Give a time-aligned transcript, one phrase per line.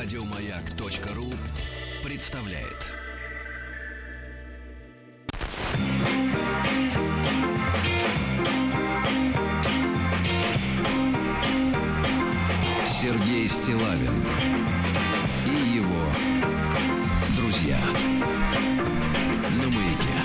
[0.00, 1.26] Радиомаяк.ру
[2.08, 2.86] представляет.
[12.86, 14.22] Сергей Стилавин
[15.46, 16.06] и его
[17.36, 17.80] друзья
[19.50, 20.22] на маяке.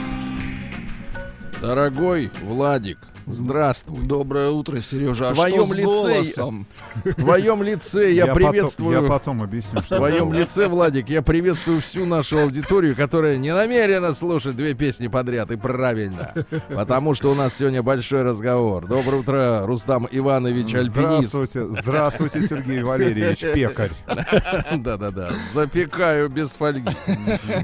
[1.60, 4.04] Дорогой Владик, здравствуй.
[4.06, 5.30] Доброе утро, Сережа.
[5.30, 6.68] А В твоем что с лице- голосом?
[7.04, 9.02] В твоем лице я, потом- приветствую...
[9.02, 14.14] я потом объясню, В твоем лице, Владик, я приветствую всю нашу аудиторию, которая не намерена
[14.14, 15.52] слушать две песни подряд.
[15.52, 16.34] И правильно.
[16.70, 18.88] Потому что у нас сегодня большой разговор.
[18.88, 21.30] Доброе утро, Рустам Иванович Альпинист.
[21.34, 23.92] Здравствуйте, здравствуйте, Сергей Валерьевич, пекарь.
[24.78, 25.30] Да-да-да.
[25.54, 26.90] Запекаю без фольги.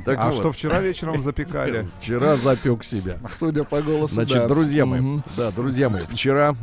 [0.06, 1.86] Так А вот, что вчера вечером запекали?
[2.00, 3.18] Вчера запек себя.
[3.40, 4.48] Судя по голосу, Значит, да.
[4.48, 5.24] друзья мои, Мгм.
[5.52, 6.56] Друзья мои, вчера,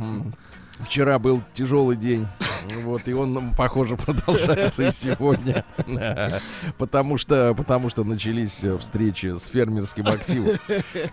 [0.79, 2.27] вчера был тяжелый день,
[2.83, 5.65] вот, и он, похоже, продолжается и сегодня,
[6.77, 10.57] потому что, потому что начались э, встречи с фермерским активом,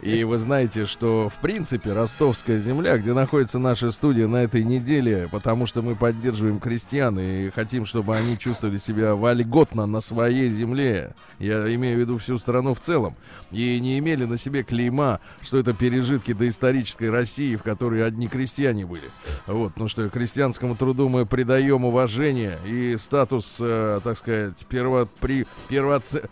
[0.02, 5.28] и вы знаете, что, в принципе, ростовская земля, где находится наша студия на этой неделе,
[5.30, 11.14] потому что мы поддерживаем крестьян и хотим, чтобы они чувствовали себя вольготно на своей земле,
[11.38, 13.16] я имею в виду всю страну в целом,
[13.50, 18.86] и не имели на себе клейма, что это пережитки доисторической России, в которой одни крестьяне
[18.86, 19.10] были.
[19.54, 25.46] Вот, ну что, крестьянскому труду мы придаем уважение и статус, э, так сказать, перво, при,
[25.68, 26.28] первоце- пе-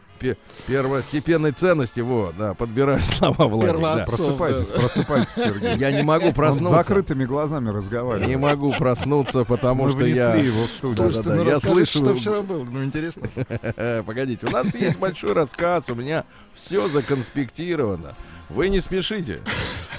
[0.67, 2.01] первостепенной ценности.
[2.01, 3.81] Вот, да, подбираю слова, Владик.
[3.81, 4.05] да.
[4.05, 4.79] Просыпайтесь, да.
[4.81, 5.75] просыпайтесь, Сергей.
[5.77, 6.77] Я не могу Он с проснуться.
[6.83, 8.29] закрытыми глазами разговаривает.
[8.29, 10.35] Не могу проснуться, потому Мы что я...
[10.35, 10.97] его в студию.
[10.97, 12.65] Слушайте, Да-да-да, ну я слышу- что вчера было.
[12.65, 13.29] Ну, интересно.
[14.07, 18.15] Погодите, у нас есть большой рассказ, у меня все законспектировано.
[18.49, 19.41] Вы не спешите.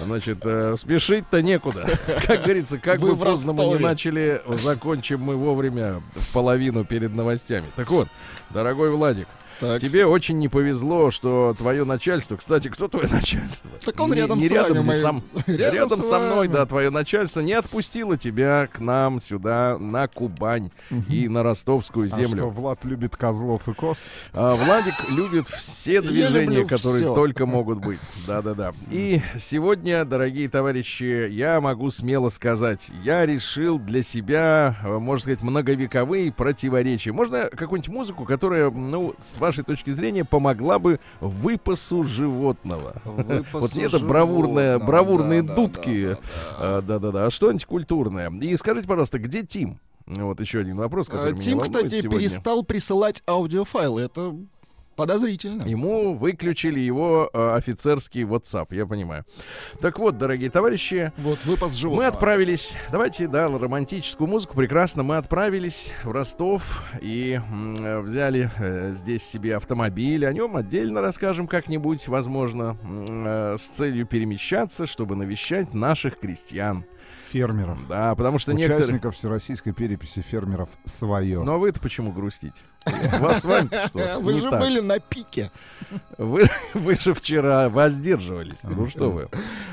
[0.03, 1.87] Значит, э, спешить-то некуда.
[2.27, 6.83] Как говорится, как Вы бы в поздно мы не начали, закончим мы вовремя в половину
[6.85, 7.65] перед новостями.
[7.75, 8.07] Так вот,
[8.51, 9.27] дорогой Владик,
[9.59, 9.81] Так.
[9.81, 12.35] тебе очень не повезло, что твое начальство...
[12.37, 13.69] Кстати, кто твое начальство?
[13.85, 16.47] Так он Не- рядом не с рядом, вами, не сам- Рядом Рядом с со мной,
[16.47, 20.71] да, твое начальство не отпустило тебя к нам сюда, на Кубань
[21.09, 22.37] и на ростовскую А землю.
[22.37, 24.09] что, Влад любит козлов и коз?
[24.33, 27.13] А, Владик любит все движения, которые всё.
[27.15, 27.99] только могут быть.
[28.27, 28.73] Да-да-да.
[28.91, 35.41] И сегодня, дорогие товарищи, я могу смело сказать, я решил для себя, э, можно сказать,
[35.41, 37.11] многовековые противоречия.
[37.11, 43.01] Можно какую-нибудь музыку, которая, ну, с вашей точки зрения, помогла бы выпасу животного.
[43.05, 46.07] Выпасу Вот не это животного, бравурные да, дудки.
[46.07, 46.77] да, да, да.
[46.77, 47.25] А, Да-да-да.
[47.27, 48.31] А что-нибудь культурное.
[48.41, 49.79] И скажите, пожалуйста, где Тим?
[50.05, 52.19] Вот еще один вопрос, который А, Тим, кстати, сегодня.
[52.19, 54.01] перестал присылать аудиофайлы.
[54.01, 54.35] Это
[54.95, 55.63] подозрительно.
[55.63, 59.25] Ему выключили его э, офицерский WhatsApp, я понимаю.
[59.81, 62.03] Так вот, дорогие товарищи, Вот выпас животного.
[62.03, 68.91] мы отправились, давайте, да, романтическую музыку, прекрасно, мы отправились в Ростов и э, взяли э,
[68.95, 75.73] здесь себе автомобиль, о нем отдельно расскажем как-нибудь, возможно, э, с целью перемещаться, чтобы навещать
[75.73, 76.85] наших крестьян.
[77.31, 77.87] Фермеров.
[77.87, 78.83] Да, потому что некоторые...
[78.83, 81.41] Участников всероссийской переписи фермеров свое.
[81.43, 82.61] Ну а вы-то почему грустите?
[83.19, 83.43] Вас?
[83.93, 85.51] Вы же были на пике.
[86.17, 88.57] Вы, вы же вчера воздерживались.
[88.63, 89.29] Ну что вы.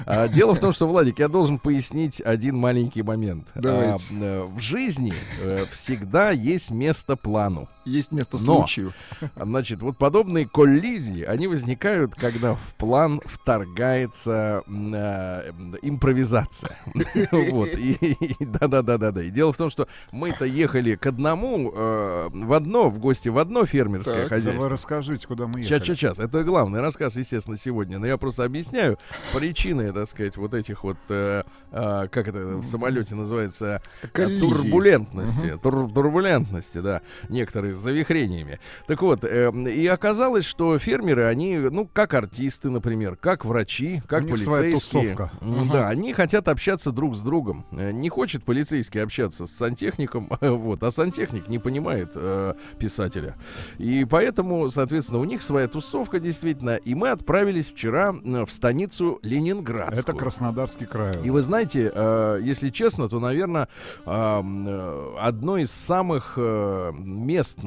[0.07, 3.49] А, дело в том, что, Владик, я должен пояснить один маленький момент.
[3.55, 4.05] Давайте.
[4.13, 7.69] А, в жизни э, всегда есть место плану.
[7.85, 8.57] Есть место Но.
[8.57, 8.93] случаю.
[9.37, 16.77] Значит, вот подобные коллизии, они возникают, когда в план вторгается э, импровизация.
[17.31, 17.69] Вот.
[17.69, 19.23] И да-да-да-да-да.
[19.23, 23.39] И дело в том, что мы-то ехали к одному, э, в одно, в гости в
[23.39, 24.63] одно фермерское Так, хозяйство.
[24.65, 25.85] вы расскажите, куда мы Сейчас, ехали.
[25.97, 26.19] сейчас, сейчас.
[26.21, 27.99] Это главный рассказ, естественно, сегодня.
[27.99, 28.99] Но я просто объясняю
[29.35, 34.41] причины, так сказать, вот этих вот, э, э, как это в самолете называется, Коллизии.
[34.41, 35.59] турбулентности.
[35.63, 37.03] Тур- турбулентности, да.
[37.29, 38.61] Некоторые с завихрениями.
[38.87, 44.25] Так вот, э, и оказалось, что фермеры, они, ну, как артисты, например, как врачи, как
[44.25, 45.31] У полицейские.
[45.73, 47.65] Да, они хотят общаться друг с другом.
[47.73, 52.55] Э, Не хочет полицейский общаться с сантехником, вот, а сантехник не понимает э,
[52.91, 53.37] писателя.
[53.79, 56.77] И поэтому, соответственно, у них своя тусовка действительно.
[56.77, 60.01] И мы отправились вчера э, в станицу Ленинградскую.
[60.01, 61.13] Это Краснодарский край.
[61.23, 63.69] И вы знаете, э, если честно, то, наверное,
[64.05, 67.59] одно из самых э, мест,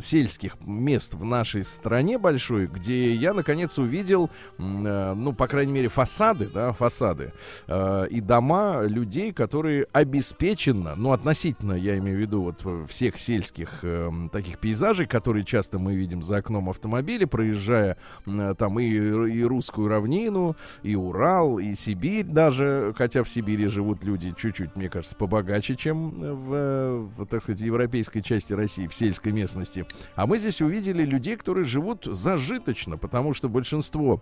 [0.00, 5.88] сельских мест в нашей стране большой, где я, наконец, увидел, э, ну, по крайней мере,
[5.88, 7.32] фасады, да, фасады,
[7.68, 13.18] э, и дома людей, которые обеспеченно, ну, относительно, я имею в виду, вот э, всех
[13.18, 17.96] сельских э, таких таких пейзажей, которые часто мы видим за окном автомобиля, проезжая
[18.26, 24.02] м, там и, и русскую равнину, и Урал, и Сибирь даже, хотя в Сибири живут
[24.02, 29.30] люди чуть-чуть, мне кажется, побогаче, чем в, в, так сказать, европейской части России, в сельской
[29.30, 29.86] местности.
[30.16, 34.20] А мы здесь увидели людей, которые живут зажиточно, потому что большинство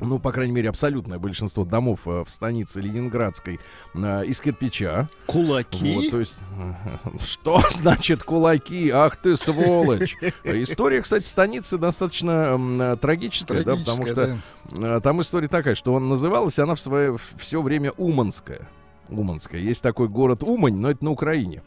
[0.00, 3.60] ну, по крайней мере, абсолютное большинство домов э, в станице Ленинградской
[3.94, 5.08] э, из кирпича.
[5.26, 5.94] Кулаки.
[5.94, 6.38] Вот, то есть,
[7.24, 8.90] что значит кулаки?
[8.90, 10.16] Ах ты сволочь!
[10.44, 14.40] История, кстати, станицы достаточно трагическая, да, потому что
[14.70, 14.96] да.
[14.96, 18.68] э, там история такая, что он называлась, она в свое все время Уманская.
[19.08, 19.60] Уманская.
[19.60, 21.62] Есть такой город Умань, но это на Украине.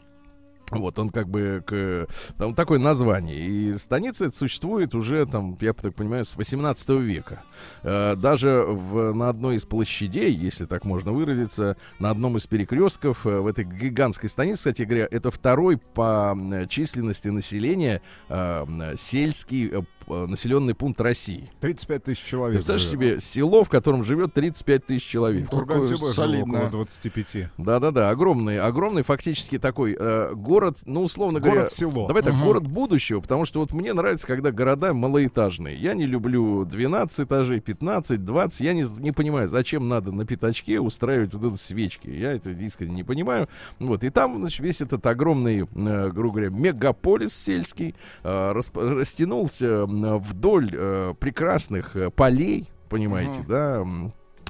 [0.70, 2.06] Вот, он как бы к,
[2.38, 3.36] там такое название.
[3.36, 7.42] И станица существует уже, там, я так понимаю, с 18 века.
[7.82, 13.26] Э, даже в, на одной из площадей, если так можно выразиться, на одном из перекрестков
[13.26, 16.36] э, в этой гигантской станице, кстати говоря, это второй по
[16.68, 19.82] численности населения э, сельский э,
[20.26, 21.50] населенный пункт России.
[21.60, 22.56] 35 тысяч Ты человек.
[22.58, 23.00] представляешь живет.
[23.00, 25.50] себе село, в котором живет 35 тысяч человек.
[25.50, 26.66] Было солидное.
[26.66, 27.50] около 25.
[27.58, 31.60] Да-да-да, огромный, огромный фактически такой э, город, ну, условно говоря...
[31.60, 32.06] Город-село.
[32.06, 32.44] Давай так, Мгм.
[32.44, 35.76] город будущего, потому что вот мне нравится, когда города малоэтажные.
[35.76, 38.60] Я не люблю 12 этажей, 15, 20.
[38.60, 42.08] Я не, не понимаю, зачем надо на пятачке устраивать вот эти свечки.
[42.08, 43.48] Я это искренне не понимаю.
[43.78, 49.86] Вот, и там, значит, весь этот огромный, э, грубо говоря, мегаполис сельский э, расп- растянулся
[50.04, 53.48] вдоль э, прекрасных э, полей, понимаете, Мгм.
[53.48, 53.86] да,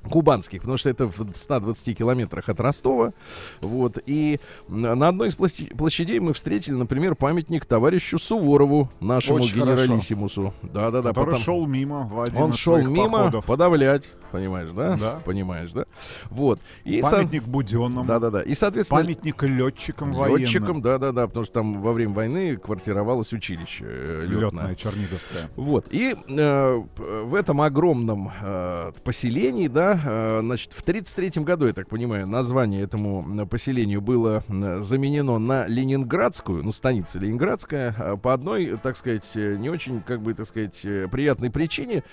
[0.08, 3.12] кубанских, потому что это в 120 километрах от Ростова.
[3.61, 3.99] Вот.
[4.06, 10.55] И на одной из площа- площадей мы встретили, например, памятник товарищу Суворову, нашему Очень генералиссимусу.
[10.62, 11.11] Да-да-да.
[11.11, 13.44] который потом- шел мимо в один Он шел мимо походов.
[13.44, 14.97] подавлять, понимаешь, да?
[14.97, 15.20] Да.
[15.25, 15.85] Понимаешь, да?
[16.31, 16.61] Вот.
[16.85, 18.06] И со- Памятник Буденным.
[18.06, 18.43] Да-да-да.
[18.43, 20.41] И, соответственно, Памятник летчикам военным.
[20.41, 24.41] летчикам, да-да-да, потому что там во время войны квартировалось училище э, летное.
[24.50, 25.50] Летная Черниговская.
[25.56, 25.87] Вот.
[25.91, 31.88] И э, в этом огромном э, поселении, да, э, значит, в 1933 году, я так
[31.88, 38.96] понимаю, название этому поселению было заменено на Ленинградскую, ну, станица Ленинградская, э, по одной, так
[38.96, 42.04] сказать, э, не очень, как бы, так сказать, приятной причине,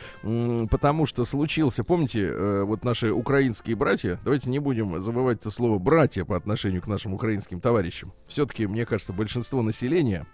[0.69, 2.33] потому что случился, помните,
[2.63, 7.13] вот наши украинские братья, давайте не будем забывать это слово «братья» по отношению к нашим
[7.13, 8.13] украинским товарищам.
[8.27, 10.25] Все-таки, мне кажется, большинство населения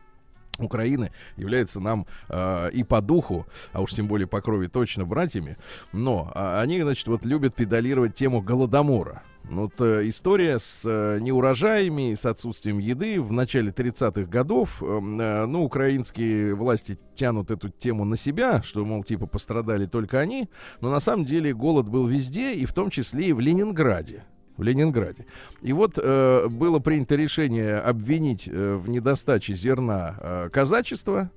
[0.59, 5.57] Украины является нам э, и по духу, а уж тем более по крови точно братьями,
[5.91, 9.23] но а, они, значит, вот любят педалировать тему голодомора.
[9.49, 14.81] Ну, Вот э, история с э, неурожаями, с отсутствием еды в начале 30-х годов.
[14.81, 20.19] э, э, ну, украинские власти тянут эту тему на себя, что, мол, типа пострадали только
[20.19, 20.49] они.
[20.79, 24.23] Но на самом деле голод был везде, и в том числе и в Ленинграде.
[24.57, 25.25] В Ленинграде.
[25.61, 31.31] И вот э, было принято решение обвинить э, в недостаче зерна э, казачество,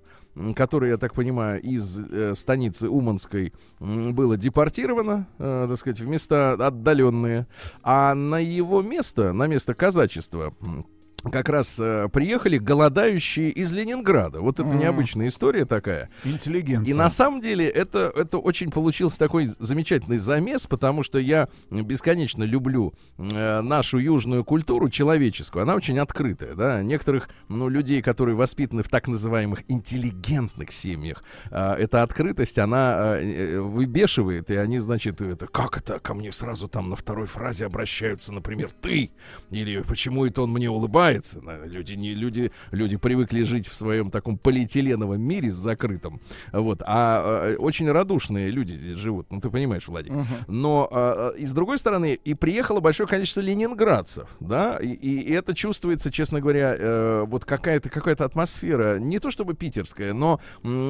[0.54, 6.08] которое, я так понимаю, из э, станицы Уманской м, было депортировано, э, так сказать, в
[6.08, 7.46] места отдаленные.
[7.82, 10.86] А на его место, на место казачества, м,
[11.30, 14.40] как раз э, приехали голодающие из Ленинграда.
[14.40, 14.78] Вот это Мгм.
[14.78, 16.08] необычная история такая.
[16.24, 16.90] Интеллигенция.
[16.90, 22.44] И на самом деле это, это очень получился такой замечательный замес, потому что я бесконечно
[22.44, 25.62] люблю э, нашу южную культуру человеческую.
[25.62, 26.82] Она очень открытая, да.
[26.82, 33.54] Некоторых ну, людей, которые воспитаны в так называемых интеллигентных семьях, э, эта открытость, она э,
[33.54, 37.66] э, выбешивает, и они, значит, это как это ко мне сразу там на второй фразе
[37.66, 39.10] обращаются, например, ты,
[39.50, 41.15] или почему это он мне улыбается.
[41.42, 46.20] На- Люди, не, люди, люди привыкли жить в своем таком полиэтиленовом мире с закрытым.
[46.52, 46.82] Вот.
[46.84, 49.26] А э, очень радушные люди здесь живут.
[49.30, 50.12] Ну, ты понимаешь, Владик.
[50.12, 50.26] Мгм.
[50.48, 55.32] Но а, а, и с другой стороны, и приехало большое количество ленинградцев, да, и, и-
[55.32, 60.40] это чувствуется, честно говоря, э, вот какая-то какая-то атмосфера, не то чтобы питерская, но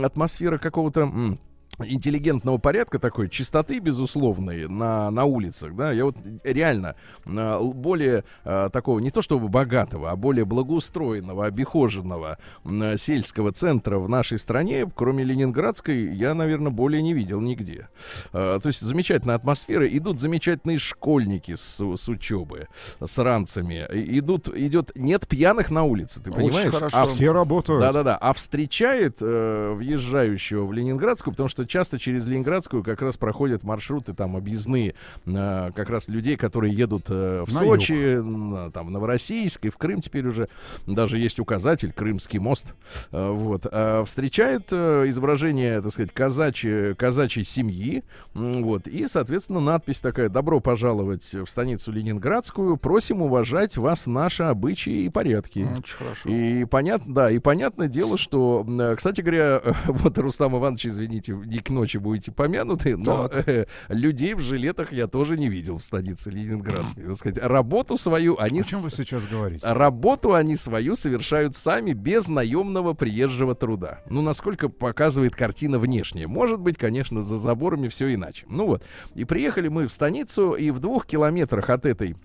[0.03, 1.37] атмосфера какого-то
[1.78, 6.95] интеллигентного порядка такой, чистоты безусловной на, на улицах, да, я вот реально
[7.26, 13.99] л- более а, такого, не то чтобы богатого, а более благоустроенного, обихоженного м, сельского центра
[13.99, 17.88] в нашей стране, кроме Ленинградской, я, наверное, более не видел нигде.
[18.33, 22.68] То есть замечательная атмосфера, идут замечательные школьники с, с учебы,
[23.04, 26.71] с ранцами, идут, идет, нет пьяных на улице, ты Очень понимаешь?
[26.73, 26.97] хорошо.
[26.97, 27.80] А Все работают.
[27.80, 28.16] да-да-да.
[28.16, 34.15] А встречает э, въезжающего в Ленинградскую, потому что часто через Ленинградскую как раз проходят маршруты
[34.15, 34.95] там объездные,
[35.27, 39.71] э, как раз людей, которые едут э, в На Сочи, на, там, в Новороссийск и
[39.71, 40.49] в Крым теперь уже
[40.87, 42.75] даже есть указатель Крымский мост.
[43.13, 43.67] Э, вот.
[43.71, 48.05] А встречает э, изображение, так сказать, казачьей, казачьей семьи.
[48.35, 48.87] М, Вот.
[48.89, 52.77] И, соответственно, надпись такая «Добро пожаловать в станицу Ленинградскую.
[52.77, 55.67] Просим уважать вас наши обычаи и порядки».
[55.79, 56.29] Очень хорошо.
[56.29, 61.63] И понятно, да, и понятное дело, что, э, кстати говоря, вот Рустам Иванович, извините, не
[61.63, 66.31] к ночи будете помянуты, но э, людей в жилетах я тоже не видел в станице
[66.31, 67.05] Ленинградской.
[67.05, 68.61] Так сказать, работу свою они...
[68.61, 69.67] О чем вы сейчас говорите?
[69.67, 74.01] Работу они свою совершают сами без наемного приезжего труда.
[74.11, 76.27] Ну, насколько показывает картина внешняя.
[76.27, 78.45] Может быть, конечно, за заборами все иначе.
[78.49, 78.85] Ну вот.
[79.15, 82.17] И приехали мы в станицу, и в двух километрах от этой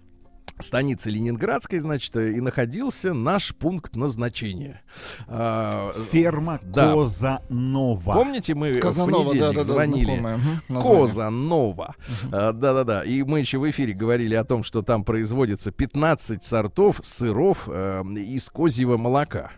[0.59, 4.81] станицы Ленинградской, значит, э, и находился наш пункт назначения.
[5.27, 6.93] А, Ферма Да.
[6.93, 8.13] Козанова.
[8.13, 10.03] Помните, мы Казанова, в понедельник да-да-да, звонили?
[10.05, 10.99] знакомое, мгм, название.
[11.07, 11.95] Коза Нова.
[12.31, 13.03] А, Да-да-да.
[13.03, 18.03] И мы еще в эфире говорили о том, что там производится 15 сортов сыров э,
[18.17, 19.51] из козьего молока.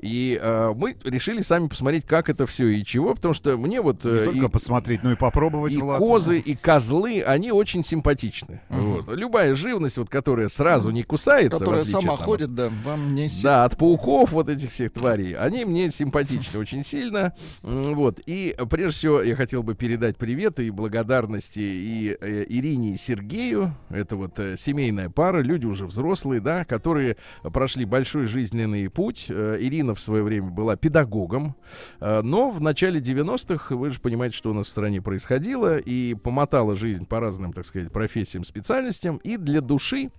[0.00, 4.04] И э, мы решили сами посмотреть, как это все и чего, потому что мне вот
[4.04, 5.98] Не э, только и, посмотреть, но и попробовать, и Влад.
[5.98, 8.60] козы, и козлы, они очень симпатичны.
[8.68, 9.08] Вот.
[9.08, 13.28] Любая живность, вот, которая сразу не кусается, Которая отличие сама там ходит, да, вам не
[13.42, 15.34] да, от пауков вот этих всех тварей.
[15.34, 17.34] Они мне симпатичны очень сильно.
[17.62, 18.20] Вот.
[18.26, 23.74] И прежде всего я хотел бы передать привет и благодарности и э, Ирине и Сергею.
[23.90, 29.26] Это вот э, семейная пара, люди уже взрослые, да, которые прошли большой жизненный путь.
[29.28, 31.56] Э, Ирина в свое время была педагогом,
[32.00, 36.14] э, но в начале 90-х, вы же понимаете, что у нас в стране происходило, и
[36.14, 40.10] помотала жизнь по разным, так сказать, профессиям, специальностям, и для души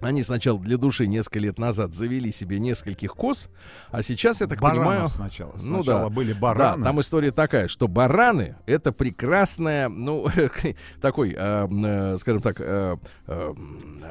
[0.00, 3.48] они сначала для души несколько лет назад завели себе нескольких коз,
[3.90, 5.08] а сейчас, я так Баранов понимаю...
[5.08, 5.52] сначала.
[5.62, 6.08] Ну Сначала да.
[6.10, 6.84] были Да, бараны.
[6.84, 10.26] там история такая, что бараны это прекрасная, ну,
[11.00, 13.54] такой, э, э, скажем так, э, э,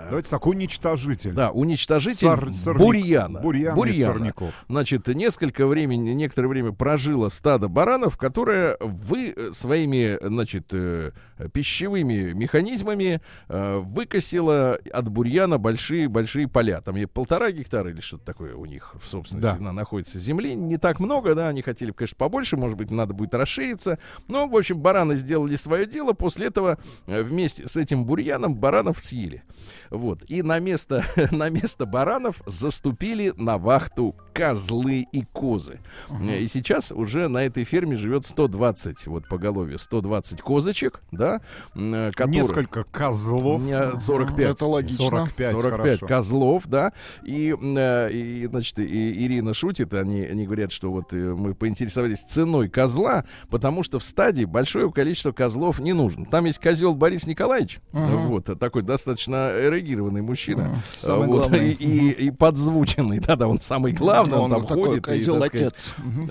[0.10, 1.34] Давайте так, уничтожитель.
[1.34, 3.40] да, уничтожитель Сор- сорняк- бурьяна.
[3.40, 4.54] бурьяна и сорняков.
[4.68, 11.12] Значит, несколько времени, некоторое время прожило стадо баранов, которое вы э, своими, значит, э,
[11.54, 16.82] пищевыми механизмами э, выкосило от бурьяна большие-большие поля.
[16.82, 19.64] Там полтора гектара или что-то такое у них в собственности Да.
[19.64, 20.54] на- находится земли.
[20.54, 23.98] Не так много, да, они хотели, конечно, побольше, может быть, надо будет расшириться.
[24.28, 26.12] Но, в общем, бараны сделали свое дело.
[26.14, 29.44] После этого э, вместе с этим бурьяном баранов съели.
[29.90, 30.24] Вот.
[30.28, 35.80] И на место, на место баранов заступили на вахту козлы и козы.
[36.10, 41.42] Э, И сейчас уже на этой ферме живет 120, вот поголовье, 120 козочек, да,
[41.76, 42.42] э, которые...
[42.42, 43.62] Несколько козлов.
[43.62, 44.46] Не, 45.
[44.46, 45.06] Это логично.
[45.10, 46.08] 45, 45 хорошо.
[46.08, 46.94] козлов, да.
[47.24, 52.70] И, э, и, значит, и Ирина шутит, они, они говорят, что вот мы поинтересовались ценой
[52.70, 56.26] козла, потому что в стадии большое количество козлов не нужно.
[56.26, 58.28] Там есть козел Борис Николаевич, Мгм.
[58.28, 60.78] вот, такой достаточно эрегированный мужчина.
[60.78, 61.72] А, Самый вот, главный.
[61.72, 65.08] И, и, и подзвученный, да-да, он самый главный, он, там такой ходит.
[65.08, 65.96] и, козел так сказать, отец.
[65.98, 66.30] Мгм.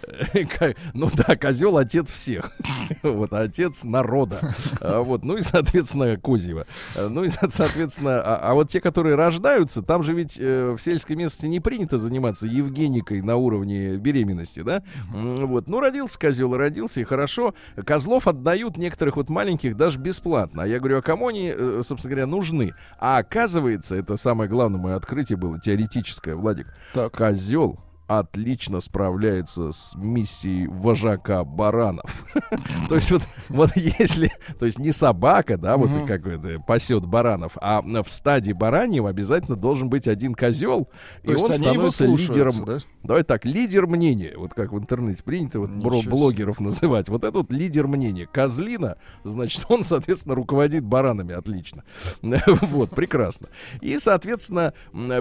[0.58, 2.52] Ка- Ну да, козел отец всех.
[3.02, 4.54] Вот, отец народа.
[4.80, 6.66] А, Вот, ну и, соответственно, Козьева.
[6.96, 10.80] Ну и, со- соответственно, а, а вот те, которые рождаются, там же ведь э, в
[10.82, 14.82] сельской местности не принято заниматься евгеникой на уровне беременности, да?
[15.12, 17.54] Вот, ну родился козел родился, и хорошо.
[17.86, 20.62] Козлов отдают некоторых вот маленьких даже бесплатно.
[20.62, 22.72] А я говорю, а кому они, э, собственно говоря, нужны?
[22.98, 27.16] А оказывается, это самое главное мое открытие было, теоретическое, Владик, Так.
[27.16, 27.78] козел
[28.08, 32.24] отлично справляется с миссией вожака баранов.
[32.88, 37.82] То есть вот, вот если, то есть не собака, да, вот какой-то пасет баранов, а
[37.82, 40.88] в стадии бараньем обязательно должен быть один козел,
[41.22, 42.64] и он становится лидером.
[42.64, 42.78] да?
[43.02, 47.08] Давай так, лидер мнения, вот как в интернете принято вот блогеров называть.
[47.08, 48.26] Вот этот лидер мнения.
[48.26, 51.84] Козлина, значит, он, соответственно, руководит баранами отлично.
[52.68, 53.48] Вот, прекрасно.
[53.80, 54.72] И, соответственно,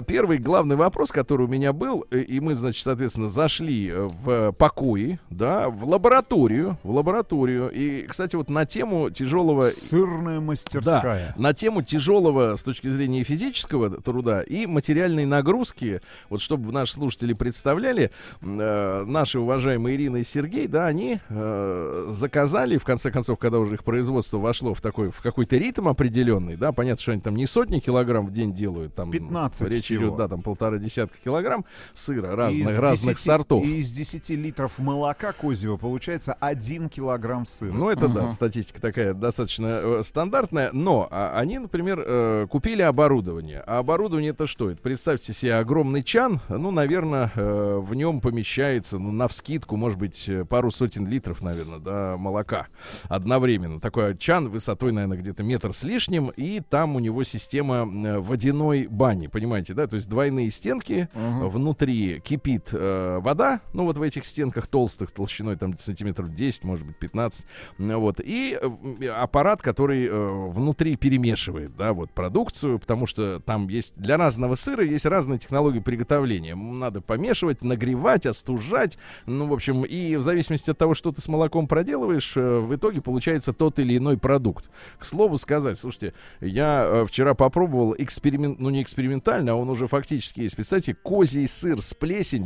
[0.06, 4.52] первый главный вопрос, который у меня был, э, и мы, значит, соответственно, зашли э, в
[4.52, 7.70] покои, да, в лабораторию, в лабораторию.
[7.70, 11.34] И, кстати, вот на тему тяжелого Сырная мастерская.
[11.36, 17.32] на тему тяжелого с точки зрения физического труда и материальной нагрузки, вот чтобы наши слушатели
[17.32, 18.10] представляли,
[18.42, 23.74] э, наши уважаемые Ирина и Сергей, да, они э, заказали, в конце концов, когда уже
[23.74, 27.46] их производство вошло в такой, в какой-то ритм определенный, да, понятно, что они там не
[27.46, 30.04] сотни килограмм в день делают, там 15 речь всего.
[30.04, 33.64] идет, да, там полтора десятка килограмм сыра И разного разных, из разных 10 сортов.
[33.64, 37.72] И из 10 литров молока козьего получается 1 килограмм сыра.
[37.72, 38.32] Ну, это да, Мгм.
[38.32, 40.70] статистика такая достаточно э, стандартная.
[40.72, 43.62] Но а, они, например, э, купили оборудование.
[43.66, 44.70] А оборудование это что?
[44.70, 46.40] Это представьте себе огромный чан.
[46.48, 51.42] Ну, наверное, э, в нем помещается, ну, на вскидку, может быть, э, пару сотен литров,
[51.42, 52.66] наверное, да, молока
[53.08, 53.80] одновременно.
[53.80, 56.28] Такой чан высотой, наверное, где-то метр с лишним.
[56.36, 59.86] И там у него система э, водяной бани, понимаете, да?
[59.86, 61.48] То есть двойные стенки, Мгм.
[61.48, 66.86] внутри кипит э, вода, ну вот в этих стенках толстых, толщиной там сантиметров 10, может
[66.86, 67.46] быть 15,
[67.78, 73.68] ну, вот, и э, аппарат, который э, внутри перемешивает, да, вот продукцию, потому что там
[73.68, 76.54] есть для разного сыра есть разные технологии приготовления.
[76.54, 81.28] Надо помешивать, нагревать, остужать, ну, в общем, и в зависимости от того, что ты с
[81.28, 84.70] молоком проделываешь, э, в итоге получается тот или иной продукт.
[84.98, 89.86] К слову сказать, слушайте, я э, вчера попробовал эксперимент, ну не экспериментально, а он уже
[89.86, 90.56] фактически есть.
[90.56, 92.37] Представьте, козий сыр с плесенью.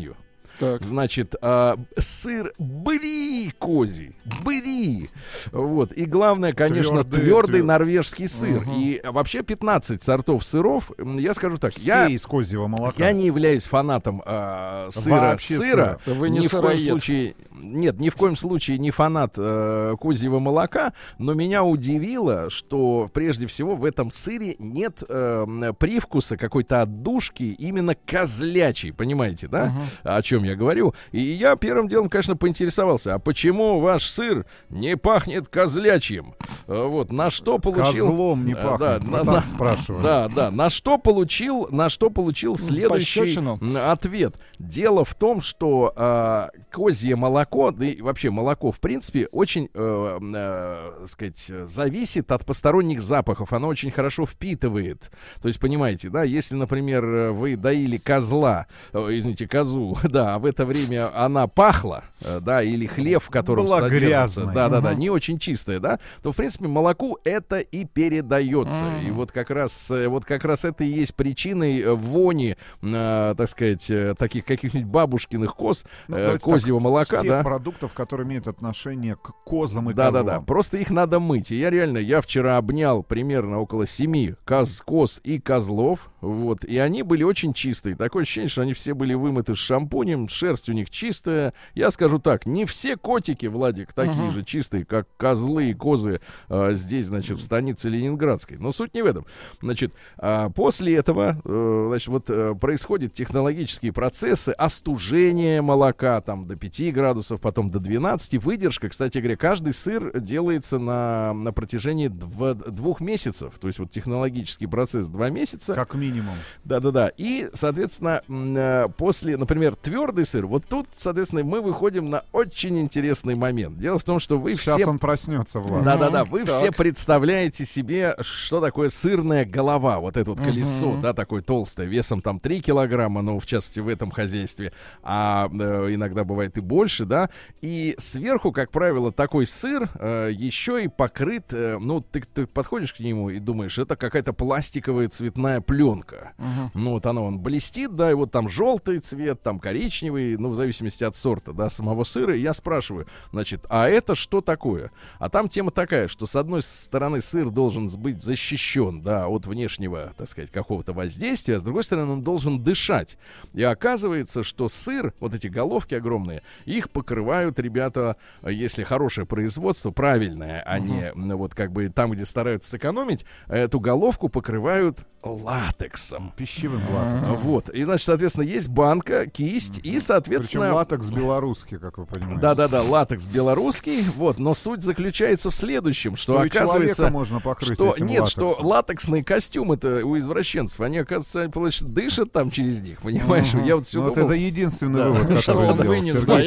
[0.58, 0.82] Так.
[0.82, 5.10] Значит, а, сыр бри козий, бри.
[5.50, 5.92] Вот.
[5.92, 8.60] И главное, конечно, твердый твёр- наорвежский сыр.
[8.60, 8.74] Мгм.
[8.76, 10.92] И вообще 15 сортов сыров.
[10.98, 13.02] Я скажу так, Все я, из козьего молока.
[13.04, 15.98] я не являюсь фанатом а, сыра, Вообще сыра.
[16.04, 16.14] сыра.
[16.14, 16.82] Вы не ни в коем сыроед.
[16.82, 23.08] случае, нет, ни в коем случае не фанат э, козьего молока, но меня удивило, что
[23.12, 29.66] прежде всего в этом сыре нет э, привкуса какой-то отдушки именно козлячей, понимаете, да?
[29.66, 29.82] Мгм.
[30.02, 30.94] О чем я говорю?
[31.12, 36.34] И я первым делом, конечно, поинтересовался, а почему ваш сыр не пахнет козлячьим?
[36.66, 38.06] Э, Вот, на что получил...
[38.06, 38.78] Козлом не Э, пахнет.
[39.10, 40.02] да, на- так спрашиваем.
[40.02, 40.50] Да, да.
[40.50, 43.58] На что получил, на что получил следующий пощечину.
[43.90, 44.34] ответ.
[44.58, 50.18] Дело в том, что а, козье молоко, да и вообще молоко, в принципе, очень, э,
[50.34, 53.52] э, сказать, зависит от посторонних запахов.
[53.52, 55.10] Оно очень хорошо впитывает.
[55.40, 60.38] То есть, понимаете, да, если, например, э, вы доили козла, э, извините, козу, да, а
[60.38, 64.54] в это время она пахла, э, да, или хлеб, в котором Была грязной.
[64.54, 68.84] да, да, да, не очень чистая, да, то в принципе молоку это и передается.
[68.84, 69.06] Мгм.
[69.06, 73.34] И вот как раз, э, вот как раз это и есть причиной э, вони, э,
[73.36, 77.48] так сказать, э, таких каких-нибудь бабушкиных коз, Ну, э, козьего так, молока, всех да.
[77.48, 80.40] продуктов, которые имеют отношение к козам и Да, да, козлам.
[80.40, 80.40] да.
[80.46, 81.50] Просто их надо мыть.
[81.50, 86.10] И я реально, я вчера обнял примерно около семи коз, коз и козлов.
[86.20, 86.64] Вот.
[86.64, 87.96] И они были очень чистые.
[87.96, 91.52] Такое ощущение, что они все были вымыты с шампунем, шерсть у них чистая.
[91.74, 94.30] Я скажу так, не все котики, Владик, такие Мгм.
[94.32, 98.58] же чистые, как козлы и козы э, здесь, значит, в станице Ленинградской.
[98.58, 99.26] Но суть не в этом.
[99.60, 106.56] Значит, а, после этого, э, значит, вот э, происходят технологические процессы остужения молока там до
[106.56, 108.42] 5 градусов, потом до 12.
[108.42, 113.54] Выдержка, кстати говоря, каждый сыр делается на, на протяжении дв- двух месяцев.
[113.60, 115.74] То есть вот технологический процесс два месяца.
[115.74, 116.34] Как минимум.
[116.64, 117.10] Да-да-да.
[117.16, 123.34] И, соответственно, э, после, например, твердый сыр, вот тут, соответственно, мы выходим на очень интересный
[123.34, 123.78] момент.
[123.78, 124.86] Дело в том, что вы Сейчас все...
[124.88, 125.84] он проснется, Влад.
[125.84, 126.56] Да-да-да, вы Так.
[126.56, 132.20] все представляете себе, что такое сырная голова, вот это вот колесо, да, такое толстое, весом
[132.22, 137.04] там 3 килограмма, ну, в частности, в этом хозяйстве, а э, иногда бывает и больше,
[137.12, 137.28] да,
[137.60, 142.94] и сверху, как правило, такой сыр э, еще и покрыт, э, ну, ты, ты подходишь
[142.94, 146.32] к нему и думаешь, это какая-то пластиковая цветная пленка.
[146.38, 146.70] Мгм.
[146.72, 150.56] Ну, вот оно, он блестит, да, и вот там желтый цвет, там коричневый, ну, в
[150.56, 152.34] зависимости от сорта, да, самого сыра.
[152.34, 154.90] И я спрашиваю, значит, а это что такое?
[155.18, 160.14] А там тема такая, что с одной стороны сыр должен быть защищен, да, от внешнего,
[160.16, 163.18] так сказать, какого-то воздействия, а с другой стороны он должен дышать.
[163.52, 169.90] И оказывается, что сыр, вот эти головки огромные, их покрывают ребята, э, если хорошее производство,
[169.90, 176.32] правильное, а не вот как бы там, где стараются сэкономить, эту головку покрывают латексом.
[176.36, 177.14] Пищевым А.
[177.14, 177.36] латексом.
[177.38, 177.68] Вот.
[177.70, 180.74] И, значит, соответственно, есть банка, кисть и, Причем соответственно...
[180.74, 182.40] латекс белорусский, как вы понимаете.
[182.40, 184.02] Да-да-да, латекс белорусский.
[184.16, 184.38] Вот.
[184.38, 187.10] Но суть заключается в следующем, что, Что оказывается...
[187.10, 188.50] можно покрыть Что, этим нет, латексом.
[188.52, 191.48] что латексные костюмы-то у извращенцев, они, оказывается,
[191.86, 193.52] дышат там через них, понимаешь?
[193.64, 195.10] Я вот все Ну, вот это единственный Да.
[195.10, 196.42] вывод, Что который он сделал вынес, Сергей, да,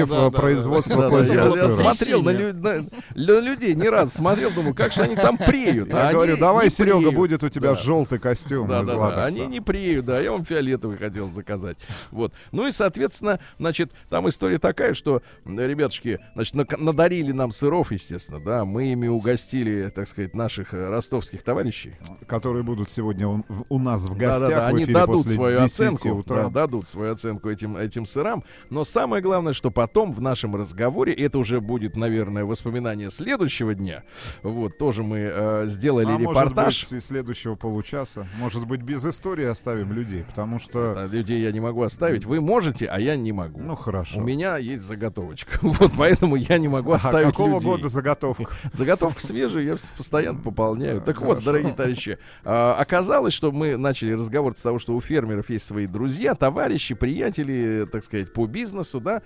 [0.00, 2.32] понял, да, э, да, производство Да, я, смотрел на, Воскресенье.
[2.32, 5.92] лю- на- на людей не раз, смотрел, думал, как же они там преют.
[5.94, 9.24] а Я говорю, давай, Серега, будет у тебя желтый костюм Да, да, да.
[9.24, 10.20] Они не преют, да.
[10.20, 11.76] Я вам фиолетовый хотел заказать.
[12.10, 12.32] Вот.
[12.52, 18.64] Ну и, соответственно, значит, там история такая, что ребятушки, значит, надарили нам сыров, естественно, да.
[18.64, 21.94] Мы ими угостили, так сказать, наших э, ростовских товарищей.
[22.26, 23.28] которые будут сегодня
[23.68, 24.64] у, нас в гостях да, да.
[24.64, 26.44] в Они дадут свою 10 оценку, утра.
[26.44, 28.44] да, дадут свою оценку этим, этим сырам.
[28.70, 34.02] Но самое главное, что потом в нашем разговоре, это уже будет, наверное, воспоминание следующего дня,
[34.42, 36.64] вот, тоже мы э, сделали а репортаж.
[36.64, 38.26] может быть, и следующего получаса.
[38.38, 40.92] Может быть, без истории оставим людей, потому что...
[40.92, 42.24] Это людей я не могу оставить.
[42.24, 43.60] Вы можете, а я не могу.
[43.60, 44.20] Ну, хорошо.
[44.20, 45.58] У меня есть заготовочка.
[45.74, 47.68] Вот поэтому я не могу оставить а какого людей.
[47.68, 48.54] года заготовка?
[48.72, 51.02] Заготовка свежая, я постоянно пополняю.
[51.02, 55.50] Так вот, дорогие товарищи, а, оказалось, что мы начали разговор с того, что у фермеров
[55.50, 59.20] есть свои друзья, товарищи, приятели, так сказать, по бизнесу, да,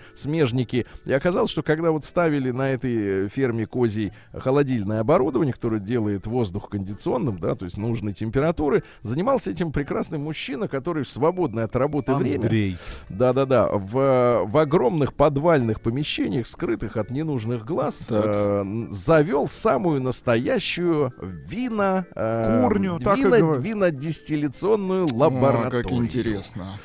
[0.48, 0.86] смежники.
[1.04, 6.68] И оказалось, что когда вот ставили на этой ферме козий холодильное оборудование, которое делает воздух
[6.70, 12.14] кондиционным, да, то есть нужной температуры, занимался этим прекрасный мужчина, который в свободное от работы
[12.14, 12.36] время...
[12.36, 12.78] Андрей.
[13.08, 22.04] Да-да-да, в, в огромных подвальных помещениях, скрытых от ненужных глаз, э, завел самую настоящую вино...
[22.14, 25.82] Э, Курню, так вино, винодистилляционную О, лабораторию.
[25.82, 26.78] как интересно.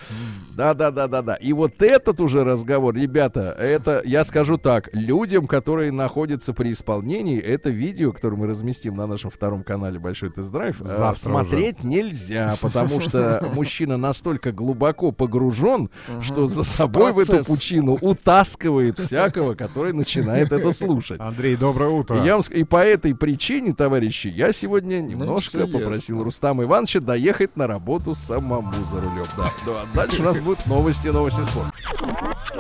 [0.56, 1.36] Да, да, да, да, да.
[1.36, 7.40] И вот этот уже разговор, ребята, это, я скажу так, людям, которые находятся при исполнении,
[7.40, 13.00] это видео, которое мы разместим на нашем втором канале Большой тест-драйв, э, смотреть нельзя, потому
[13.02, 15.90] что мужчина настолько глубоко погружен,
[16.22, 21.20] что за собой в эту пучину утаскивает всякого, который начинает это слушать.
[21.20, 22.22] Андрей, доброе утро.
[22.22, 26.24] И, я вам ск- и по этой причине, товарищи, я сегодня Ну, немножко попросил.
[26.24, 29.26] Рустама Ивановича доехать на работу самому за рулем.
[29.38, 29.50] Да.
[29.68, 31.72] А дальше у нас будут новости, новости спорта.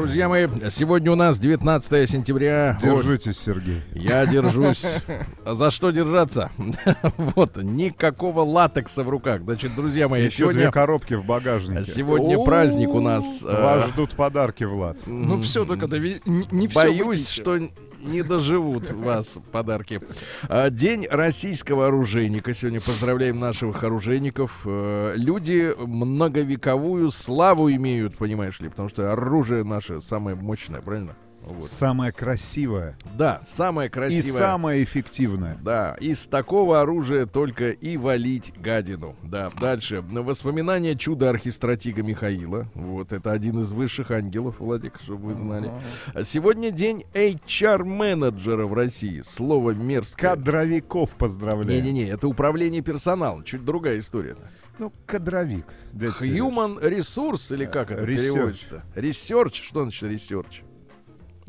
[0.00, 2.78] Друзья мои, сегодня у нас 19 сентября.
[2.82, 3.82] Вот, Держитесь, Сергей.
[3.92, 4.82] я держусь.
[5.44, 6.50] А За что держаться?
[7.18, 9.42] Вот, никакого латекса в руках.
[9.42, 11.84] Значит, друзья мои, Еще две сегодня, коробки в багажнике.
[11.84, 13.42] сегодня праздник у нас.
[13.44, 14.96] э, Вас ждут подарки, Влад.
[15.04, 17.58] Ну все, только не, всё Боюсь, что
[18.00, 20.00] не доживут вас подарки.
[20.48, 22.54] А, День российского оружейника.
[22.54, 24.62] Сегодня поздравляем наших оружейников.
[24.64, 31.16] Э, Люди многовековую славу имеют, понимаешь ли, потому что оружие наше самое мощное, правильно?
[31.42, 31.64] Вот.
[31.64, 34.38] Самое красивое Да, самое и красивое.
[34.38, 35.56] самое эффективное.
[35.62, 39.16] Да, из такого оружия только и валить гадину.
[39.22, 40.02] Да, дальше.
[40.02, 42.66] Воспоминания чуда архистратига Михаила.
[42.74, 45.70] Вот, это один из высших ангелов, Владик, чтобы вы знали.
[46.14, 49.20] А Сегодня день HR-менеджера в России.
[49.22, 50.30] Слово мерзкое.
[50.36, 51.82] Кадровиков поздравляю.
[51.82, 53.44] Не-не-не, это управление персоналом.
[53.44, 54.36] Чуть другая история.
[54.78, 55.66] Ну, кадровик.
[55.94, 58.16] Human resource, или как это Research.
[58.32, 58.82] переводится?
[58.94, 59.54] Research.
[59.62, 60.62] Что значит research?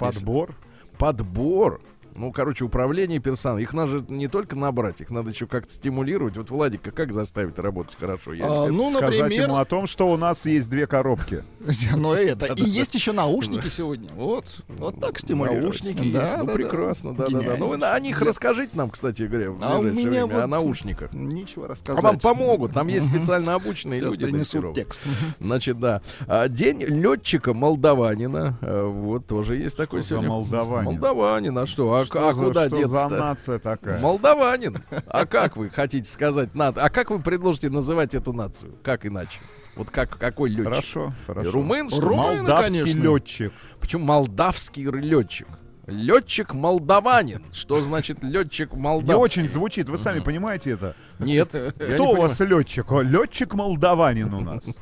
[0.01, 0.55] Подбор.
[0.97, 1.81] подбор.
[2.15, 3.61] Ну, короче, управление персоналом.
[3.61, 6.37] Их надо же не только набрать, их надо еще как-то стимулировать.
[6.37, 8.33] Вот Владика как заставить работать хорошо?
[8.33, 11.43] Я А, ну, Сказать например, ему о том, что у нас есть две коробки.
[11.95, 12.47] ну это.
[12.53, 14.09] И есть еще наушники сегодня.
[14.15, 15.63] Вот, вот так стимулировать.
[15.63, 17.57] Наушники есть, ну прекрасно, да, да, да.
[17.57, 21.13] Ну о них расскажите нам, кстати говоря, в А ближайшее время, о наушниках.
[21.13, 22.03] Нечего А рассказать.
[22.03, 24.25] вам помогут, там есть специально обученные люди.
[24.25, 25.01] принесут текст.
[25.39, 26.01] Значит, да.
[26.27, 28.57] А, День летчика молдаванина.
[28.61, 30.29] А, Вот тоже есть такой сегодня.
[30.29, 30.91] молдаванин?
[30.91, 31.93] Молдаванин, а что?
[32.01, 33.99] А, Что а за- куда что за нация такая?
[33.99, 34.77] Молдаванин.
[35.07, 36.83] А как вы хотите сказать надо?
[36.83, 38.75] А как вы предложите называть эту нацию?
[38.83, 39.39] Как иначе?
[39.75, 40.65] Вот как какой летчик?
[40.65, 41.51] Хорошо, хорошо.
[41.51, 41.87] Румын?
[41.91, 42.37] Румын.
[42.39, 42.99] Молдавский конечно.
[43.01, 43.53] летчик.
[43.79, 45.47] Почему молдавский летчик?
[45.87, 47.43] Летчик молдаванин.
[47.51, 49.13] Что значит летчик молдавский?
[49.15, 50.95] Не очень звучит, вы сами понимаете это?
[51.19, 51.49] Нет.
[51.93, 52.91] Кто у вас летчик?
[52.91, 54.77] О, Летчик молдаванин у нас.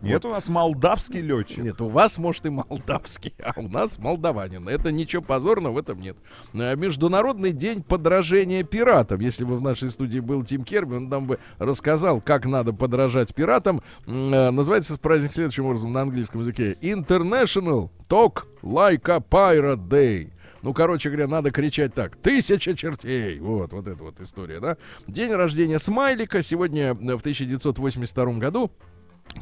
[0.00, 1.58] Нет, у нас молдавский летчик.
[1.58, 4.68] Нет, у вас, может, и молдавский, а у нас молдаванин.
[4.68, 6.16] Это ничего позорного в этом нет.
[6.54, 9.20] Э, Международный день подражения пиратам.
[9.20, 13.34] Если бы в нашей студии был Тим Керби, он нам бы рассказал, как надо подражать
[13.34, 13.82] пиратам.
[14.06, 16.76] Э, Называется праздник следующим образом на английском языке.
[16.80, 20.30] International Talk A Pirate Day.
[20.62, 22.16] Ну, короче говоря, надо кричать так.
[22.16, 23.38] Тысяча чертей.
[23.38, 24.76] Вот, вот эта вот история, да.
[25.06, 26.42] День рождения Смайлика.
[26.42, 28.70] Сегодня, э, в 1982 году,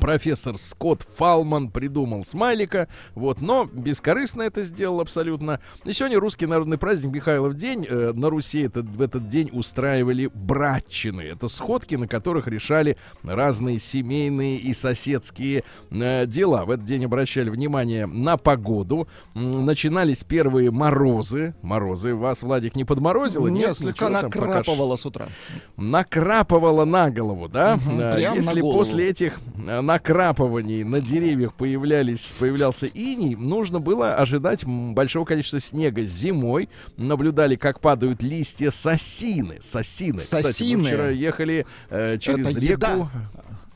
[0.01, 5.61] профессор Скотт Фалман придумал смайлика, вот, но бескорыстно это сделал абсолютно.
[5.85, 7.87] И сегодня русский народный праздник Михайлов день.
[7.88, 11.22] Э, на Руси этот, в этот день устраивали братчины.
[11.22, 16.64] Это сходки, на которых решали разные семейные и соседские э, дела.
[16.64, 19.09] В этот день обращали внимание на погоду.
[19.35, 21.55] Начинались первые морозы.
[21.62, 22.14] Морозы.
[22.14, 23.49] Вас, Владик, не подморозило?
[23.49, 25.29] Нет, слегка пока ш- накрапывало с утра.
[25.77, 27.79] накрапывало на голову, да?
[27.87, 28.79] Э, прям на Если голову.
[28.79, 36.05] после этих э, накрапываний на деревьях появлялись, появлялся иней, нужно было ожидать большого количества снега
[36.05, 36.69] зимой.
[36.97, 39.59] Наблюдали, как падают листья сосины.
[39.61, 40.19] Сосины.
[40.19, 40.83] Кстати, Сосины.
[40.83, 42.73] мы вчера ехали э, через Это реку.
[42.73, 43.11] еда.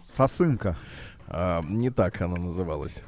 [0.07, 0.77] Сосынка.
[1.29, 3.03] А, не так она называлась.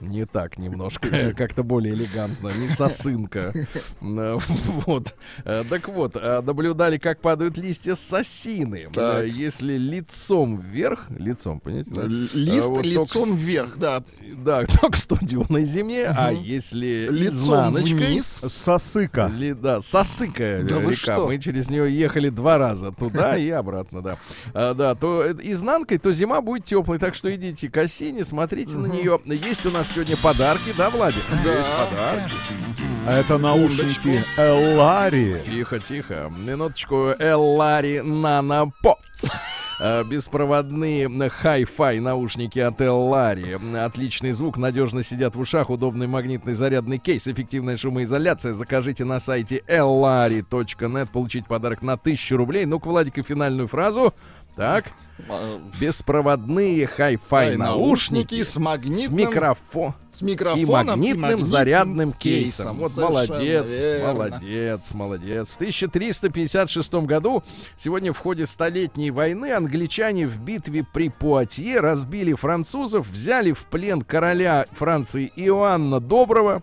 [0.00, 3.52] Не так немножко, как-то более элегантно, не сосынка.
[4.00, 4.38] Э,
[4.86, 5.14] Вот.
[5.44, 8.88] Э, Так вот, э, наблюдали, как падают листья с осины.
[8.92, 9.24] Так.
[9.24, 11.90] Э, Если лицом вверх, лицом, понимаете?
[11.94, 12.02] да?
[12.04, 14.04] Лист А вот лицом с- вверх, да.
[14.36, 18.40] Да, только студионной земле, а если Лицом вниз.
[18.46, 19.26] Сосыка.
[19.28, 20.94] ли- да, Сосыкая Да вы река.
[21.16, 21.26] что?
[21.26, 24.18] Мы через нее ехали два раза туда и обратно, да.
[24.52, 28.76] А, да, то э, изнанкой, то зима будет теплой, так что идите к осине, смотрите
[28.76, 29.18] на нее.
[29.24, 31.22] Есть у нас сегодня подарки, да, Владик?
[31.44, 32.32] Есть подарки.
[33.06, 35.40] А это наушники Эллари.
[35.42, 36.30] Тихо, тихо.
[36.36, 37.14] Минуточку.
[37.18, 39.24] Эллари Нано Потс.
[39.80, 43.58] Э, Беспроводные хай-фай наушники от Эллари.
[43.76, 48.52] Отличный звук, надежно сидят в ушах, удобный магнитный зарядный кейс, эффективная шумоизоляция.
[48.52, 52.66] Закажите на сайте ellari.net, получить подарок на 1000 рублей.
[52.66, 54.14] Ну-ка, Владик, и финальную фразу.
[54.56, 54.92] Так,
[55.28, 59.06] А, беспроводные хай-фай Ай, наушники с магнитным...
[59.06, 62.78] с микрофоном с и микрофоном магнитным, зарядным кейсом.
[62.78, 64.12] Вот Совершенно молодец, верно.
[64.12, 65.50] молодец, молодец.
[65.50, 67.42] В 1356 году,
[67.76, 74.02] сегодня в ходе Столетней войны, англичане в битве при Пуатье разбили французов, взяли в плен
[74.02, 76.62] короля Франции Иоанна Доброго.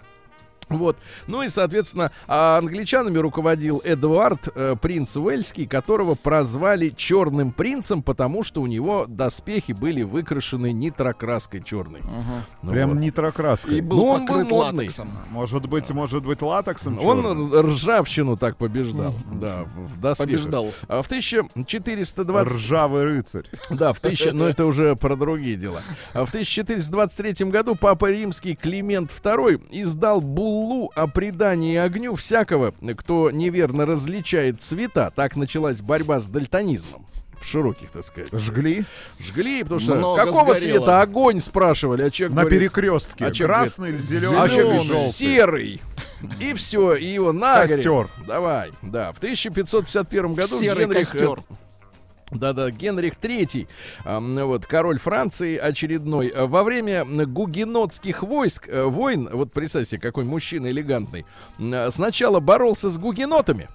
[0.71, 0.97] Вот.
[1.27, 8.43] Ну и, соответственно, а англичанами руководил Эдуард, э, принц Уэльский, которого прозвали Черным принцем, потому
[8.43, 12.01] что у него доспехи были выкрашены нитрокраской черной.
[12.01, 12.45] Ага.
[12.61, 12.99] Ну Прям вот.
[12.99, 13.77] нитрокраской.
[13.77, 14.85] И был Ну, он был модный.
[14.85, 15.11] латексом.
[15.29, 17.53] Может быть, может быть, латексом Он чёрным?
[17.53, 20.31] р- ржавчину так побеждал, да, в доспехах.
[20.33, 20.71] Побеждал.
[20.87, 22.55] А в 1420...
[22.55, 23.45] Ржавый рыцарь.
[23.69, 24.33] Да, в 1000...
[24.33, 25.81] Но это уже про другие дела.
[26.13, 30.21] А в 1423 году Папа Римский Климент II издал
[30.61, 35.11] буллу о предании огню всякого, кто неверно различает цвета.
[35.15, 37.05] Так началась борьба с дальтонизмом.
[37.39, 38.29] В широких, так сказать.
[38.31, 38.85] Жгли
[39.19, 40.77] Жгли, потому что Много какого сгорело.
[40.77, 43.25] цвета огонь спрашивали, а человек на говорит, перекрестке.
[43.25, 45.11] а человек Красный или а зеленый человек или говорит, желтый.
[45.11, 45.81] серый.
[46.39, 47.71] И все, и его нагорит.
[47.77, 48.07] Костер.
[48.27, 49.11] Давай, да.
[49.11, 50.99] В 1551 году Серый Генрих...
[50.99, 51.39] костер.
[52.31, 53.67] Да-да, Генрих III,
[54.45, 61.25] вот, король Франции очередной, во время гугенотских войск, э, войн, вот представьте, какой мужчина элегантный,
[61.89, 63.67] сначала боролся с гугенотами,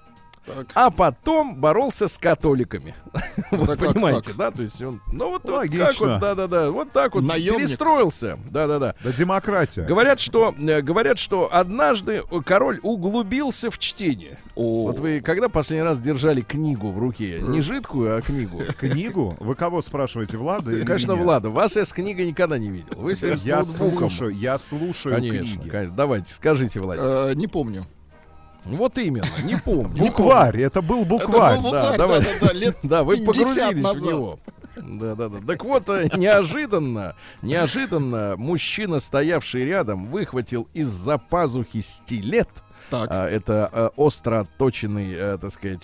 [0.47, 0.67] Так.
[0.75, 2.95] а потом боролся с католиками.
[3.51, 4.37] Вы как понимаете, так?
[4.37, 4.51] да?
[4.51, 5.85] То есть он, ну вот, вот Логично.
[5.87, 7.67] как вот, да-да-да, вот так вот Наемник.
[7.67, 8.95] перестроился, да-да-да.
[9.03, 9.83] Да демократия.
[9.83, 14.37] Говорят, что э, говорят, что однажды король углубился в чтение.
[14.55, 14.87] О.
[14.87, 18.61] Вот вы когда последний раз держали книгу в руке, не жидкую, а книгу?
[18.79, 19.35] Книгу?
[19.39, 21.23] Вы кого спрашиваете, Влада или Конечно, меня?
[21.23, 22.87] Влада, вас я с книгой никогда не видел.
[22.95, 24.09] Вы все с Я ноутбуком.
[24.09, 25.69] слушаю, я слушаю Конечно, книги.
[25.69, 25.95] конечно.
[25.95, 27.07] Давайте, скажите, Владимир.
[27.09, 27.85] Э, Не помню.
[28.75, 29.97] Вот именно, не помню.
[29.97, 31.53] Букварь, это был букварь.
[31.59, 32.19] Это был Да, букварь, давай.
[32.21, 34.01] да-да-да, лет Да, вы 50 погрузились назад.
[34.01, 34.39] в него.
[34.75, 35.37] Да, да, да.
[35.47, 42.49] Так вот, э, неожиданно, неожиданно мужчина, стоявший рядом, выхватил из-за пазухи стилет.
[42.89, 43.09] Так.
[43.11, 45.83] А, это э, остро отточенный, э, так сказать,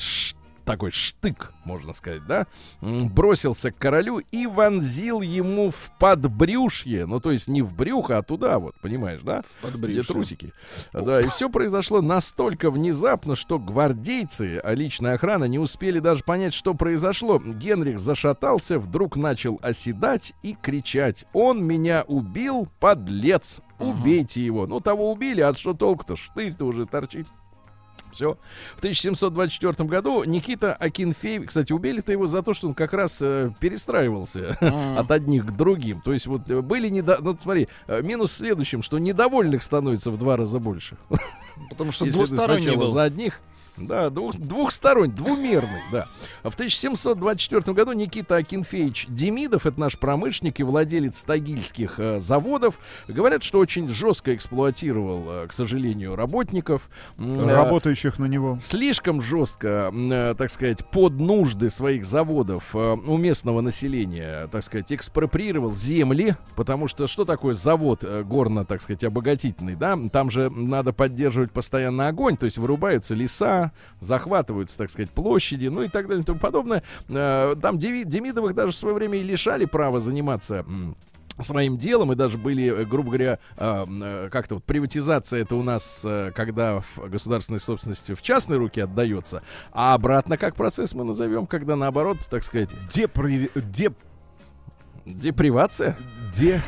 [0.64, 2.48] такой штык, можно сказать, да,
[2.82, 8.24] бросился к королю и вонзил ему в подбрюшье, ну, то есть не в брюхо, а
[8.24, 9.44] туда вот, понимаешь, да?
[9.62, 10.54] Где трусики.
[10.94, 16.54] Да, и все произошло настолько внезапно, что гвардейцы, а личная охрана не успели даже понять,
[16.54, 17.40] что произошло.
[17.40, 21.26] Генрих зашатался, вдруг начал оседать и кричать.
[21.34, 23.62] «Он меня убил, подлец!
[23.80, 26.16] Убейте его!» Ну, того убили, а что толку-то?
[26.16, 27.28] Штырь-то уже торчит.
[28.14, 28.38] Все.
[28.76, 33.52] В 1724 году Никита Акинфеев, кстати, убили-то его за то, что он как раз э,
[33.60, 35.00] перестраивался А.
[35.00, 36.02] от одних к другим.
[36.02, 37.18] То есть вот э, были недо...
[37.22, 40.98] Ну, смотри, э, минус в следующем, что недовольных становится в два раза больше.
[41.70, 42.92] Потому что Если двусторонний был.
[42.92, 43.40] за одних,
[43.78, 46.08] да, двух, двухсторонний, двумерный, да.
[46.44, 52.80] А В 1724 году Никита Акинфеевич Демидов, это наш промышленник и владелец тагильских э, заводов,
[53.08, 56.90] говорят, что очень жестко эксплуатировал, э, к сожалению, работников.
[57.18, 58.58] Э, Работающих на него.
[58.62, 64.92] слишком жестко, э, так сказать, под нужды своих заводов э, у местного населения, так сказать,
[64.92, 69.98] экспроприировал земли, потому что что такое завод э, горно, так сказать, обогатительный, да?
[70.12, 73.63] Там же надо поддерживать постоянно огонь, то есть вырубаются леса,
[74.00, 76.84] захватываются, так сказать, площади, ну и так далее и тому подобное.
[77.10, 80.66] Э, Там Демидовых даже в свое время и лишали права заниматься
[81.40, 85.64] своим делом, и даже были, э, грубо говоря, э, э, как-то вот приватизация это у
[85.64, 91.04] нас, э, когда в государственной собственности в частные руки отдается, а обратно как процесс мы
[91.04, 93.50] назовем, когда наоборот, так сказать, Депри...
[93.56, 93.98] Деп...
[95.06, 95.98] депривация.
[96.36, 96.62] Де...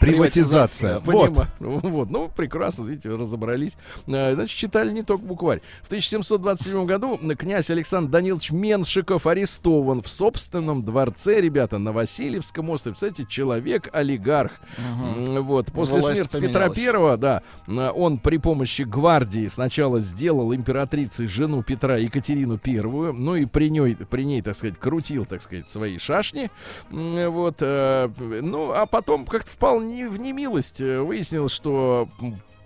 [0.00, 0.98] Приватизация.
[1.00, 1.30] Вот.
[1.30, 2.10] Понима- Вот.
[2.10, 3.76] ну прекрасно, видите, разобрались.
[4.06, 5.60] Э, Значит, читали не только букварь.
[5.82, 12.94] В 1727 году князь Александр Данилович Меншиков арестован в собственном дворце, ребята, на Васильевском острове.
[12.94, 14.52] Кстати, человек-олигарх.
[14.78, 15.72] М, Вот.
[15.72, 16.78] После Власть смерти Петра поменялась.
[16.78, 17.42] Первого, да,
[17.92, 23.94] он при помощи гвардии сначала сделал императрицей жену Петра Екатерину Первую, ну и при ней,
[23.96, 26.50] при ней, так сказать, крутил, так сказать, свои шашни.
[26.90, 27.56] Вот.
[27.60, 28.08] э,
[28.42, 30.80] Ну, а потом как-то впал не в немилость.
[30.80, 32.08] Э, Выяснилось, что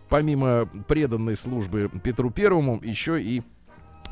[0.09, 3.42] помимо преданной службы Петру Первому еще и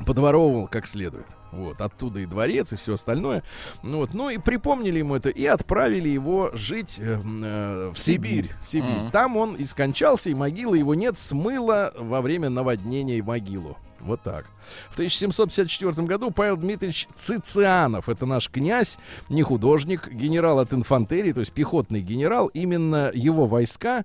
[0.07, 1.27] подворовывал как следует.
[1.51, 3.43] Вот, оттуда и дворец, и все остальное.
[3.83, 8.53] Ну, вот, ну и припомнили ему это и отправили его жить э, э, в Сибирь.
[8.65, 8.91] В Сибирь.
[8.91, 9.11] Мгм.
[9.11, 13.79] Там он и скончался, и могила его нет, смыло во время наводнения могилу.
[14.01, 14.47] Вот так.
[14.91, 21.41] В 1754 году Павел Дмитриевич Цицианов, это наш князь, не художник, генерал от инфантерии, то
[21.41, 24.05] есть пехотный генерал, именно его войска,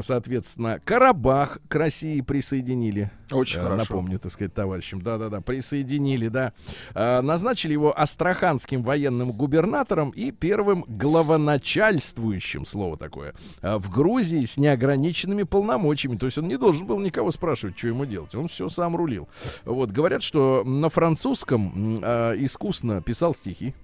[0.00, 3.10] соответственно, Карабах к России присоединили.
[3.32, 3.76] Очень Э, хорошо.
[3.78, 5.02] Напомню, так сказать, товарищам.
[5.02, 6.52] Да-да-да, присоединили, да.
[6.94, 14.56] Э, Назначили его астраханским военным губернатором и первым главоначальствующим, слово такое, э, в Грузии с
[14.56, 16.16] неограниченными полномочиями.
[16.16, 18.34] То есть он не должен был никого спрашивать, что ему делать.
[18.34, 19.28] Он все сам рулил.
[19.64, 23.74] Вот, говорят, что на французском э, искусно писал стихи.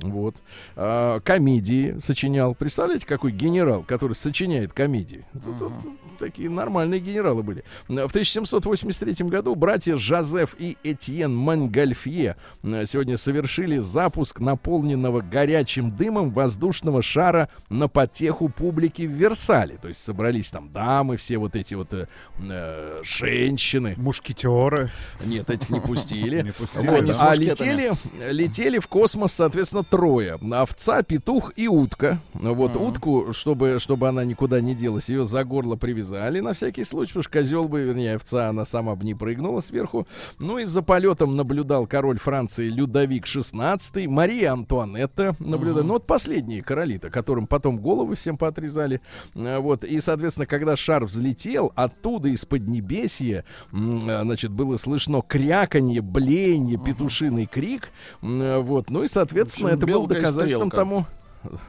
[0.00, 0.36] Вот.
[0.76, 2.54] А, комедии сочинял.
[2.54, 5.24] Представляете, какой генерал, который сочиняет комедии?
[5.32, 5.72] Тут- тут
[6.18, 7.64] такие нормальные генералы были.
[7.88, 17.02] В 1783 году братья Жозеф и Этьен Монгольфье сегодня совершили запуск наполненного горячим дымом воздушного
[17.02, 19.76] шара на потеху публики в Версале.
[19.76, 22.06] То есть собрались там дамы, все вот эти вот э,
[22.38, 23.94] э, женщины.
[23.96, 24.90] Мушкетеры.
[25.24, 26.42] Нет, этих не пустили.
[26.46, 27.12] Не пустили, Вот, да.
[27.12, 27.92] С А летели,
[28.30, 30.38] летели в космос, соответственно, трое.
[30.52, 32.18] Овца, петух и утка.
[32.34, 37.12] Вот утку, чтобы, чтобы она никуда не делась, ее за горло привязали на всякий случай,
[37.12, 40.06] потому что козел бы, вернее, овца, она сама бы не прыгнула сверху.
[40.38, 45.82] Ну и за полетом наблюдал король Франции Людовик XVI, Мария Антуанетта наблюдала.
[45.84, 49.00] Ну вот последние короли-то, которым потом головы всем поотрезали.
[49.34, 55.22] А, Вот, и, соответственно, когда шар взлетел, оттуда из-под небесья, м, а, значит, было слышно
[55.22, 57.90] кряканье, блеяние, петушиный крик.
[58.22, 61.06] А, Вот, ну и, соответственно, это было доказательством тому,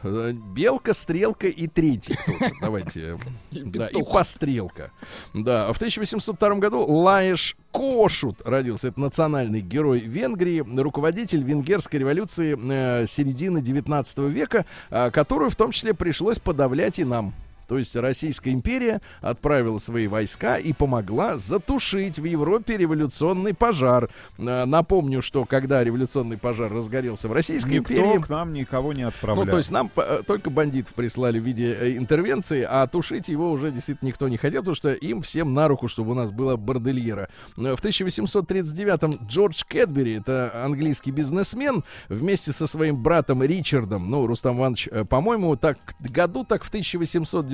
[0.04, 2.16] э, Белка, стрелка и третий.
[2.62, 3.18] Давайте.
[3.52, 4.92] И Да, и пострелка.
[5.34, 8.90] Да, а в 1802 году Лаеш Кошут родился.
[8.90, 15.94] Это национальный герой Венгрии, руководитель венгерской революции э, середины 19 века, которую в том числе
[15.94, 17.34] пришлось подавлять и нам.
[17.68, 24.10] То есть Российская империя отправила свои войска и помогла затушить в Европе революционный пожар.
[24.38, 28.22] Э, Напомню, что когда революционный пожар разгорелся в Российской Никто империи...
[28.22, 29.46] к нам никого не Ну, отправлял.
[29.48, 33.72] то есть нам э, только бандитов прислали в виде э, интервенции, а тушить его уже
[33.72, 37.30] действительно никто не хотел, потому что им всем на руку, чтобы у нас была бордельера.
[37.58, 44.58] Э, В 1839-м Джордж Кэтбери, это английский бизнесмен, вместе со своим братом Ричардом, ну, Рустам
[44.58, 46.72] Иванович, по-моему, так году так в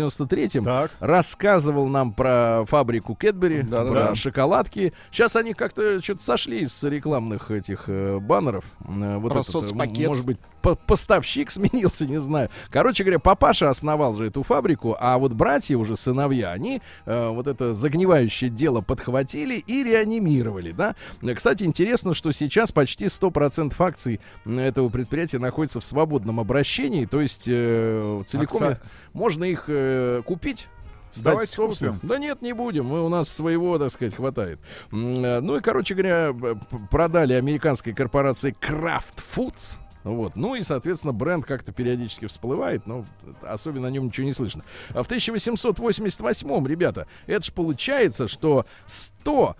[0.07, 0.91] 1893-м Так.
[0.99, 4.07] рассказывал нам про фабрику Кэтбери, Да-да-да.
[4.07, 4.93] про шоколадки.
[5.11, 8.65] Сейчас они как-то что-то сошли с рекламных этих э, баннеров.
[8.87, 10.07] Э, вот Про этот, э, соцпакет.
[10.07, 12.49] может быть, по- поставщик сменился, не знаю.
[12.69, 17.47] Короче говоря, папаша основал же эту фабрику, а вот братья уже сыновья, они э, вот
[17.47, 20.95] это загнивающее дело подхватили и реанимировали, да.
[21.35, 27.43] Кстати, интересно, что сейчас почти 100% акций этого предприятия находится в свободном обращении, то есть
[27.47, 28.81] э, целиком Акция-
[29.13, 29.92] можно их э,
[30.25, 30.67] купить.
[31.11, 31.95] Стать Давайте собственным.
[31.95, 32.09] купим.
[32.09, 32.85] Да нет, не будем.
[32.85, 34.59] Мы, у нас своего, так сказать, хватает.
[34.91, 36.57] Э, Ну и, короче говоря, п-
[36.89, 39.77] продали американской корпорации Kraft Foods.
[40.03, 40.35] Вот.
[40.35, 43.05] Ну и, соответственно, бренд как-то периодически всплывает, но
[43.43, 44.63] особенно о нем ничего не слышно.
[44.89, 49.55] А в 1888, ребята, это ж получается, что 100,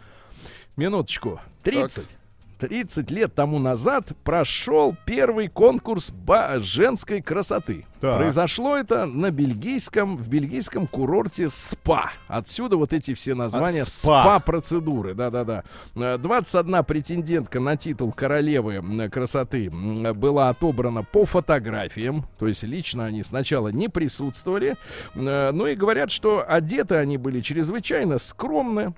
[0.75, 2.05] минуточку, 30,
[2.67, 6.12] 30 лет тому назад прошел первый конкурс
[6.60, 7.86] женской красоты.
[7.99, 8.17] Так.
[8.19, 12.12] Произошло это на бельгийском, в бельгийском курорте СПА.
[12.28, 14.23] Отсюда вот эти все названия От СПА.
[14.23, 15.13] СПА-процедуры.
[15.13, 15.63] Да-да-да.
[15.95, 22.26] Э, 21 претендентка на титул королевы красоты была отобрана по фотографиям.
[22.39, 24.78] То есть лично они сначала не присутствовали.
[25.15, 28.93] Э, Ну и говорят, что одеты они были чрезвычайно скромно.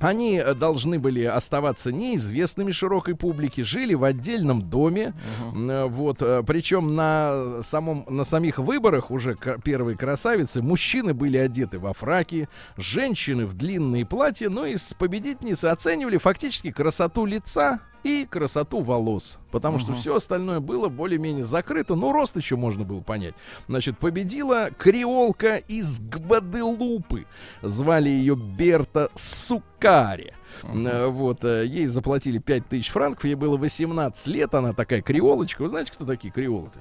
[0.00, 5.14] Они э, должны были оставаться неизвестными широкой публике, жили в отдельном доме,
[5.54, 11.78] э, вот, э, причем на самом, на самих выборах уже первые красавицы, мужчины были одеты
[11.78, 18.80] во фраки, женщины в длинные платья, но из победительницы оценивали фактически красоту лица, и красоту
[18.80, 19.38] волос.
[19.50, 23.34] Потому что все остальное было более-менее закрыто, но рост еще можно было понять.
[23.66, 27.26] Значит, победила креолка из Гваделупы.
[27.62, 30.34] Звали ее Берта Сукари.
[30.62, 35.62] Э, Вот, э, ей заплатили 5000 франков, ей было 18 лет, она такая креолочка.
[35.62, 36.80] Вы знаете, кто такие креолы-то?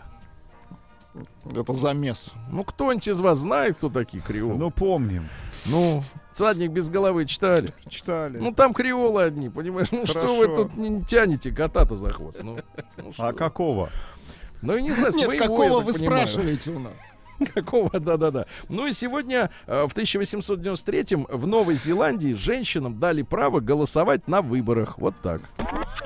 [1.56, 2.34] Это замес.
[2.52, 4.58] Ну, кто-нибудь из вас знает, кто такие креолы?
[4.58, 5.28] Ну, помним.
[5.66, 7.72] Ну, «Всадник без головы» читали?
[7.88, 8.38] Читали.
[8.38, 9.88] Ну, там креолы одни, понимаешь?
[9.92, 10.64] Ну, что вы Хорошо.
[10.64, 12.38] тут не тянете кота-то за хвост?
[12.42, 12.60] Ну,
[12.98, 13.90] ну, а какого?
[14.62, 16.28] Ну, я не знаю, Нет, своего, какого вы понимаю.
[16.28, 16.94] спрашиваете у нас?
[17.54, 18.46] Какого, да-да-да.
[18.70, 24.98] Ну и сегодня, э, в 1893-м, в Новой Зеландии женщинам дали право голосовать на выборах.
[24.98, 25.42] Вот так.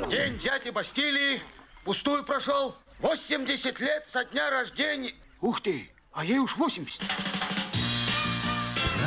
[0.09, 1.41] День дяди Бастилии
[1.83, 2.75] пустую прошел.
[3.01, 5.11] 80 лет со дня рождения.
[5.41, 7.01] Ух ты, а ей уж 80.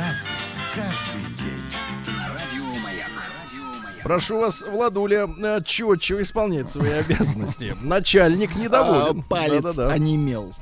[0.01, 0.31] Разный,
[0.73, 1.63] каждый день.
[2.33, 3.11] Радио Маяк.
[3.43, 4.03] Радио Маяк.
[4.03, 7.77] Прошу вас, Владуля, э, четче исполнять свои обязанности.
[7.81, 9.19] Начальник недоволен.
[9.19, 9.93] А, палец Да-да-да.
[9.93, 10.55] онемел.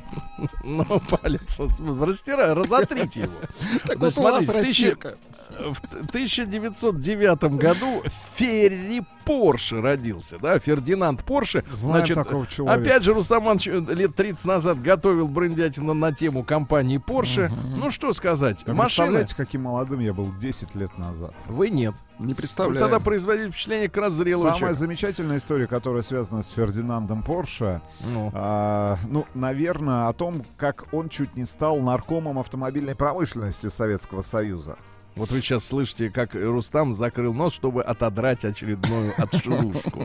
[0.65, 1.57] Ну, палец.
[2.01, 3.33] Растирай, разотрите его.
[3.87, 4.45] Так Значит, вот у вас.
[4.45, 8.03] В 1909 году
[8.35, 11.63] Ферри Порше родился, да, Фердинанд Порше.
[11.71, 12.81] Знаем такого человека.
[12.81, 17.51] Опять же, Рустам Иванович э, лет 30 назад готовил брендятину на тему компании Порше.
[17.77, 19.05] Ну, что сказать, Вы машина...
[19.05, 21.35] Представляете, каким молодым я был 10 лет назад.
[21.45, 21.93] Вы нет.
[22.17, 22.79] Не Вы представляю.
[22.79, 24.79] тогда производили впечатление как раз зрелого Самая человека.
[24.79, 28.31] замечательная история, которая связана с Фердинандом Порше, Ну.
[28.33, 34.75] а, ну, наверное, о том, как он чуть не стал наркомом автомобильной промышленности Советского Союза.
[35.19, 40.03] Вот вы сейчас слышите, как Рустам закрыл нос, чтобы отодрать очередную отшелушку.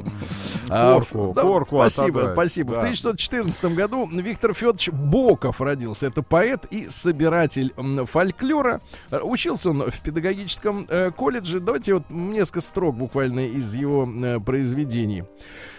[0.68, 2.70] А, Корку, да, корку Спасибо, отодрать, спасибо.
[2.70, 2.80] В да.
[2.80, 6.08] 1914 году Виктор Федорович Боков родился.
[6.08, 7.72] Это поэт и собиратель
[8.10, 8.80] фольклора.
[9.12, 11.60] Э, Учился он в педагогическом э, колледже.
[11.60, 15.22] Давайте вот несколько строк буквально из его э, произведений.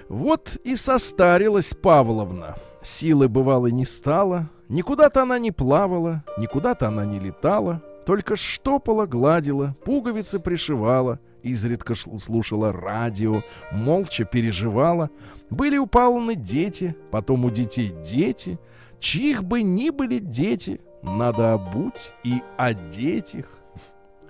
[0.08, 2.56] Вот и состарилась Павловна.
[2.82, 9.76] Силы бывало не стало, никуда-то она не плавала, никуда-то она не летала, только штопала, гладила,
[9.84, 13.42] пуговицы пришивала, изредка слушала радио,
[13.72, 15.10] молча переживала.
[15.50, 18.60] Были у Павловны дети, потом у детей дети,
[19.00, 23.48] чьих бы ни были дети, надо обуть и одеть их.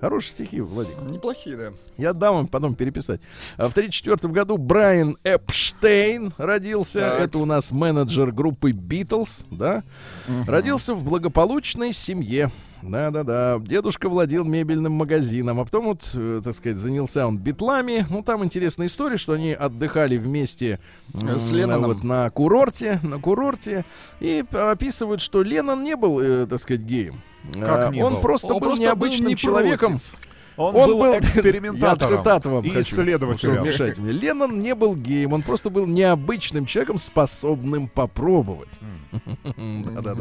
[0.02, 0.94] Хорошие стихи, Владик.
[1.10, 1.72] Неплохие, да.
[1.98, 3.22] Я дам вам потом переписать.
[3.56, 7.00] А В 1934 году Брайан Эпштейн родился.
[7.00, 7.22] Так.
[7.22, 9.84] Это у нас менеджер группы Битлз, да?
[10.48, 12.52] Родился в благополучной семье.
[12.90, 13.60] Да-да-да.
[13.60, 18.06] Дедушка владел мебельным магазином, а потом вот, э, так сказать, занялся он битлами.
[18.10, 20.80] Ну, там интересная история, что они отдыхали вместе
[21.14, 21.94] С Ленноном.
[21.94, 23.86] вот на курорте, на курорте,
[24.20, 27.22] и описывают, что Леннон не был, э, так сказать, геем.
[27.54, 28.22] Как А, не он был?
[28.22, 29.92] просто Он был просто был необычным не человеком.
[30.00, 30.16] против.
[30.58, 33.64] Он, Он был, был- экспериментатором Я цитату вам и хочу, исследователем.
[33.64, 34.12] мешать мне.
[34.12, 38.70] Леннон не был геем, он просто был необычным человеком, способным попробовать.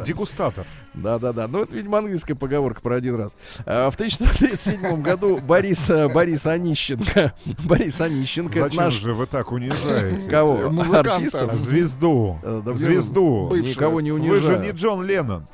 [0.06, 0.66] Дегустатор.
[0.94, 1.48] Да-да-да.
[1.48, 3.36] Ну, это, видимо, английская поговорка про один раз.
[3.66, 7.32] А, В 1937 году Борис, э, Борис Онищенко.
[7.64, 8.94] Борис Онищенко, Зачем наш...
[8.94, 10.28] же вы так унижаете?
[10.30, 10.70] Кого?
[10.70, 11.14] Музыканта.
[11.16, 11.54] Артистов?
[11.56, 12.38] Звезду.
[12.42, 13.48] Да, Звезду.
[13.50, 13.68] Бывшего.
[13.70, 14.42] Никого не Вы унижаю.
[14.42, 15.46] же не Джон Леннон.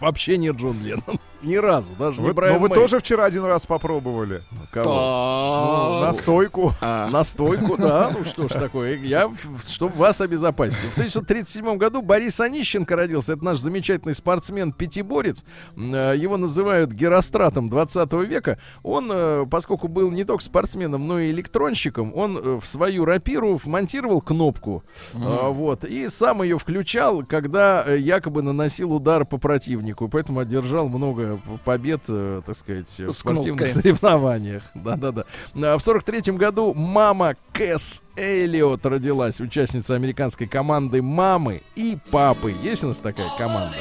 [0.00, 1.18] Вообще не Джон Леннон.
[1.42, 1.94] Ни разу.
[1.98, 2.78] Даже не Вы, Брайан но вы Мэй.
[2.78, 4.42] тоже вчера один раз попробовали.
[4.72, 6.00] Кого?
[6.00, 6.08] Так.
[6.08, 6.72] Настойку.
[6.80, 8.10] А, На стойку, да.
[8.16, 8.96] Ну что ж такое.
[8.96, 9.30] Я,
[9.68, 10.78] чтобы вас обезопасить.
[10.78, 13.34] В 1937 году Борис Онищенко родился.
[13.34, 15.44] Это наш замечательный спортсмен-пятиборец.
[15.76, 18.58] Э, Его называют Геростратом 20 века.
[18.82, 23.60] Он, э, поскольку был не только спортсменом, но и электронщиком, он э, в свою рапиру
[23.62, 24.82] вмонтировал кнопку.
[25.12, 25.18] э,
[25.50, 25.84] Вот.
[25.84, 29.83] И сам ее включал, когда якобы наносил удар по противнику.
[29.92, 33.68] Поэтому одержал много побед, э, так сказать, в спортивных кнопкой.
[33.68, 34.62] соревнованиях.
[34.74, 35.24] Да-да-да.
[35.54, 42.54] А В сорок третьем году мама Кэс Эллиот родилась, участница американской команды мамы и папы.
[42.62, 43.76] Есть у нас такая команда?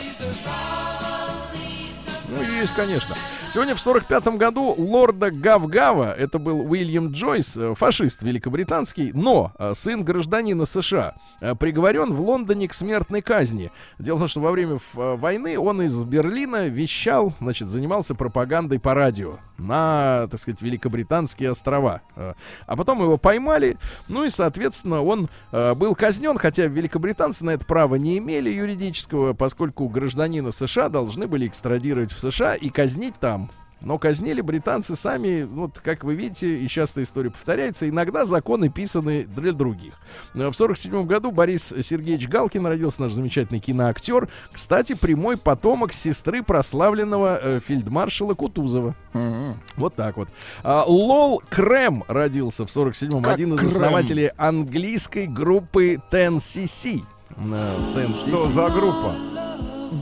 [2.30, 3.16] Ну, есть, конечно.
[3.52, 9.74] Сегодня в 45 году лорда Гавгава, это был Уильям Джойс, э, фашист великобританский, но э,
[9.76, 13.70] сын гражданина США, э, приговорен в Лондоне к смертной казни.
[14.00, 18.94] Дело в том, что во время войны он из Берлина вещал, значит, занимался пропагандой по
[18.94, 22.02] радио на, так сказать, великобританские острова.
[22.16, 27.96] А потом его поймали, ну и, соответственно, он был казнен, хотя великобританцы на это право
[27.96, 33.50] не имели юридического, поскольку гражданина США должны были экстрадировать в США и казнить там.
[33.86, 39.26] Но казнили британцы сами, вот как вы видите, и часто история повторяется, иногда законы писаны
[39.26, 39.96] для других.
[40.34, 44.30] Э, В 47 году Борис Сергеевич Галкин родился наш замечательный киноактер.
[44.54, 48.96] Кстати, прямой потомок сестры прославленного э, фельдмаршала Кутузова.
[49.12, 49.56] Мгм.
[49.76, 50.30] Вот так вот.
[50.64, 53.22] А, Лол Крэм родился в 47-м.
[53.22, 53.68] Как Один из Крэм?
[53.68, 57.04] основателей английской группы 10cc.
[57.36, 58.28] Э, 10cc.
[58.30, 59.14] Что за группа?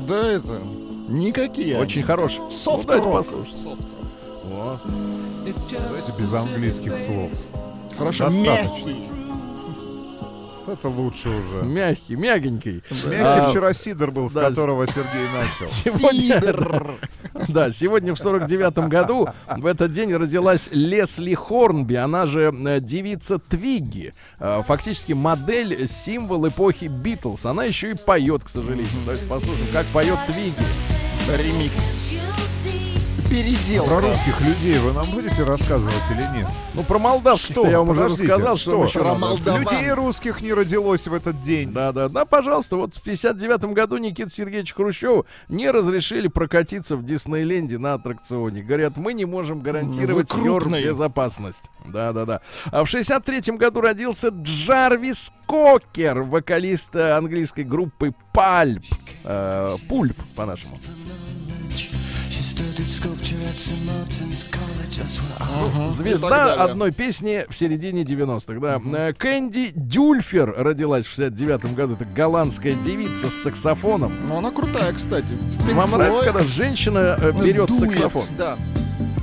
[0.07, 0.59] Да это...
[1.07, 1.77] Никакие.
[1.79, 2.03] Очень они.
[2.07, 2.39] хороший.
[2.49, 3.25] Софт Ну, давайте рок.
[5.85, 7.31] Давайте без английских слов.
[7.97, 8.49] Хорошо, Достаточно.
[8.49, 8.95] мягкий.
[10.67, 11.65] Это лучше уже.
[11.65, 12.83] Мягкий, мягенький.
[12.91, 15.67] Мягкий А, вчера Сидор был, с да, которого Сергей начал.
[15.73, 16.91] Сегодня, Сидр.
[17.47, 23.39] да, сегодня в 49 году в этот день родилась Лесли Хорнби, она же э, девица
[23.39, 24.13] Твигги.
[24.39, 27.45] Э, Фактически модель, символ эпохи Битлз.
[27.45, 28.87] Она еще и поет, к сожалению.
[29.05, 30.65] Давайте послушаем, как поет Твигги.
[31.29, 32.13] Ремикс.
[33.31, 33.85] Передел.
[33.85, 36.47] Про русских людей вы нам будете рассказывать или нет?
[36.73, 37.65] Ну, про молдавских Что?
[37.65, 38.99] я вам уже рассказал, что, что?
[38.99, 39.61] Про молдаван.
[39.61, 41.71] Людей русских не родилось в этот день.
[41.71, 42.75] Да, да, да, пожалуйста.
[42.75, 48.63] Вот в 59 году Никита Сергеевич Хрущеву не разрешили прокатиться в Диснейленде на аттракционе.
[48.63, 51.69] Говорят, мы не можем гарантировать ее безопасность.
[51.85, 52.41] Да, да, да.
[52.65, 58.83] А в 63 году родился Джарвис Кокер, вокалист английской группы Пальп.
[59.23, 60.77] Э, Пульп, по-нашему.
[65.87, 69.09] И Звезда одной песни в середине 90-х, да.
[69.09, 71.93] Э, Кэнди Дюльфер родилась в 69 году.
[71.95, 74.13] Это голландская девица с саксофоном.
[74.27, 75.35] Ну, она крутая, кстати.
[75.73, 77.93] Вам нравится, когда женщина э, берет дует.
[77.93, 78.25] саксофон?
[78.37, 78.57] Да.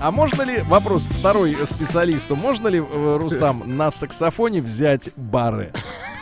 [0.01, 5.73] А можно ли, вопрос второй э, специалисту, можно ли, э, Рустам, на саксофоне взять бары?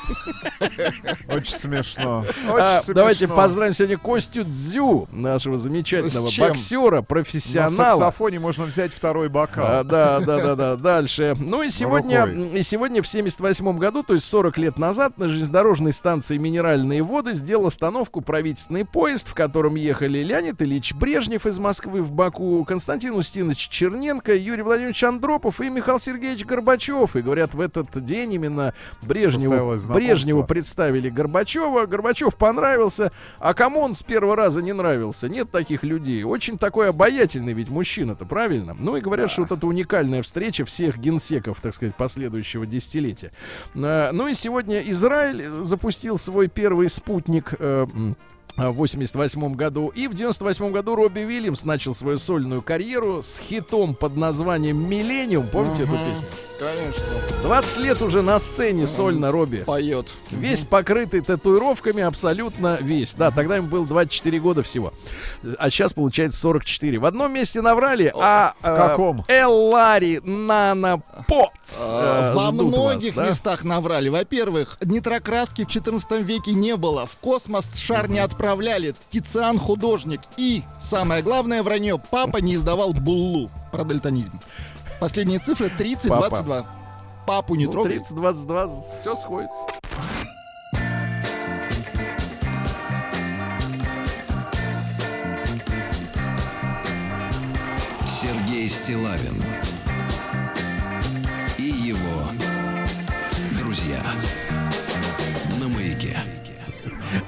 [1.28, 2.20] Очень смешно.
[2.48, 2.94] Очень А, смешно.
[2.94, 7.98] давайте поздравим сегодня Костю Дзю, нашего замечательного боксера, На профессионала.
[7.98, 9.84] саксофоне можно взять второй А, бокал.
[9.84, 10.76] да, да, да, да.
[10.76, 11.36] Дальше.
[11.38, 12.58] Ну и сегодня, рукой.
[12.60, 17.34] и сегодня в 78 году, то есть 40 лет назад, на железнодорожной станции Минеральные воды
[17.34, 23.14] сделал остановку правительственный поезд, в котором ехали Леонид Ильич Брежнев из Москвы в Баку, Константин
[23.14, 27.16] Устинович Черненко, Юрий Владимирович Андропов и Михаил Сергеевич Горбачев.
[27.16, 29.54] И говорят, в этот день именно Брежневу.
[29.96, 31.86] Брежневу представили Горбачева.
[31.86, 33.12] Горбачев понравился.
[33.38, 35.28] А кому он с первого раза не нравился?
[35.28, 36.22] Нет таких людей.
[36.22, 38.74] Очень такой обаятельный ведь мужчина-то, правильно?
[38.78, 43.32] Ну и говорят, что вот это уникальная встреча всех генсеков, так сказать, последующего десятилетия.
[43.74, 47.86] А, Ну и сегодня Израиль запустил свой первый спутник э,
[48.56, 49.88] в 88 году.
[49.94, 55.46] И в 98 году Робби Уильямс начал свою сольную карьеру с хитом под названием «Миллениум».
[55.48, 55.98] Помните эту Мгм.
[56.04, 56.26] песню?
[56.58, 57.04] Конечно.
[57.42, 59.58] 20 лет уже на сцене сольно Робби.
[59.58, 60.14] Поет.
[60.30, 63.12] Весь покрытый татуировками, абсолютно весь.
[63.12, 64.94] Да, тогда ему было 24 года всего.
[65.58, 66.98] А сейчас получается 44.
[66.98, 68.54] В одном месте наврали, а...
[68.62, 69.24] В каком?
[69.28, 71.90] Эллари Нана Потс.
[71.90, 73.26] Э, Во вас, многих да?
[73.26, 74.08] местах наврали.
[74.08, 77.04] Во-первых, нитрокраски в 14 веке не было.
[77.04, 78.94] В космос шар не отправляли.
[79.10, 80.20] Тициан художник.
[80.36, 84.40] И, самое главное вранье, папа не издавал буллу про дальтонизм.
[85.00, 86.64] Последние цифры 30-22.
[87.26, 87.98] Папу не Ну, трогай.
[87.98, 88.70] 30-22,
[89.00, 89.66] все сходится.
[98.06, 99.42] Сергей Стилавин
[101.58, 102.30] и его
[103.58, 104.02] друзья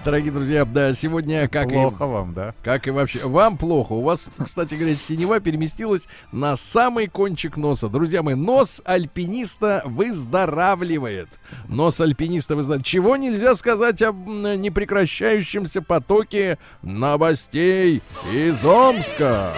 [0.09, 2.55] Дорогие друзья, да, сегодня, как и Плохо вам, да?
[2.63, 3.27] Как и вообще.
[3.27, 3.93] Вам плохо.
[3.93, 7.91] У вас, кстати говоря, синева переместилась на самый кончик носа.
[7.91, 11.29] Друзья мои, нос альпиниста выздоравливает.
[11.69, 12.87] Нос альпиниста выздоравливает.
[12.87, 18.01] Чего нельзя сказать об непрекращающемся потоке новостей
[18.33, 19.53] из Омска.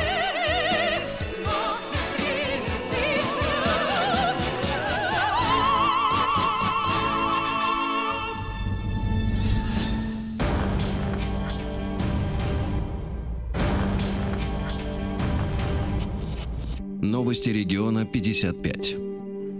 [17.31, 18.97] Новости региона 55.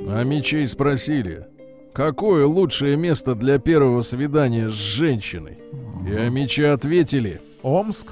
[0.09, 1.47] А мечей спросили,
[1.93, 5.59] какое лучшее место для первого свидания с женщиной?
[6.05, 8.09] И а мечи ответили, Омск?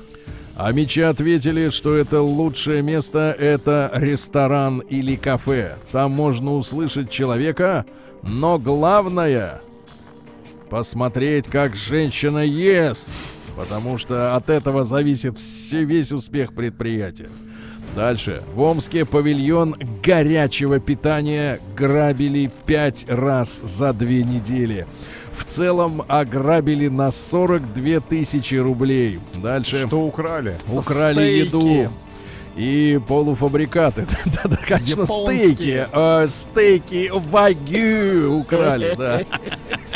[0.54, 5.78] А мечи ответили, что это лучшее место— это ресторан или кафе.
[5.90, 7.84] Там можно услышать человека,
[8.22, 9.60] но главное—
[10.70, 13.08] посмотреть, как женщина ест,
[13.56, 17.28] потому что от этого зависит все, весь успех предприятия.
[17.96, 18.42] Дальше.
[18.54, 24.86] В Омске павильон горячего питания грабили пять раз за две недели.
[25.32, 29.20] В целом ограбили на 42 тысячи рублей.
[29.36, 29.86] Дальше.
[29.86, 30.56] Что украли?
[30.70, 31.14] Украли
[31.46, 31.46] Стейки.
[31.46, 31.92] еду.
[32.56, 34.06] и полуфабрикаты.
[34.26, 35.52] Да-да, конечно, Японские.
[35.54, 35.86] стейки.
[35.92, 39.20] э, Стейки вагю украли, да.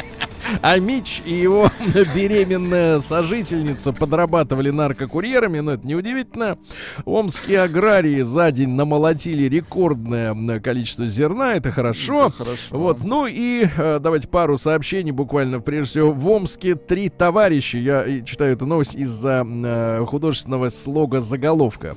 [0.61, 1.71] А Мич и его
[2.15, 6.59] беременная сожительница подрабатывали наркокурьерами, но это неудивительно.
[7.05, 12.31] Омские аграрии за день намолотили рекордное количество зерна, это хорошо.
[12.31, 12.63] хорошо.
[12.71, 15.61] Вот, ну и э, давайте пару сообщений буквально.
[15.61, 21.21] Прежде всего, в Омске три товарища, я э, читаю эту новость из-за э, художественного слога
[21.21, 21.97] заголовка.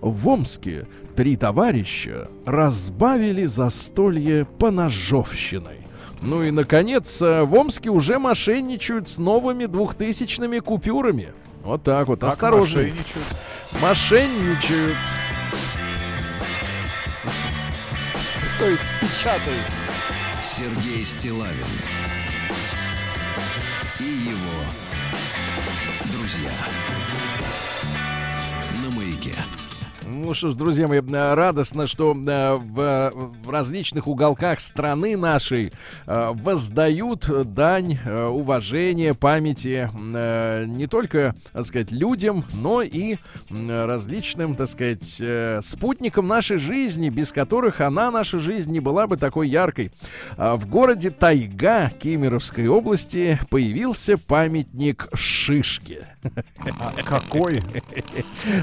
[0.00, 0.86] В Омске
[1.16, 5.85] три товарища разбавили застолье поножовщиной.
[6.22, 11.32] Ну и, наконец, э, в Омске уже мошенничают с новыми двухтысячными купюрами.
[11.62, 12.92] Вот так вот, Так осторожней.
[12.92, 13.26] мошенничают.
[13.82, 14.96] Мошенничают.
[18.58, 19.66] То есть печатают.
[20.56, 21.66] Сергей Стилавин
[30.26, 33.12] Ну что ж, друзья мои, э, радостно, что э, в,
[33.44, 35.72] в различных уголках страны нашей
[36.04, 39.88] э, воздают дань уважения, памяти
[40.66, 43.18] не только, так сказать, людям, но и
[43.50, 45.22] различным, так сказать,
[45.64, 49.92] спутникам нашей жизни, без которых она, наша жизнь, не была бы такой яркой.
[50.36, 56.08] А В городе Тайга Кемеровской области появился памятник Шишке.
[56.80, 57.62] А какой?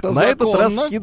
[0.01, 0.95] На этот раз законно.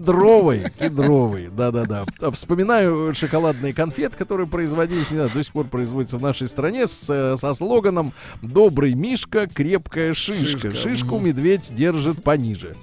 [0.58, 2.30] Кедровый, кедровый, да-да-да.
[2.32, 7.04] Вспоминаю шоколадные конфеты, которые производились, не знаю, до сих пор производятся в нашей стране с,
[7.08, 10.70] э, со слоганом «Добрый Мишка, крепкая шишка».
[10.70, 10.76] Шишка.
[10.76, 12.76] Шишку медведь держит пониже.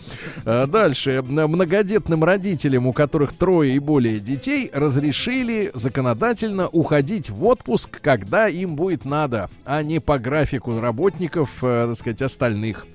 [0.46, 1.24] А Дальше.
[1.28, 8.76] Многодетным родителям, у которых трое и более детей, разрешили законодательно уходить в отпуск, когда им
[8.76, 12.86] будет надо, а не по графику работников, э, так сказать, остальных.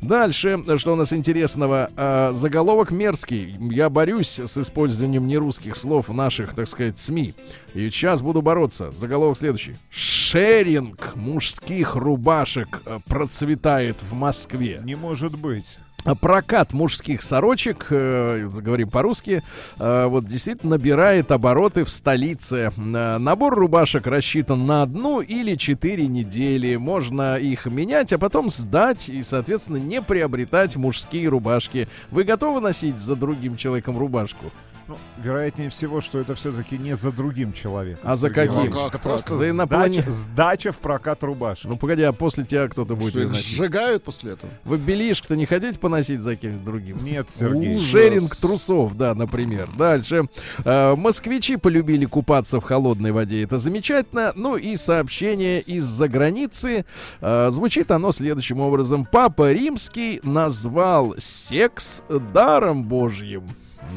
[0.00, 2.30] Дальше, что у нас интересного?
[2.34, 3.56] Заголовок мерзкий.
[3.70, 7.34] Я борюсь с использованием нерусских слов в наших, так сказать, СМИ.
[7.74, 8.92] И сейчас буду бороться.
[8.92, 9.76] Заголовок следующий.
[9.90, 14.80] Шеринг мужских рубашек э, процветает в Москве.
[14.84, 15.78] Не может быть.
[16.20, 19.42] Прокат мужских сорочек, э, говорим по-русски,
[19.78, 22.72] э, вот действительно набирает обороты в столице.
[22.76, 26.76] Набор рубашек рассчитан на одну или четыре недели.
[26.76, 31.88] Можно их менять, а потом сдать и, соответственно, не приобретать мужские рубашки.
[32.10, 34.52] Вы готовы носить за другим человеком рубашку?
[34.86, 38.00] Ну, вероятнее всего, что это все-таки не за другим человеком.
[38.04, 38.66] А за каким?
[38.66, 38.92] Иванович.
[38.92, 39.34] Как Просто?
[39.34, 41.64] За иноплане- сдача, сдача в прокат рубашек.
[41.70, 43.46] Ну, погоди, а после тебя кто-то будет Что их носить?
[43.46, 44.52] сжигают после этого?
[44.64, 47.04] Вы белишко-то не хотите поносить за кем-нибудь другим?
[47.04, 47.76] Нет, Сергей.
[47.76, 49.68] У, Шеринг трусов, да, например.
[49.78, 50.24] Дальше.
[50.64, 53.42] Э, москвичи полюбили купаться в холодной воде.
[53.42, 54.32] Это замечательно.
[54.34, 56.84] Ну и сообщение из-за границы.
[57.20, 59.06] Э, звучит оно следующим образом.
[59.10, 63.44] Папа Римский назвал секс даром божьим.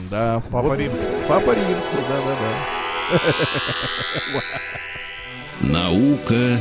[0.10, 0.42] Да.
[0.52, 1.08] Папа Вот Римский.
[1.28, 3.34] Папа Римский, да-да-да.
[5.62, 6.60] Наука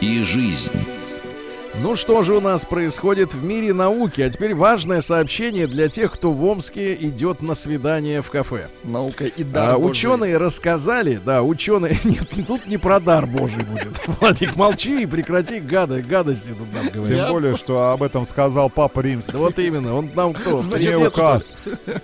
[0.00, 0.72] и жизнь.
[1.80, 4.20] Ну что же у нас происходит в мире науки?
[4.20, 8.66] А теперь важное сообщение для тех, кто в Омске идет на свидание в кафе.
[8.82, 9.90] Наука и А, дар Божий.
[9.92, 14.00] ученые рассказали, да, ученые, нет, тут не про дар божий будет.
[14.20, 17.16] Владик, молчи и прекрати гада, гадости тут нам говорить.
[17.16, 19.36] Тем более, что об этом сказал Папа Римский.
[19.36, 20.58] Вот именно, он нам кто?
[20.60, 21.06] Значит, ли?
[21.06, 21.58] указ.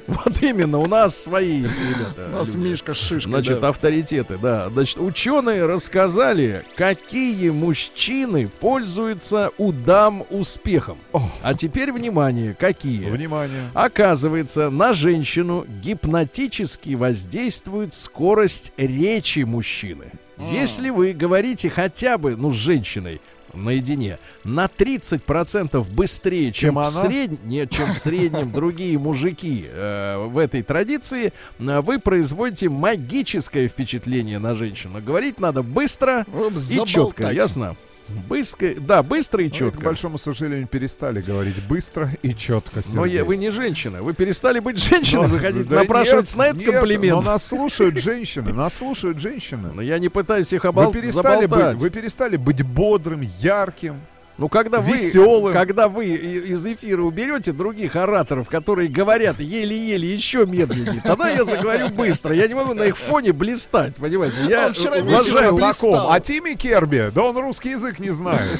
[0.06, 2.28] Вот именно, у нас свои ребята.
[2.32, 2.54] У нас.
[2.54, 3.68] Мишка с шишкой, Значит, да.
[3.70, 4.70] авторитеты, да.
[4.70, 10.98] Значит, ученые рассказали, какие мужчины пользуются у дам успехом.
[11.42, 13.08] А теперь внимание, какие?
[13.08, 13.70] Внимание.
[13.72, 20.06] Оказывается, на женщину гипнотически воздействует скорость речи мужчины.
[20.52, 23.20] Если вы говорите хотя бы, ну, с женщиной
[23.54, 30.26] наедине, на 30% быстрее, чем, Чем в среднем, нет, чем в среднем другие мужики э,
[30.26, 35.00] в этой традиции, э, вы производите магическое впечатление на женщину.
[35.00, 36.26] Говорить надо быстро
[36.70, 37.76] и четко, ясно?
[38.28, 39.80] Быстро, да, быстро и Ну, и, к четко.
[39.80, 42.76] большому сожалению, перестали говорить быстро и четко.
[42.92, 43.16] Но Сергей.
[43.18, 44.02] я, вы не женщина.
[44.02, 45.22] Вы перестали быть женщиной.
[45.22, 47.16] Но- Вы хотите да напрашиваться нет, на этот нет, комплимент.
[47.16, 49.70] Но нас слушают женщины, нас слушают женщины.
[49.74, 50.86] Но я не пытаюсь их обал...
[50.90, 51.74] Вы перестали, заболтать.
[51.74, 54.00] быть, вы перестали быть бодрым, ярким.
[54.36, 61.00] Ну, когда вы, когда вы из эфира уберете других ораторов, которые говорят еле-еле еще медленнее,
[61.04, 62.34] тогда я заговорю быстро.
[62.34, 64.36] Я не могу на их фоне блистать, понимаете?
[64.48, 66.06] Я уважаю, вечером Знаком.
[66.08, 68.58] А Тимми Керби, да он русский язык не знает.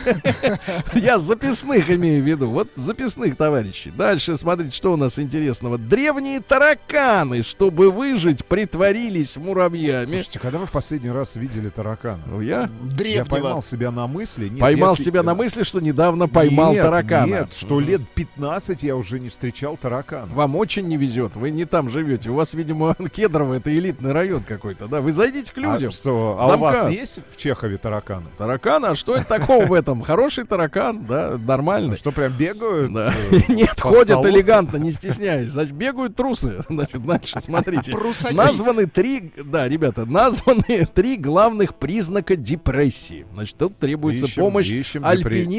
[0.95, 2.51] я записных имею в виду.
[2.51, 3.93] Вот записных товарищей.
[3.97, 5.77] Дальше смотрите, что у нас интересного.
[5.77, 10.07] Древние тараканы, чтобы выжить, притворились муравьями.
[10.07, 12.21] Слушайте, когда вы в последний раз видели таракана?
[12.27, 13.25] Ну, я Я Древнего.
[13.25, 14.49] поймал себя на мысли.
[14.49, 17.27] нет, поймал если- себя на мысли, что недавно поймал нет, таракана.
[17.27, 20.33] Нет, что лет 15 я уже не встречал таракана.
[20.35, 22.31] Вам очень не везет, вы не там живете.
[22.31, 25.01] У вас, видимо, Кедрово это элитный район какой-то, да?
[25.01, 25.89] Вы зайдите к людям.
[25.89, 28.27] А что, а у вас есть в Чехове тараканы?
[28.39, 30.03] Таракан, а что это такого в этом?
[30.03, 31.97] Хороший таракан, да, нормальный.
[31.97, 32.93] Что, прям бегают?
[32.95, 33.13] Э,
[33.49, 35.51] Нет, ходят элегантно, не стесняясь.
[35.51, 36.61] Значит, бегают трусы.
[36.69, 37.97] Значит, дальше, смотрите.
[38.33, 43.27] Названы три, да, ребята, названы три главных признака депрессии.
[43.35, 45.05] Значит, тут требуется помощь ищем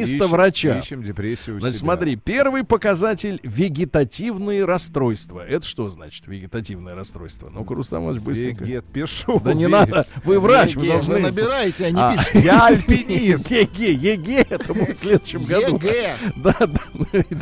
[0.01, 0.79] альпиниста-врача.
[0.79, 1.85] Ищем, ищем депрессию Значит, себя.
[1.85, 5.45] смотри, первый показатель вегетативные расстройства.
[5.45, 7.49] Это что значит вегетативное расстройство?
[7.53, 8.63] Ну-ка, Рустам Иванович, быстренько.
[8.63, 9.39] Вегет, пишу.
[9.43, 11.19] Да не надо, вы врач, вы должны...
[11.19, 12.39] Набираете, а не А, пишете.
[12.41, 13.49] Я альпинист.
[13.51, 15.75] ЕГЭ, ЕГЭ, это будет в следующем году.
[15.75, 16.15] ЕГЭ.
[16.37, 16.67] Да, да,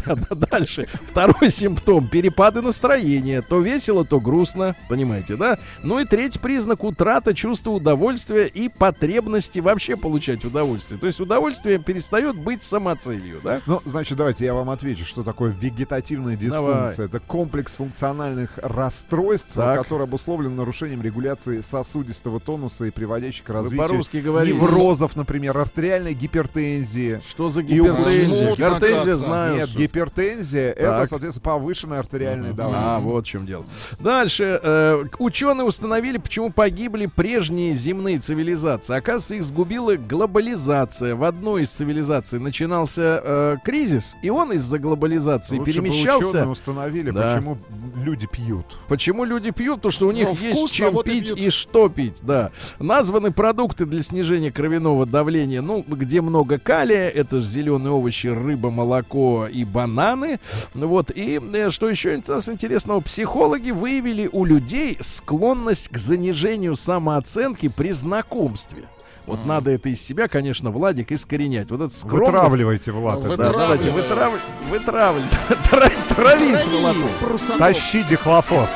[0.06, 0.88] да, да, дальше.
[1.10, 3.42] Второй симптом перепады настроения.
[3.42, 4.76] То весело, то грустно.
[4.90, 5.58] Понимаете, да?
[5.82, 11.00] Ну и третий признак утрата чувства удовольствия и потребности вообще получать удовольствие.
[11.00, 13.62] То есть удовольствие перестает быть самоцелью, да?
[13.66, 17.06] Ну, значит, давайте я вам отвечу, что такое вегетативная дисфункция.
[17.06, 19.82] Это комплекс функциональных расстройств, Так.
[19.82, 24.56] который обусловлен нарушением регуляции сосудистого тонуса и приводящий к развитию говорите.
[24.56, 27.22] неврозов, например, артериальной гипертензии.
[27.28, 28.56] Что за гипертензия?
[28.56, 29.56] Гипертензия знаю.
[29.56, 32.84] Нет, гипертензия это, соответственно, повышенное артериальное давление.
[32.86, 33.66] А, вот в чем дело.
[34.00, 34.60] Дальше.
[34.62, 38.96] Э, ученые установили, почему погибли прежние земные цивилизации.
[38.96, 41.16] Оказывается, их сгубила глобализация.
[41.16, 46.28] В одной из цивилизаций начинался э, кризис, и он из-за глобализации Лучше бы перемещался.
[46.30, 47.36] ученые установили, Да.
[47.36, 47.58] почему
[48.04, 48.66] люди пьют.
[48.88, 49.78] Почему люди пьют?
[49.78, 51.40] Потому что у них Ну, есть вкусно, чем вот и пить пьют.
[51.40, 52.52] и что пить, да.
[52.80, 58.72] Названы продукты для снижения кровяного давления, ну, где много калия, это же зеленые овощи, рыба,
[58.72, 60.40] молоко и бананы.
[60.74, 66.76] Ну Вот, и э, что еще нас интересного, психологи выявили у людей склонность к занижению
[66.76, 68.84] самооценки при знакомстве.
[69.26, 71.72] Вот надо это из себя, конечно, Владик, искоренять.
[71.72, 72.32] Вот это скромность.
[72.32, 73.20] Вытравливайте, Влад.
[73.20, 73.44] Вы- это.
[73.44, 74.34] Да, давайте, вытрав...
[74.70, 75.28] вытравливай.
[75.72, 77.58] Тра- Трави сволоту.
[77.58, 78.70] Тащи дихлофос.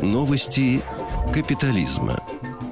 [0.00, 0.82] Новости
[1.32, 2.22] капитализма.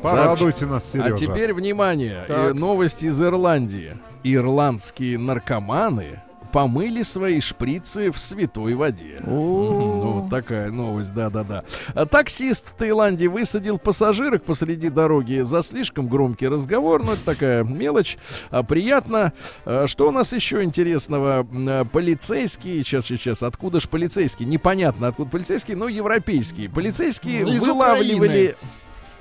[0.02, 1.14] Порадуйте нас, Сережа.
[1.14, 2.54] А теперь внимание, Так.
[2.54, 3.96] новость из Ирландии.
[4.22, 6.22] Ирландские наркоманы
[6.52, 9.20] помыли свои шприцы в святой воде.
[9.24, 11.64] Ну, вот такая новость, да-да-да.
[11.94, 17.02] А Таксист в Таиланде высадил пассажирок посреди дороги за слишком громкий разговор.
[17.02, 18.18] Ну, это такая мелочь.
[18.50, 19.32] А, приятно.
[19.64, 21.46] А, что у нас еще интересного?
[21.52, 24.48] А, Полицейские, сейчас, сейчас, откуда ж полицейские?
[24.48, 26.68] Непонятно, откуда полицейские, но европейские.
[26.68, 28.56] Полицейские Из вылавливали...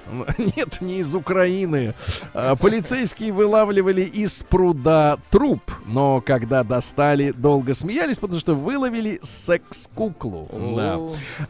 [0.37, 1.93] Нет, не из Украины.
[2.33, 10.47] А, Полицейские вылавливали из пруда труп, но когда достали, долго смеялись, потому что выловили секс-куклу.
[10.75, 10.99] Да.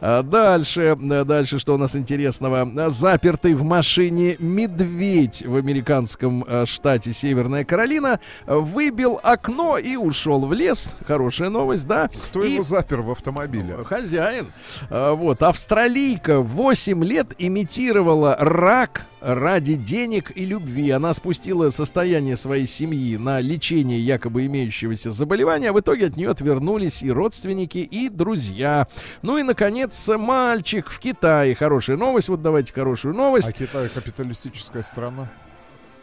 [0.00, 2.90] А Дальше, дальше, что у нас интересного?
[2.90, 10.52] Запертый в машине медведь в американском а, штате Северная Каролина выбил окно и ушел в
[10.52, 10.96] лес.
[11.06, 12.08] Хорошая новость, да?
[12.26, 13.76] Кто И- его запер в автомобиле?
[13.84, 14.52] Хозяин.
[14.90, 15.42] Вот.
[15.42, 20.90] Австралийка 8 лет имитировала рак ради денег и любви.
[20.90, 25.72] Она спустила состояние своей семьи на лечение якобы имеющегося заболевания.
[25.72, 28.86] В итоге от нее отвернулись и родственники, и друзья.
[29.22, 31.54] Ну и, наконец, мальчик в Китае.
[31.54, 32.28] Хорошая новость.
[32.28, 33.48] Вот давайте хорошую новость.
[33.48, 35.28] А Китай капиталистическая страна?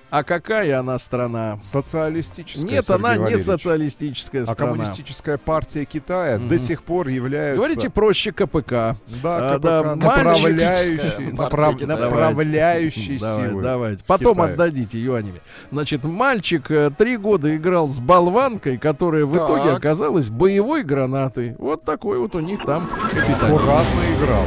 [0.09, 1.59] А какая она страна?
[1.63, 3.45] Социалистическая, Нет, Сергей она не Валерьевич.
[3.45, 4.71] социалистическая А страна.
[4.71, 6.47] коммунистическая партия Китая Мгм.
[6.47, 7.57] до сих пор является...
[7.57, 8.95] Говорите проще КПК.
[9.21, 11.97] Да, А, да, КПК, мальчик- направляющей, Партия направ- Китая.
[11.97, 13.61] направляющей Давай, силы.
[13.63, 14.03] давайте.
[14.07, 14.53] Потом Китая.
[14.53, 15.41] отдадите юанями.
[15.71, 19.43] Значит, мальчик э, три года играл с болванкой, которая в Так.
[19.43, 21.55] итоге оказалась боевой гранатой.
[21.57, 23.45] Вот такой вот у них там капитализм.
[23.55, 24.43] Аккуратно играл.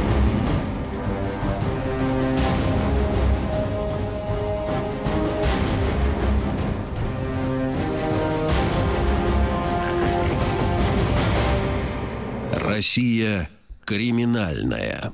[12.81, 13.47] Россия
[13.85, 15.13] криминальная.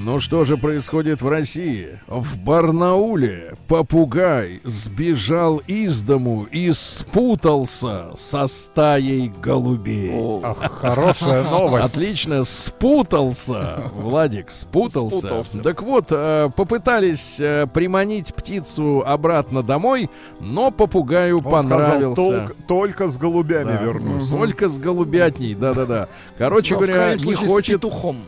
[0.00, 1.98] Ну что же происходит в России?
[2.06, 10.12] В Барнауле попугай сбежал из дому и спутался со стаей голубей.
[10.44, 11.96] Ах, хорошая новость.
[11.96, 15.18] Отлично, спутался, Владик, спутался.
[15.18, 15.58] Спутался.
[15.62, 22.14] Так вот, э, попытались э, приманить птицу обратно домой, но попугаю Он сказал, понравился.
[22.22, 23.82] «Толк- только с голубями Да.
[23.82, 24.28] вернусь.
[24.28, 26.08] Только с голубятней, да-да-да.
[26.38, 28.18] Короче в говоря, не случае, с хочет, петухом.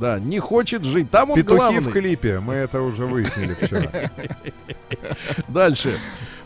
[0.00, 1.10] Да, не хочет жить.
[1.10, 1.80] Там он Петухи главный.
[1.80, 3.90] в клипе, мы это уже выяснили вчера.
[5.48, 5.96] Дальше.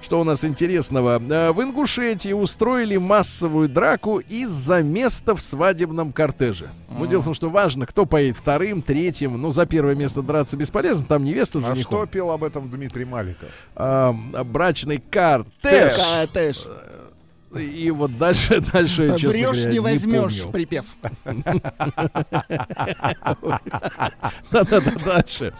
[0.02, 1.18] Что у нас интересного?
[1.30, 6.68] Э, В Ингушетии устроили массовую драку из-за места в свадебном кортеже.
[6.90, 9.40] Ну, дело в том, что важно, кто поедет вторым, третьим.
[9.40, 11.82] Ну, за первое место драться бесполезно, там невеста А женихом.
[12.00, 13.48] что пел об этом Дмитрий Маликов?
[13.74, 14.12] А,
[14.44, 15.94] брачный картеж.
[15.94, 16.64] Ка- Тэш.
[17.58, 20.52] И вот дальше, дальше, честно Врешь, говоря, не возьмешь, помню.
[20.52, 20.84] припев.
[24.50, 25.54] Да-да-да, дальше.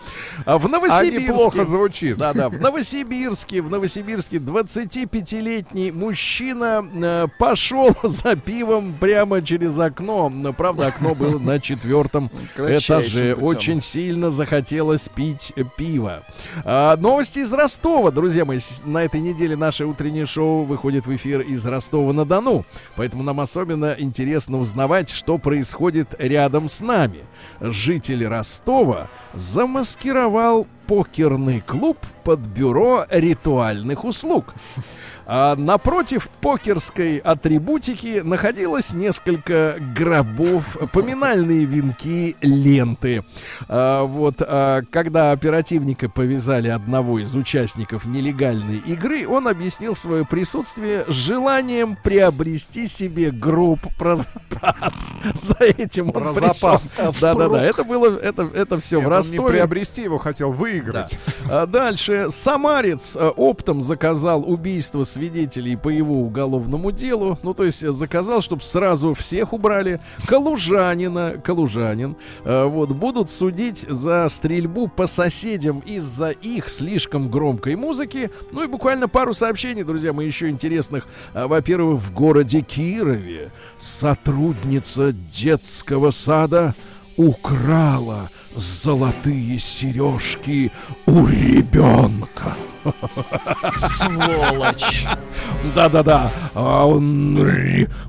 [0.45, 1.28] А в А Новосибирске...
[1.28, 2.16] неплохо звучит.
[2.16, 10.28] Да-да, в Новосибирске, в Новосибирске 25-летний мужчина э, пошел за пивом прямо через окно.
[10.28, 13.34] Но, правда, окно было на четвертом этаже.
[13.34, 16.22] Очень сильно захотелось пить пиво.
[16.64, 18.59] А, новости из Ростова, друзья мои.
[18.84, 22.64] На этой неделе наше утреннее шоу выходит в эфир из Ростова-на-Дону.
[22.97, 27.20] Поэтому нам особенно интересно узнавать, что происходит рядом с нами.
[27.61, 34.55] Житель Ростова замаскировал покерный клуб под бюро ритуальных услуг.
[35.27, 43.25] А напротив покерской атрибутики находилось несколько гробов, поминальные венки, ленты.
[43.68, 51.05] А, вот, а, когда оперативника повязали одного из участников нелегальной игры, он объяснил свое присутствие
[51.09, 54.95] желанием приобрести себе гроб про запас.
[55.43, 56.97] За этим он Про запас.
[57.20, 59.49] Да-да-да, это было, это, это все Нет, в он не Ростове.
[59.49, 61.18] приобрести его хотел, выиграть.
[61.51, 62.29] А дальше.
[62.31, 67.39] Самарец э, оптом заказал убийство свидетелей по его уголовному делу.
[67.43, 70.01] Ну, то есть э, заказал, чтобы сразу всех убрали.
[70.27, 78.31] Калужанина, калужанин, э, вот, будут судить за стрельбу по соседям из-за их слишком громкой музыки.
[78.51, 81.07] Ну и буквально пару сообщений, друзья мои, еще интересных.
[81.33, 86.75] А, Во-первых, в городе Кирове сотрудница детского сада
[87.17, 90.73] украла золотые сережки
[91.07, 92.57] у ребенка.
[93.72, 95.07] Сволочь.
[95.74, 97.37] Да-да-да, а он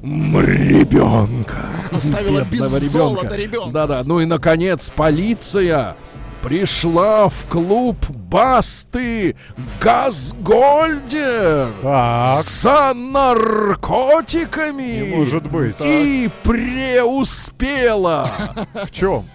[0.03, 1.65] ребенка.
[1.91, 2.61] Оставила без
[2.91, 3.71] золота ребенка.
[3.71, 5.95] Да-да, ну и, наконец, полиция
[6.41, 9.35] пришла в клуб Басты
[9.81, 14.83] Газгольдер Так, за наркотиками.
[15.09, 15.77] не может быть.
[15.81, 18.29] И преуспела.
[18.73, 19.25] В чем?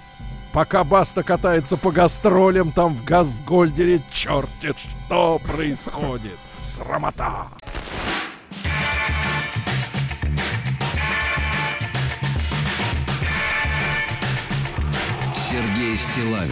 [0.52, 4.74] Пока Баста катается по гастролям, там в Газгольдере черти
[5.10, 6.38] что происходит.
[6.64, 7.48] Срамота.
[15.34, 16.50] Сергей Стилавин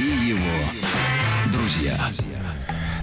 [0.00, 1.96] и его друзья.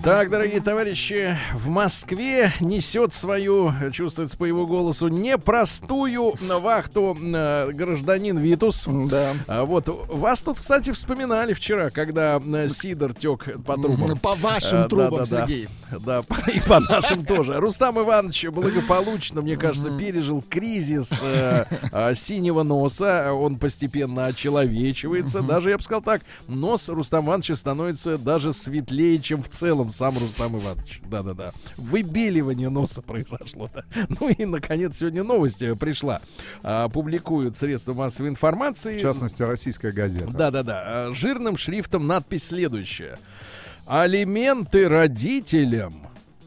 [0.05, 8.37] Так, дорогие товарищи, в Москве несет свою, чувствуется по его голосу, непростую вахту э, гражданин
[8.37, 8.85] Витус.
[8.87, 9.33] Да.
[9.47, 14.15] А вот вас тут, кстати, вспоминали вчера, когда э, Сидор тек по трубам.
[14.19, 15.47] По вашим Э, трубам, да-да-да.
[15.47, 15.67] Сергей.
[16.01, 16.21] Да,
[16.53, 17.59] и по нашим тоже.
[17.59, 23.33] Рустам Иванович благополучно, мне кажется, пережил кризис э, э, синего носа.
[23.33, 25.41] Он постепенно очеловечивается.
[25.41, 30.17] Даже, я бы сказал так, нос Рустама Ивановича становится даже светлее, чем в целом сам
[30.17, 31.01] Рустам Иванович.
[31.09, 31.53] Да-да-да.
[31.77, 33.69] Выбеливание носа произошло.
[33.73, 33.83] да.
[34.19, 36.21] Ну и, наконец, сегодня новость э, пришла.
[36.63, 38.97] А, Публикуют средства массовой информации.
[38.97, 40.27] В частности, российская газета.
[40.27, 40.83] Да-да-да.
[40.85, 43.17] А, Жирным шрифтом надпись следующая.
[43.85, 45.93] Алименты родителям.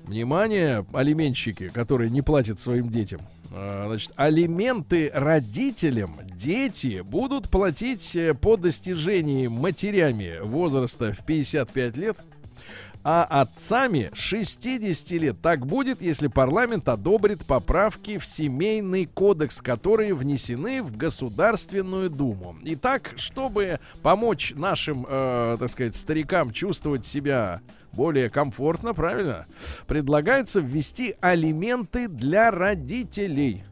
[0.04, 3.20] Внимание, алименщики, которые не платят своим детям.
[3.52, 12.18] А, Значит, алименты родителям дети будут платить э, по достижении матерями возраста в 55 лет,
[13.10, 15.40] а отцами 60 лет.
[15.40, 22.56] Так будет, если парламент одобрит поправки в семейный кодекс, которые внесены в Государственную Думу.
[22.64, 27.62] Итак, чтобы помочь нашим, э, так сказать, старикам чувствовать себя
[27.94, 29.46] более комфортно, правильно,
[29.86, 33.64] предлагается ввести алименты для родителей.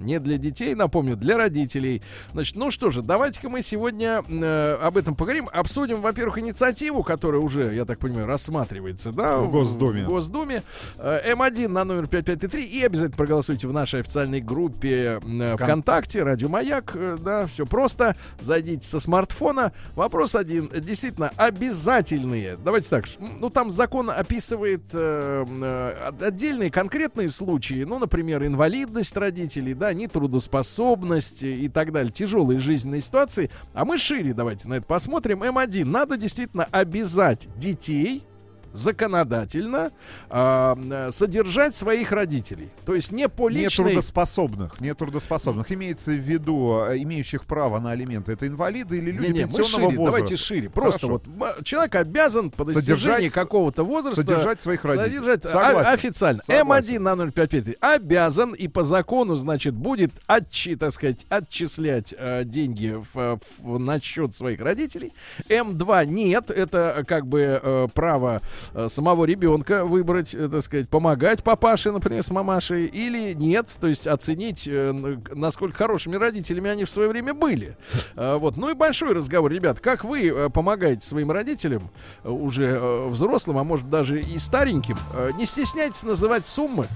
[0.00, 2.02] Не для детей, напомню, для родителей.
[2.32, 5.48] Значит, ну что же, давайте-ка мы сегодня э, об этом поговорим.
[5.52, 10.04] Обсудим, во-первых, инициативу, которая уже, я так понимаю, рассматривается, да, В Госдуме.
[10.04, 10.62] В Госдуме.
[10.98, 12.64] Э, М1 на номер 5533.
[12.64, 16.92] И обязательно проголосуйте в нашей официальной группе э, ВКонтакте, Радио Маяк.
[16.94, 18.16] э, Да, все просто.
[18.40, 19.72] Зайдите со смартфона.
[19.94, 20.68] Вопрос один.
[20.74, 22.56] Действительно, обязательные.
[22.56, 23.04] Давайте так.
[23.18, 27.84] Ну, там закон описывает э, э, отдельные конкретные случаи.
[27.84, 32.12] Ну, например, инвалидность родителей, да, нетрудоспособность и так далее.
[32.12, 33.50] Тяжелые жизненные ситуации.
[33.72, 35.42] А мы шире давайте на это посмотрим.
[35.42, 35.84] М1.
[35.84, 38.24] Надо действительно обязать детей
[38.72, 39.92] законодательно
[40.28, 42.70] а, м, содержать своих родителей.
[42.84, 43.86] То есть не по личной...
[43.86, 45.70] Нетрудоспособных, нетрудоспособных.
[45.72, 48.32] Имеется в виду э, имеющих право на алименты.
[48.32, 50.04] Это инвалиды или люди Не-не, мы пенсионного шире, возраста?
[50.04, 50.70] давайте шире.
[50.70, 51.22] Просто Хорошо.
[51.36, 55.10] вот человек обязан по достижении какого-то возраста содержать своих родителей.
[55.16, 55.92] содержать, а- Согласен.
[55.94, 56.42] официально.
[56.42, 56.96] Согласен.
[56.96, 62.96] М1 на 055 обязан и по закону, значит, будет отчи, так сказать, отчислять э, деньги
[63.14, 65.12] в, в- на счет своих родителей.
[65.48, 68.40] М2 нет, это э, как бы э, право э,
[68.88, 74.06] самого ребенка выбрать, э, так сказать, помогать папаше, например, с мамашей, или нет, то есть
[74.06, 74.92] оценить, э,
[75.34, 77.76] насколько хорошими родителями они в свое время были.
[78.16, 81.90] Э, вот, ну и большой разговор, ребят, как вы э, помогаете своим родителям,
[82.24, 86.86] э, уже э, взрослым, а может даже и стареньким, Э, не стесняйтесь называть суммы.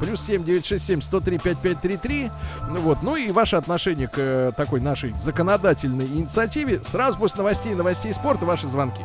[0.00, 2.30] Плюс 7 967 103 5533.
[2.70, 3.02] Ну вот.
[3.02, 6.82] Ну и ваше отношение к э, такой нашей законодательной инициативе.
[6.82, 9.04] Сразу после новостей, новостей спорта ваши звонки.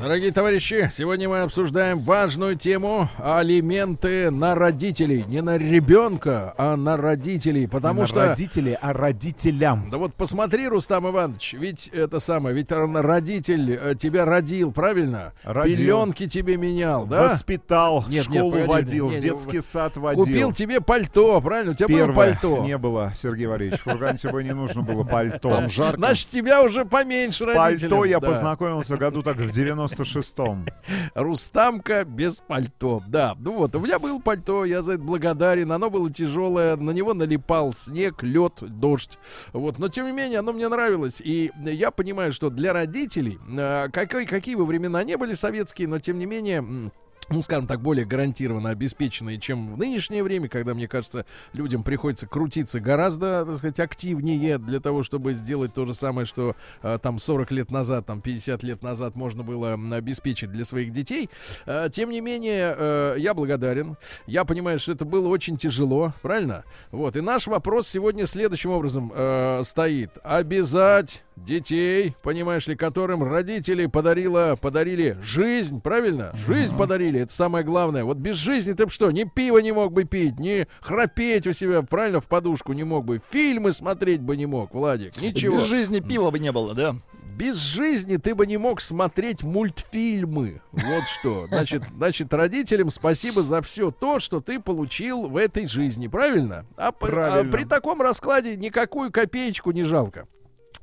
[0.00, 5.24] Дорогие товарищи, сегодня мы обсуждаем важную тему алименты на родителей.
[5.26, 7.66] Не на ребенка, а на родителей.
[7.66, 8.28] Потому Не что...
[8.28, 9.90] родители, а родителям.
[9.90, 15.32] Да вот посмотри, Рустам Иванович, ведь это самое, ведь родитель э, тебя родил, правильно?
[15.42, 15.76] Родил.
[15.76, 17.24] Пеленки тебе менял, да?
[17.24, 20.24] Воспитал, Нет, нет, школу погоди, водил, не, в не, детский сад водил.
[20.24, 21.72] Купил тебе пальто, правильно?
[21.72, 22.64] У тебя было Первое пальто.
[22.64, 23.80] не было, Сергей Валерьевич.
[23.80, 25.50] В фургане тебе не нужно было пальто.
[25.50, 25.98] Там жарко.
[25.98, 27.90] Значит, тебя уже поменьше С родителям.
[27.90, 28.28] пальто я Да.
[28.28, 29.50] познакомился году так в
[29.92, 30.66] 96-м.
[31.14, 33.02] Рустамка без пальто.
[33.08, 35.70] Да, ну вот, у меня было пальто, я за это благодарен.
[35.72, 39.18] Оно было тяжелое, на него налипал снег, лед, дождь.
[39.52, 41.20] Вот, но тем не менее, оно мне нравилось.
[41.20, 45.98] И я понимаю, что для родителей, э, какой, какие бы времена не были советские, но
[45.98, 46.90] тем не менее.
[47.30, 52.26] Ну, скажем так, более гарантированно обеспеченные, чем в нынешнее время, когда, мне кажется, людям приходится
[52.26, 57.18] крутиться гораздо, так сказать, активнее для того, чтобы сделать то же самое, что э, там
[57.18, 61.28] 40 лет назад, там 50 лет назад можно было обеспечить для своих детей.
[61.66, 63.96] Э, тем не менее, э, я благодарен.
[64.26, 66.64] Я понимаю, что это было очень тяжело, правильно?
[66.90, 67.16] Вот.
[67.16, 70.12] И наш вопрос сегодня следующим образом э, стоит.
[70.22, 76.32] Обязать детей, понимаешь ли, которым родители подарила, подарили жизнь, правильно?
[76.46, 78.04] Жизнь подарили, это самое главное.
[78.04, 81.52] Вот без жизни ты б что, ни пива не мог бы пить, ни храпеть у
[81.52, 85.58] себя, правильно, в подушку не мог бы, фильмы смотреть бы не мог, Владик, ничего.
[85.58, 86.94] Без жизни пива бы не было, да?
[87.38, 90.60] Без жизни ты бы не мог смотреть мультфильмы.
[90.72, 91.46] Вот что.
[91.48, 96.08] Значит, значит, родителям спасибо за все то, что ты получил в этой жизни.
[96.08, 96.66] Правильно?
[96.76, 97.52] А, а Правильно.
[97.52, 100.26] при таком раскладе никакую копеечку не жалко.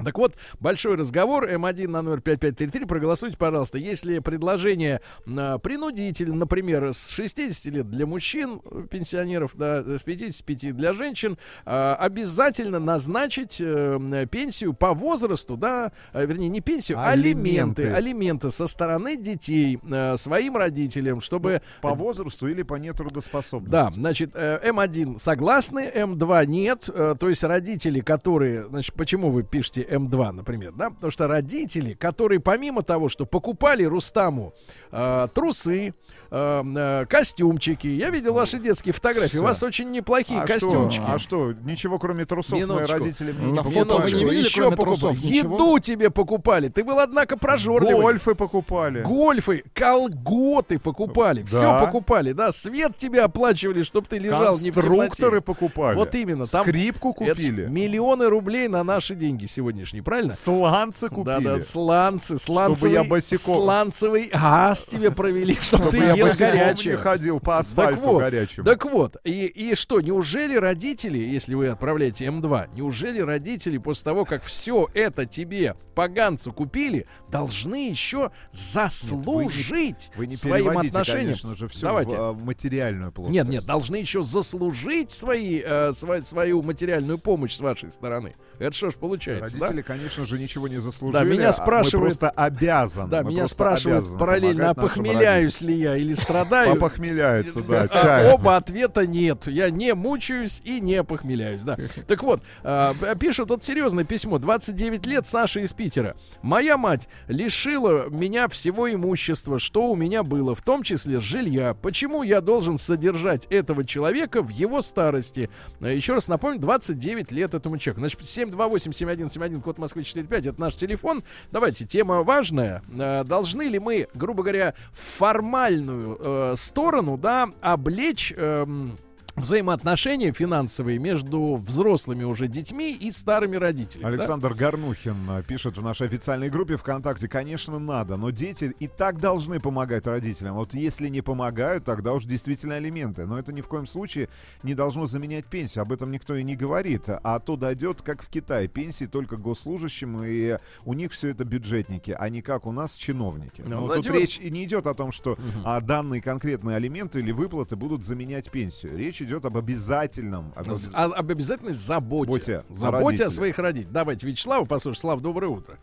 [0.04, 2.86] Так вот, большой разговор М1 на номер 5533.
[2.86, 3.78] Проголосуйте, пожалуйста.
[3.78, 10.76] Если предложение а, принудительно, например, с 60 лет для мужчин, э, пенсионеров, да, с 55
[10.76, 17.12] для женщин, а, обязательно назначить э, пенсию по возрасту, да, а, вернее, не пенсию, а
[17.12, 17.84] алименты.
[17.84, 17.96] Алименты.
[17.96, 23.72] Алименты со стороны детей э, своим родителям, чтобы По возрасту или по нетрудоспособности.
[23.72, 26.90] да, значит, э, М1 согласны, М2 нет.
[26.90, 30.90] Э, То есть родители, которые, значит, почему вы пишете М2, например, да?
[30.90, 34.54] Потому что родители, которые помимо того, что покупали Рустаму
[34.92, 35.94] э, трусы,
[36.32, 39.44] э, э, костюмчики, я видел ваши детские фотографии, у Всё.
[39.44, 41.02] вас очень неплохие А костюмчики.
[41.04, 42.94] что, а что, ничего кроме трусов мои Минуточку.
[42.98, 44.12] родители мне не На фото покупали.
[44.14, 45.00] вы не видели, Еще кроме покупали.
[45.00, 45.54] трусов, ничего?
[45.56, 46.70] Еду тебе покупали.
[46.70, 48.02] Ты был, однако, прожорливый.
[48.02, 49.02] Гольфы покупали.
[49.04, 51.48] Гольфы, колготы покупали, Да.
[51.48, 54.98] все покупали, да, свет тебе оплачивали, чтобы ты лежал не в темноте.
[55.06, 55.96] Конструкторы покупали.
[55.96, 56.46] Вот именно.
[56.46, 57.66] Там Скрипку это купили.
[57.68, 60.34] миллионы рублей на наши деньги сегодняшние, правильно?
[60.34, 61.44] Сланцы купили.
[61.44, 66.28] Да, да, сланцы, сланцевый, я босиком- сланцевый газ тебе провели, чтобы Чтобы ты я ел
[66.28, 66.98] босиком не горячее.
[66.98, 68.66] ходил по Так асфальту вот, горячему.
[68.66, 74.26] так вот, и, и что, неужели родители, если вы отправляете М2, неужели родители после того,
[74.26, 81.26] как все это тебе, поганцу, купили, должны еще заслужить Вы не своим переводите, отношением?
[81.26, 82.16] конечно же, все Давайте.
[82.16, 83.34] в а, материальную плоскость.
[83.36, 88.36] Нет, нет, должны еще заслужить свои, э, свою материальную помощь с вашей стороны.
[88.60, 89.66] Это что ж получается, да?
[89.68, 91.24] Родители, конечно же, ничего не заслужили.
[91.24, 93.10] Да, меня а спрашивают- Мы просто обязаны.
[93.10, 96.74] Да, мы меня спрашивают параллельно, а помогать нашим похмеляюсь ли я или страдаю.
[96.76, 98.34] Попохмеляется, да, А чай.
[98.34, 99.48] Оба ответа нет.
[99.48, 101.78] Я не мучаюсь и не похмеляюсь, да.
[102.08, 104.38] Так вот, а, пишут вот серьезное письмо.
[104.38, 106.16] 29 лет, Саша из Питера.
[106.42, 111.74] Моя мать лишила меня всего имущества, что у меня было, в том числе жилья.
[111.74, 115.50] Почему я должен содержать этого человека в его старости?
[115.80, 118.02] Еще раз напомню, 29 лет этому человеку.
[118.02, 121.24] Значит, 728-7171 831, код Москвы 45, это наш телефон.
[121.52, 122.82] Давайте, тема важная.
[122.98, 128.34] Э, Должны ли мы, грубо говоря, формальную э, сторону, да, облечь...
[128.36, 128.98] эм,
[129.36, 134.04] взаимоотношения финансовые между взрослыми уже детьми и старыми родителями.
[134.04, 134.08] да?
[134.10, 139.20] Александр Горнухин э, пишет в нашей официальной группе ВКонтакте, конечно, надо, но дети и так
[139.20, 140.56] должны помогать родителям.
[140.56, 143.26] Вот если не помогают, тогда уж действительно алименты.
[143.26, 144.30] Но это ни в коем случае
[144.64, 145.82] не должно заменять пенсию.
[145.84, 147.04] Об этом никто и не говорит.
[147.08, 152.16] А то дойдет, как в Китае, пенсии только госслужащим, и у них все это бюджетники,
[152.18, 153.64] а не как у нас чиновники.
[153.66, 157.76] Ну, Ну, тут речь не идет о том, что а, данные конкретные алименты или выплаты
[157.76, 158.98] будут заменять пенсию.
[158.98, 160.52] Речь идет об обязательном.
[160.56, 162.32] об обяз- а- об обязательной заботе.
[162.32, 163.32] Заботе о Заботе о родителях.
[163.34, 163.92] своих родителях.
[163.94, 164.96] Давайте Вячеслава послушаем.
[165.02, 165.78] Слав, доброе утро.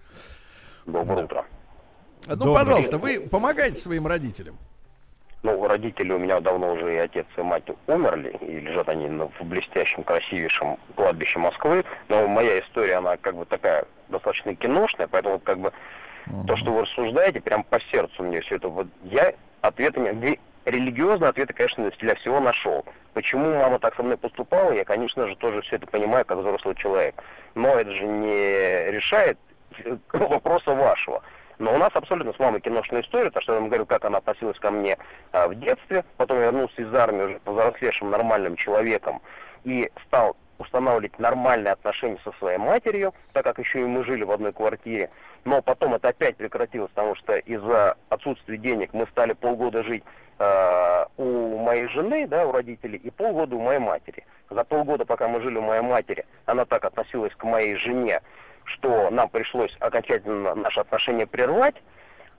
[0.87, 1.45] Доброе утро.
[2.27, 2.65] Ну, Доброе.
[2.65, 4.57] пожалуйста, вы помогаете своим родителям?
[5.43, 9.27] Ну, родители у меня давно уже и отец, и мать умерли, и лежат они на-
[9.27, 11.85] в блестящем, красивейшем кладбище Москвы.
[12.09, 15.73] Но моя история, она как бы такая достаточно киношная, поэтому как бы
[16.47, 18.69] то, что вы рассуждаете, прям по сердцу мне все это.
[18.69, 19.99] Вот я ответы
[20.65, 22.85] Религиозные ответы, конечно, для всего нашел.
[23.15, 26.75] Почему мама так со мной поступала, я, конечно же, тоже все это понимаю, как взрослый
[26.77, 27.15] человек.
[27.55, 29.39] Но это же не решает
[29.85, 31.23] э, вопроса вашего.
[31.59, 34.19] Но у нас абсолютно с мамой киношная история, то, что я вам говорю, как она
[34.19, 34.99] относилась ко мне
[35.33, 36.05] а, в детстве.
[36.17, 39.21] Потом я вернулся из армии уже повзрослевшим нормальным человеком
[39.65, 44.31] и стал устанавливать нормальные отношения со своей матерью, так как еще и мы жили в
[44.31, 45.11] одной квартире.
[45.45, 50.05] Но потом это опять прекратилось, потому что из-за отсутствия денег мы стали полгода жить
[50.39, 54.25] э, у моей жены, да, у родителей, и полгода у моей матери.
[54.51, 58.21] За полгода, пока мы жили у моей матери, она так относилась к моей жене,
[58.65, 61.77] что нам пришлось окончательно наши отношения прервать,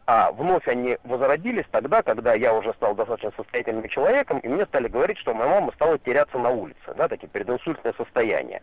[0.05, 4.87] а вновь они возродились тогда, когда я уже стал достаточно состоятельным человеком, и мне стали
[4.87, 8.61] говорить, что моя мама стала теряться на улице, да, такие прединсультное состояние.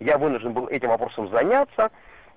[0.00, 1.90] Я вынужден был этим вопросом заняться,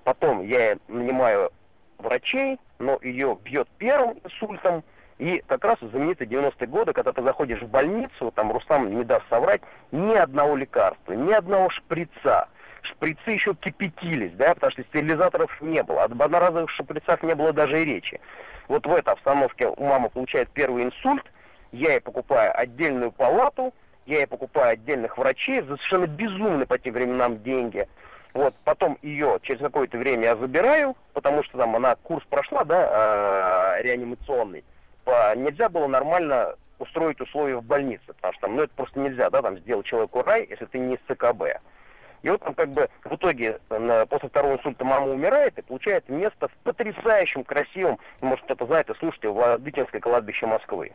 [0.04, 1.50] потом я нанимаю
[1.98, 4.82] врачей, но ее бьет первым инсультом,
[5.18, 9.04] и как раз в знаменитые 90-е годы, когда ты заходишь в больницу, там Рустам не
[9.04, 12.48] даст соврать, ни одного лекарства, ни одного шприца.
[12.82, 16.04] Шприцы еще кипятились, да, потому что стерилизаторов не было.
[16.04, 18.20] Об одноразовых шприцах не было даже и речи.
[18.68, 21.24] Вот в этой обстановке у мамы получает первый инсульт,
[21.70, 23.72] я ей покупаю отдельную палату,
[24.06, 27.88] я ей покупаю отдельных врачей за совершенно безумные по тем временам деньги.
[28.34, 33.76] Вот, потом ее через какое-то время я забираю, потому что там она курс прошла, да,
[33.78, 34.64] э, реанимационный.
[35.04, 39.30] По- нельзя было нормально устроить условия в больнице, потому что там, ну, это просто нельзя,
[39.30, 41.60] да, там сделать человеку рай, если ты не из ЦКБ.
[42.22, 46.08] И вот там как бы в итоге э, после второго инсульта мама умирает и получает
[46.08, 50.92] место в потрясающем, красивом, может кто-то знает и слушайте, Владыкинское кладбище Москвы.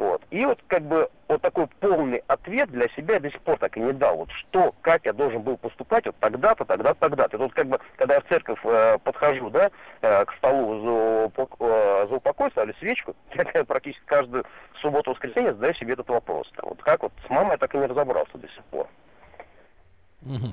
[0.00, 0.22] Вот.
[0.30, 3.80] И вот как бы вот такой полный ответ для себя до сих пор так и
[3.80, 4.16] не дал.
[4.16, 7.36] Вот что, как я должен был поступать вот тогда-то, тогда-то, тогда-то.
[7.36, 9.70] И тут как бы, когда я в церковь э, подхожу, да,
[10.00, 14.46] э, к столу за, упок- э, за упокой, ставлю свечку, я практически каждую
[14.80, 16.50] субботу-воскресенье задаю себе этот вопрос.
[16.62, 18.88] Вот как вот с мамой я так и не разобрался до сих пор.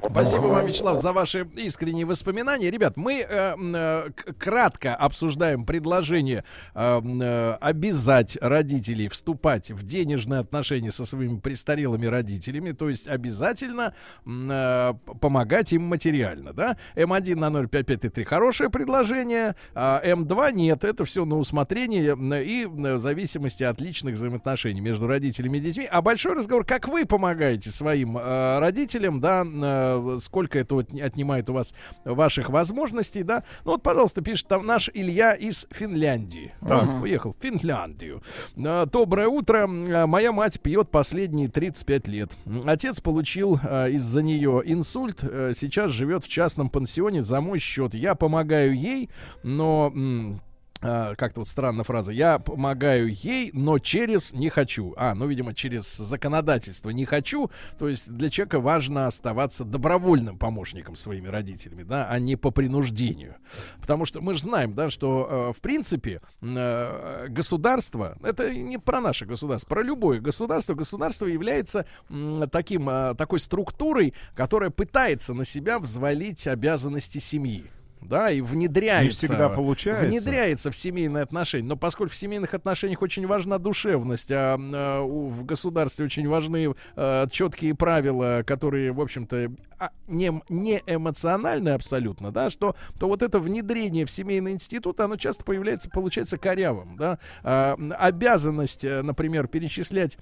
[0.10, 2.72] Спасибо вам, Вячеслав, за ваши искренние воспоминания.
[2.72, 9.84] Ребят, мы э, м, э, кратко обсуждаем предложение э, м, э, обязать родителей вступать в
[9.84, 13.94] денежные отношения со своими престарелыми родителями, то есть обязательно
[14.26, 16.78] э, помогать им материально, да?
[16.96, 22.16] М1 на 05533 хорошее предложение, а М2 нет, это все на усмотрение
[22.46, 25.88] и в зависимости от личных взаимоотношений между родителями и детьми.
[25.92, 31.50] А большой разговор, как вы помогаете своим э, родителям, да, э, сколько это вот отнимает
[31.50, 31.74] у вас
[32.06, 33.44] ваших возможностей, да.
[33.66, 36.54] Ну вот, пожалуйста, пишет там наш Илья из Финляндии.
[36.68, 38.22] Так, уехал в Финляндию.
[38.56, 39.68] Э, Доброе утро.
[39.68, 42.32] Э, Моя мать пьет последние 35 лет.
[42.66, 45.20] Отец получил э, из-за нее инсульт.
[45.24, 47.94] э, Сейчас живет в частном пансионе за мой счет.
[47.94, 49.10] Я помогаю ей,
[49.44, 49.92] но...
[49.94, 50.42] м,
[50.80, 52.12] как-то вот странная фраза.
[52.12, 54.94] Я помогаю ей, но через не хочу.
[54.98, 57.50] А, ну, видимо, через законодательство не хочу.
[57.78, 63.36] То есть для человека важно оставаться добровольным помощником своими родителями, да, а не по принуждению.
[63.80, 69.02] Потому что мы же знаем, да, что э, в принципе э, государство, это не про
[69.02, 75.46] наше государство, про любое государство, государство является м, таким, э, такой структурой, которая пытается на
[75.46, 77.66] себя взвалить обязанности семьи.
[78.08, 79.04] Да, и внедряется.
[79.04, 80.08] Не всегда получается.
[80.08, 81.68] Внедряется в семейные отношения.
[81.68, 87.28] Но поскольку в семейных отношениях очень важна душевность, а э, в государстве очень важны э,
[87.32, 93.40] четкие правила, которые, в общем-то, а, не, не эмоциональны абсолютно, да, что то вот это
[93.40, 97.20] внедрение в семейный институт, оно часто появляется, получается корявым, да.
[97.44, 100.18] А, м, обязанность, э, например, перечислять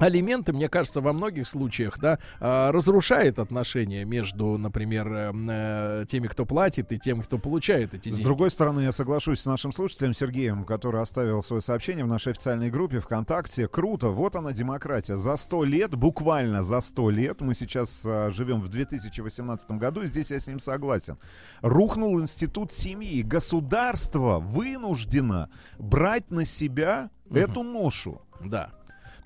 [0.00, 6.26] Алименты, мне кажется, во многих случаях, да, а, разрушает отношения между, например, э, э, теми,
[6.26, 8.24] кто платит, и тем, кто получает эти С деньги.
[8.24, 12.70] другой стороны, я соглашусь с нашим слушателем Сергеем, который оставил свое сообщение в нашей официальной
[12.70, 13.68] группе ВКонтакте.
[13.68, 15.16] Круто, вот она демократия.
[15.16, 20.06] За сто лет, буквально за сто лет, мы сейчас а, живем в 2018 году, и
[20.06, 21.18] здесь я с ним согласен.
[21.60, 23.20] Рухнул институт семьи.
[23.20, 28.22] Государство вынуждено брать на себя эту ношу.
[28.42, 28.70] Да.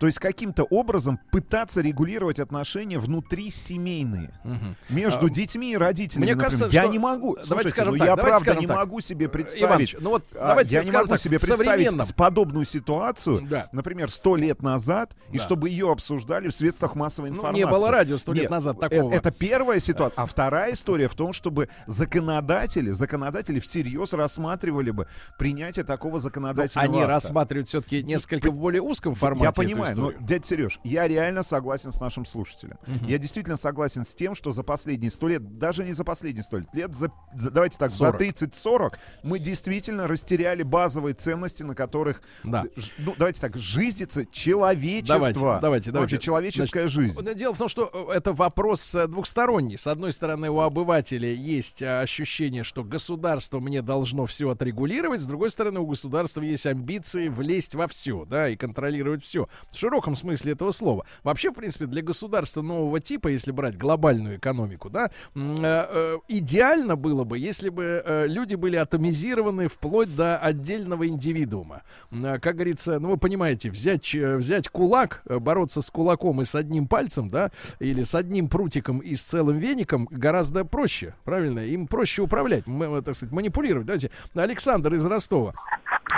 [0.05, 4.76] То есть каким-то образом пытаться регулировать отношения внутри семейные Мгм.
[4.90, 6.24] между А, детьми и родителями.
[6.26, 6.50] мне например.
[6.59, 7.36] кажется, я что- не могу.
[7.36, 8.76] Давайте Слушайте, скажем ну так, я давайте правда скажем не так.
[8.76, 9.64] могу себе представить.
[9.64, 13.70] Иваныч, ну вот а, давайте я не могу так, себе представить подобную ситуацию, Да.
[13.72, 15.42] например, сто лет назад, и Да.
[15.42, 17.61] чтобы ее обсуждали в средствах массовой Ну, информации.
[17.62, 19.11] не было радио 100 лет назад э- такого.
[19.11, 20.22] Это первая ситуация.
[20.22, 25.07] А вторая история в том, чтобы законодатели, законодатели всерьез рассматривали бы
[25.38, 27.09] принятие такого законодательного Они акта.
[27.14, 29.44] рассматривают все-таки несколько в более узком формате.
[29.44, 29.52] Я
[29.93, 30.26] эту но, историю.
[30.26, 32.78] дядя Сереж, я реально согласен с нашим слушателем.
[33.07, 36.59] Я действительно согласен с тем, что за последние сто лет, даже не за последние сто
[36.59, 38.18] лет, лет за, за- давайте так, 40.
[38.18, 42.64] за 30-40 мы действительно растеряли базовые ценности, на которых, Да.
[42.99, 45.16] ну, давайте так, жизнится человечество.
[45.18, 46.14] Давайте, давайте, давайте.
[46.14, 47.21] Вообще, человеческая жизнь.
[47.21, 49.76] Ну, Дело в том, что э, это вопрос э, двухсторонний.
[49.76, 55.21] С одной стороны, у обывателя есть э, ощущение, что государство мне должно все отрегулировать.
[55.21, 59.49] С другой стороны, у государства есть амбиции влезть во все, да, и контролировать все.
[59.75, 61.05] В широком смысле этого слова.
[61.25, 66.95] Вообще, в принципе, для государства нового типа, если брать глобальную экономику, да, э, э, идеально
[66.95, 71.83] было бы, если бы э, люди были атомизированы вплоть до отдельного индивидуума.
[72.11, 77.30] Как говорится, ну вы понимаете, взять, взять кулак, бороться с кулаком и с одним пальцем,
[77.30, 81.61] да, или с одним прутиком и с целым веником гораздо проще, правильно?
[81.61, 82.64] Им проще управлять,
[83.05, 83.87] так сказать, манипулировать.
[83.87, 85.55] Давайте, Александр из Ростова.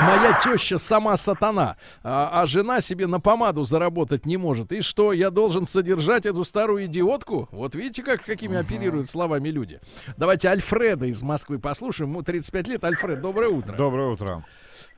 [0.01, 4.73] Моя теща сама сатана, а, а жена себе на помаду заработать не может.
[4.73, 7.49] И что, я должен содержать эту старую идиотку?
[7.51, 9.81] Вот видите, как, какими оперируют словами люди.
[10.19, 12.11] Давайте Альфреда из Москвы послушаем.
[12.11, 12.85] Ему 35 лет.
[12.85, 13.75] Альфред, доброе утро.
[13.75, 14.45] Доброе утро.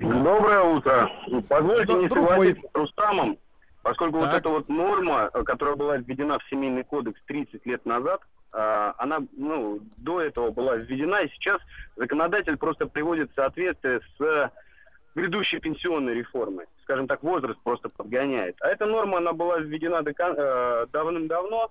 [0.00, 1.10] Доброе утро.
[1.48, 3.38] Позвольте не согласиться с Рустамом,
[3.82, 4.40] поскольку вот Так.
[4.40, 8.20] эта вот норма, э, которая была введена в Семейный кодекс 30 лет назад,
[8.50, 11.60] а, она ну, до этого была введена, и сейчас
[11.96, 14.50] законодатель просто приводит в соответствие с
[15.18, 16.66] грядущей пенсионной реформой.
[16.84, 18.56] Скажем так, возраст просто подгоняет.
[18.60, 21.70] А эта норма, она была введена до кон- э, давным-давно,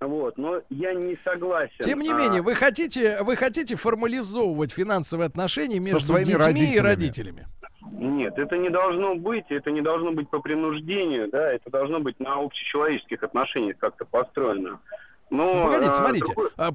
[0.00, 1.74] вот, но я не согласен.
[1.80, 6.78] Тем не а, менее, вы хотите, вы хотите формализовывать финансовые отношения между своими детьми и
[6.78, 6.86] родителями.
[6.86, 7.46] родителями.
[7.92, 12.18] Нет, это не должно быть, это не должно быть по принуждению, да, это должно быть
[12.18, 14.80] на общечеловеческих отношениях как-то построено.
[15.30, 16.26] Но, Погодите, а, смотрите.
[16.34, 16.72] другой- А,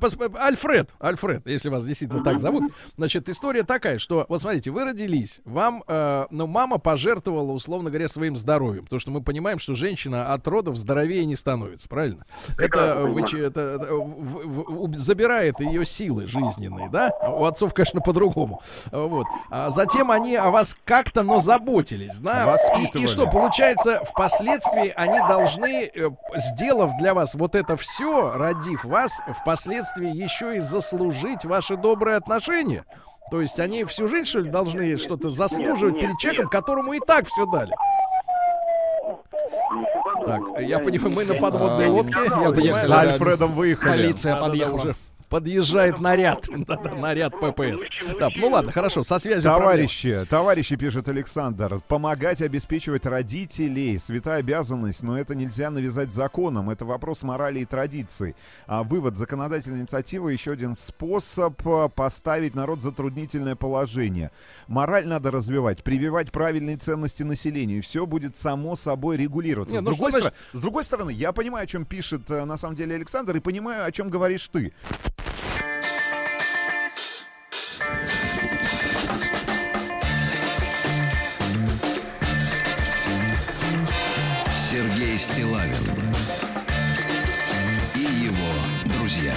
[0.48, 2.72] Альфред, Альфред, если вас действительно так зовут.
[2.98, 8.08] Значит, история такая, что, вот смотрите, вы родились, вам, э, ну, мама пожертвовала, условно говоря,
[8.08, 12.26] своим здоровьем, потому что мы понимаем, что женщина от родов здоровее не становится, правильно?
[12.58, 17.10] Это, вы это, это, в- в- забирает ее силы жизненные, да?
[17.28, 18.62] У отцов, конечно, по-другому.
[18.92, 19.28] Вот.
[19.50, 22.46] А затем они о вас как-то, но заботились, да?
[23.00, 28.84] И, и что, получается, впоследствии они должны, э, сделав для вас вот это все, родив
[28.86, 29.12] вас,
[29.42, 32.86] впоследствии еще и заслужить ваши добрые отношения.
[33.32, 36.52] То есть они всю жизнь, что ли, должны что-то заслуживать нет, перед человеком, нет.
[36.52, 37.74] которому и так все дали.
[40.26, 42.14] Так, я понимаю, мы на подводной лодке.
[42.26, 43.00] Я понимаю, За.
[43.00, 43.90] Альфредом выехали.
[43.90, 44.96] Полиция подъехала.
[45.30, 46.48] Подъезжает наряд.
[46.66, 47.84] Да-да, наряд ППС.
[48.20, 49.72] Так, ну ладно, хорошо, со связью проблема.
[49.72, 56.86] Товарищи, товарищи, пишет Александр, помогать обеспечивать родителей, святая обязанность, но это нельзя навязать законом, это
[56.86, 58.36] вопрос морали и традиций.
[58.68, 64.32] А вывод законодательной инициативы еще один способ а, поставить народ в затруднительное положение.
[64.68, 69.76] Мораль надо развивать, прививать правильные ценности населению, все будет само собой регулироваться.
[69.76, 72.58] Не, с, ну другой стороны, с другой стороны, я понимаю, о чем пишет э, на
[72.58, 74.74] самом деле Александр, и понимаю, о чем говоришь ты.
[85.36, 85.76] Стилавин
[87.94, 89.34] и его друзья.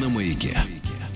[0.00, 0.58] На маяке.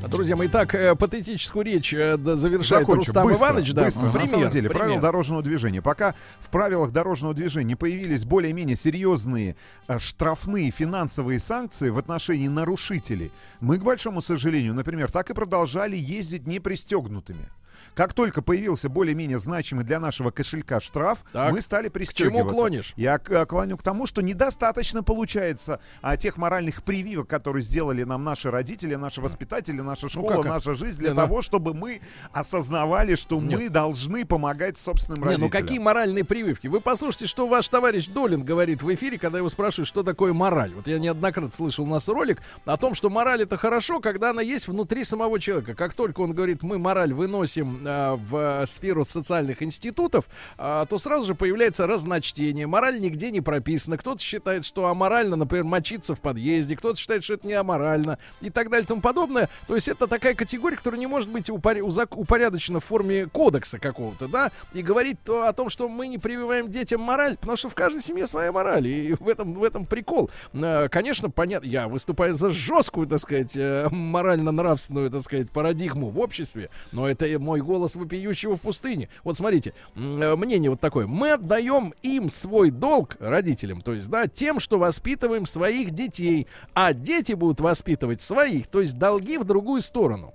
[0.09, 3.09] Друзья мои, так, э, патетическую речь э, да, завершает Закончу.
[3.09, 3.73] Рустам быстро, Иванович.
[3.73, 4.03] Да, быстро.
[4.03, 4.79] пример, На самом деле, пример.
[4.79, 5.83] правила дорожного движения.
[5.83, 9.57] Пока в правилах дорожного движения появились более-менее серьезные
[9.89, 15.97] э, штрафные финансовые санкции в отношении нарушителей, мы, к большому сожалению, например, так и продолжали
[15.97, 17.51] ездить непристегнутыми.
[17.95, 21.53] Как только появился более-менее значимый для нашего кошелька штраф, Так.
[21.53, 22.39] мы стали К пристегиваться.
[22.41, 22.93] чему клонишь?
[22.97, 28.05] Я к- э, клоню к тому, что недостаточно получается а, тех моральных прививок, которые сделали
[28.05, 30.45] нам наши родители, наши воспитатели, наша школа, как?
[30.47, 32.01] наша жизнь, для Не, ну- того, чтобы мы
[32.33, 35.51] осознавали, что мы должны помогать собственным Не, родителям.
[35.53, 36.69] ну какие моральные прививки?
[36.69, 40.71] Вы послушайте, что ваш товарищ Долин говорит в эфире, когда его спрашивают, что такое мораль.
[40.75, 44.43] Вот я неоднократно слышал у нас ролик о том, что мораль это хорошо, когда она
[44.43, 45.75] есть внутри самого человека.
[45.75, 50.29] Как только он говорит, мы мораль выносим э, в сферу социальных институтов,
[50.59, 52.67] э, то сразу же появляется разночтение.
[52.67, 53.97] Мораль нигде не прописана.
[53.97, 58.51] Кто-то считает, что аморально, например, мочиться в подъезде, кто-то считает, что это не аморально и
[58.51, 59.49] так далее и тому подобное.
[59.67, 64.29] То есть это такая категория, которая не может быть упоря- упорядочена в форме кодекса какого-то,
[64.29, 67.75] да, и говорить то о том, что мы не прививаем детям мораль, потому что в
[67.75, 70.31] каждой семье своя мораль, и в этом, в этом прикол.
[70.53, 76.19] Э, Конечно, понятно, я выступаю за жесткую, так сказать, э, морально-нравственную, так сказать, парадигму в
[76.19, 79.09] обществе, но это мой голос вопиющего в пустыне.
[79.23, 81.07] Вот смотрите, э, мнение вот такое.
[81.07, 86.93] Мы отдаем им свой долг, родителям, то есть, да, тем, что воспитываем своих детей, а
[86.93, 90.35] дети будут воспитывать своих, то есть долги в другую сторону.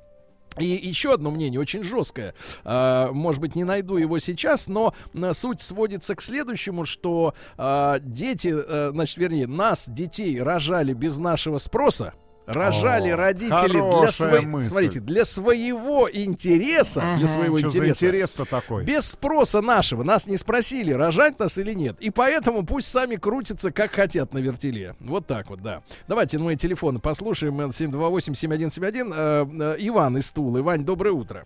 [0.58, 2.34] И еще одно мнение, очень жесткое.
[2.64, 4.94] А, может быть, не найду его сейчас, но
[5.34, 11.58] суть сводится к следующему, что а, дети, а, значит, вернее, нас, детей, рожали без нашего
[11.58, 12.14] спроса.
[12.46, 14.70] Рожали О, родители для, своей, мысль.
[14.70, 18.84] смотрите, для своего интереса, для своего Что за интереса, интерес-то такой?
[18.84, 20.04] без спроса нашего.
[20.04, 21.96] Нас не спросили, рожать нас или нет.
[22.00, 24.96] И поэтому пусть сами крутятся, как хотят на вертеле.
[25.00, 25.82] Вот так вот, да.
[26.08, 27.56] Давайте мои телефоны послушаем.
[27.56, 29.14] 728-7171.
[29.16, 30.62] Э, э, Иван из Тулы.
[30.62, 31.46] Вань, доброе утро.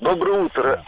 [0.00, 0.84] Доброе утро.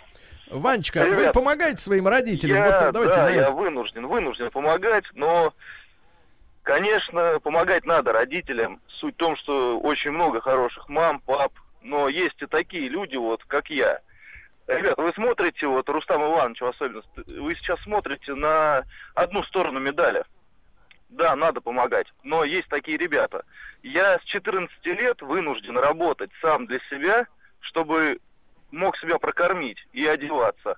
[0.51, 1.33] Ванечка, вы Привет.
[1.33, 2.57] помогаете своим родителям?
[2.57, 5.53] Я, вот э, давайте да, я вынужден, вынужден помогать, но,
[6.63, 8.81] конечно, помогать надо родителям.
[8.99, 11.53] Суть в том, что очень много хороших мам, пап,
[11.83, 14.01] но есть и такие люди, вот как я.
[14.67, 20.25] Ребята, вы смотрите, вот Рустам Иванович в особенности, вы сейчас смотрите на одну сторону медали.
[21.09, 23.45] Да, надо помогать, но есть такие ребята.
[23.83, 27.27] Я с 14 лет вынужден работать сам для себя,
[27.61, 28.19] чтобы
[28.73, 30.77] мог себя прокормить и одеваться.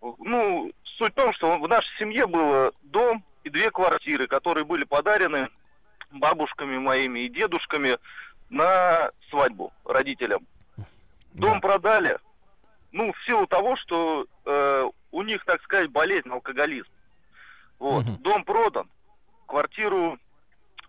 [0.00, 4.84] Ну, суть в том, что в нашей семье было дом и две квартиры, которые были
[4.84, 5.48] подарены
[6.10, 7.98] бабушками моими и дедушками
[8.50, 10.46] на свадьбу родителям.
[11.32, 12.18] Дом продали,
[12.92, 16.88] ну, в силу того, что э, у них, так сказать, болезнь, алкоголизм.
[17.78, 18.04] Вот.
[18.04, 18.16] Мгм.
[18.22, 18.88] Дом продан,
[19.46, 20.18] квартиру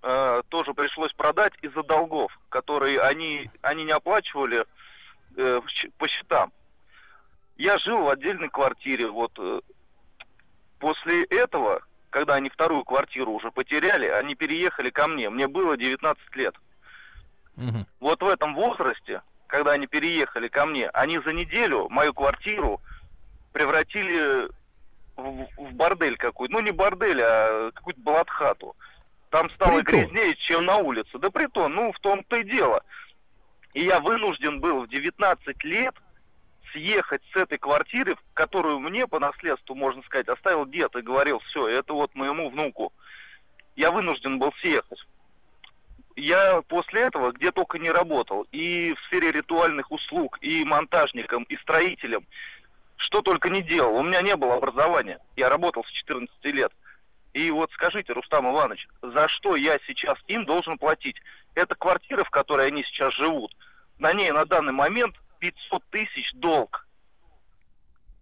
[0.03, 4.65] э, тоже пришлось продать из-за долгов, которые они, они не оплачивали
[5.35, 5.61] э,
[5.97, 6.51] по счетам.
[7.57, 9.07] Я жил в отдельной квартире.
[9.07, 9.61] Вот э,
[10.79, 11.81] после этого,
[12.15, 15.29] когда они вторую квартиру уже потеряли, они переехали ко мне.
[15.29, 16.55] Мне было 19 лет.
[17.57, 17.85] Мгм.
[17.99, 22.79] Вот в этом возрасте, когда они переехали ко мне, они за неделю мою квартиру
[23.51, 24.47] превратили
[25.17, 26.53] в, в бордель какой-то.
[26.53, 28.77] Ну, не бордель, а какую-то балатхату.
[29.29, 30.05] Там стало притон.
[30.05, 31.19] грязнее, чем на улице.
[31.19, 32.81] Да притон, ну, в том-то и дело.
[33.73, 35.95] И я вынужден был в 19 лет
[36.75, 41.67] съехать с этой квартиры, которую мне по наследству, можно сказать, оставил дед и говорил, все,
[41.67, 42.91] это вот моему внуку.
[43.75, 44.99] Я вынужден был съехать.
[46.17, 48.45] Я после этого где только не работал.
[48.51, 52.25] И в сфере ритуальных услуг, и монтажником, и строителем.
[52.97, 53.95] Что только не делал.
[53.95, 55.19] У меня не было образования.
[55.35, 56.71] Я работал с 14 лет.
[57.33, 61.17] И вот скажите, Рустам Иванович, за что я сейчас им должен платить?
[61.53, 63.53] Это квартира, в которой они сейчас живут.
[63.99, 66.85] На ней на данный момент 500 тысяч долг.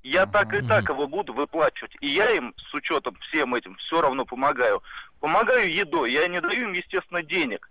[0.04, 1.96] Я так и так его буду выплачивать.
[2.02, 4.84] И я им с учетом всем этим все равно помогаю.
[5.22, 6.12] Помогаю едой.
[6.12, 7.70] Я не даю им, естественно, денег.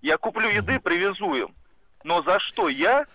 [0.00, 1.54] Я куплю еды, привезу им.
[2.04, 3.06] Но за что я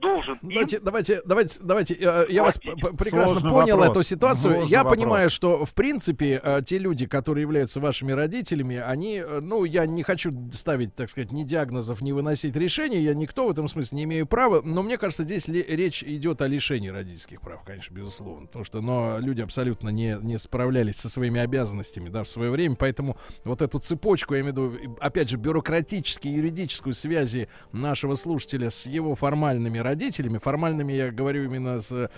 [0.00, 1.94] должен им Давайте, давайте, давайте, давайте.
[1.94, 3.96] э, Я вас прекрасно Сложный понял вопрос.
[3.96, 4.52] эту ситуацию.
[4.54, 4.96] Сложный я вопрос.
[4.98, 9.86] понимаю, что в принципе э, те люди, которые являются вашими родителями, они, э, ну, я
[9.86, 12.98] не хочу ставить, так сказать, ни диагнозов, ни выносить решений.
[13.00, 14.60] Я никто в этом смысле не имею права.
[14.62, 18.80] Но мне кажется, здесь ли- речь идет о лишении родительских прав, конечно, безусловно, потому что,
[18.80, 23.62] но люди абсолютно не не справлялись со своими обязанностями, да, в свое время, поэтому вот
[23.62, 29.14] эту цепочку, я имею в виду, опять же, бюрократически юридическую связи нашего слушателя с его
[29.14, 32.10] формальными родителями, формальными я говорю именно с,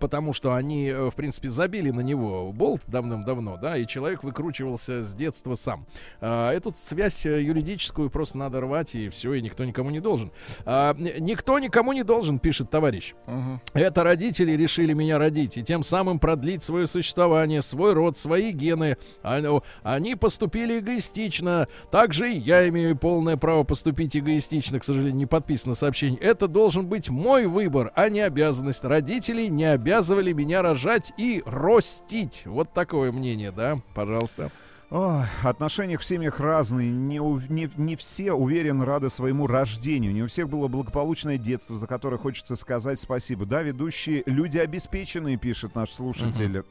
[0.00, 5.02] потому что они, э, в принципе, забили на него болт давным-давно, да, и человек выкручивался
[5.02, 5.86] с детства сам.
[6.20, 10.30] А, эту связь э, юридическую просто надо рвать, и все, и никто никому не должен.
[10.64, 13.14] А, никто никому не должен, пишет товарищ.
[13.26, 13.60] Мгм.
[13.72, 18.96] Это родители решили меня родить, и тем самым продлить свое существование, свой род, свои гены.
[19.22, 21.68] Они поступили эгоистично.
[21.90, 24.78] Также и я имею полное право поступить эгоистично.
[24.80, 26.20] К сожалению, не подписано сообщение.
[26.20, 28.82] Это должен быть мой выбор, а не обязанность.
[28.82, 32.42] Родители не обязывали меня рожать и ростить.
[32.44, 33.78] Вот такое мнение, да?
[33.94, 34.50] Пожалуйста.
[34.90, 36.90] Отношения в семьях разные.
[36.90, 40.12] Не, у- не, не все, уверен, рады своему рождению.
[40.12, 43.46] Не у всех было благополучное детство, за которое хочется сказать спасибо.
[43.46, 46.64] Да, ведущие люди обеспеченные, пишет наш слушатель.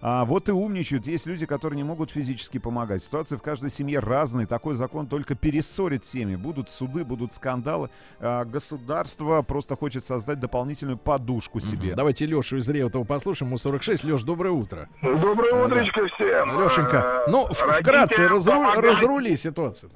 [0.00, 1.06] А вот и умничают.
[1.06, 3.04] Есть люди, которые не могут физически помогать.
[3.04, 4.46] Ситуации в каждой семье разные.
[4.48, 6.34] Такой закон только перессорит семьи.
[6.36, 7.88] Будут суды, будут скандалы.
[8.18, 11.94] А государство просто хочет создать дополнительную подушку себе.
[11.94, 13.50] Давайте Лешу из Реутова послушаем.
[13.50, 14.02] Ему 46.
[14.04, 14.88] Леш, доброе утро.
[15.02, 16.60] Доброе утречко всем.
[16.60, 19.90] Лешенька, ну, вкратце, разру- помогать- разрули ситуацию.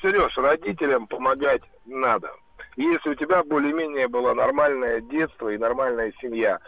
[0.00, 2.30] Сереж, родителям помогать надо.
[2.76, 6.58] Если у тебя более-менее было нормальное детство и нормальная семья.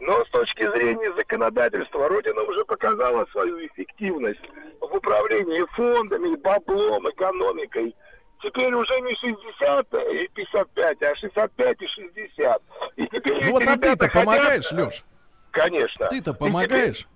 [0.00, 4.42] Но с точки зрения законодательства, Родина уже показала свою эффективность
[4.80, 7.96] в управлении фондами, баблом, экономикой.
[8.42, 12.62] Теперь уже не 60 и 55, а 65 и 60.
[12.96, 15.04] И теперь Ну вот, а ты-то хотят- помогаешь, Леш?
[15.50, 16.08] Конечно.
[16.08, 17.08] Ты-то помогаешь?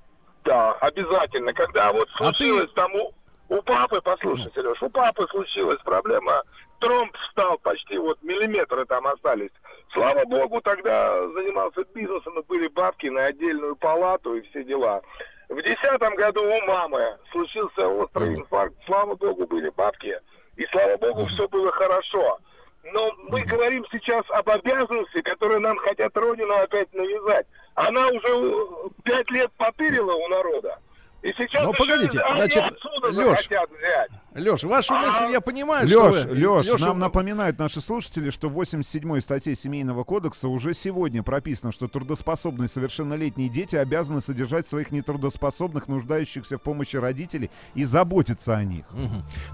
[0.48, 1.52] Да, обязательно.
[1.52, 3.12] Когда вот А случилось ты- там у,
[3.50, 6.42] у папы, послушай, Сереж, у папы случилась проблема,
[6.80, 9.50] тромб встал почти, вот миллиметры там остались.
[9.92, 15.02] Слава богу, тогда занимался бизнесом, и были бабки на отдельную палату и все дела.
[15.50, 18.74] В десятом году у мамы случился острый инфаркт.
[18.86, 20.18] Слава богу, были бабки,
[20.56, 22.38] и слава богу, все было хорошо.
[22.84, 27.46] Но мы говорим сейчас об обязанности, которые нам хотят Родину опять навязать.
[27.78, 30.80] Она уже э, пять лет потырила у народа.
[31.22, 32.64] И сейчас Ну, еще погодите, значит,
[33.10, 34.10] взять.
[34.34, 36.34] Леш, вашу мысль я понимаю, Леш, что вы...
[36.34, 41.72] Леш, Лёша, нам напоминают наши слушатели, что в 87-й статье Семейного кодекса уже сегодня прописано,
[41.72, 48.62] что трудоспособные совершеннолетние дети обязаны содержать своих нетрудоспособных, нуждающихся в помощи родителей и заботиться о
[48.62, 48.84] них.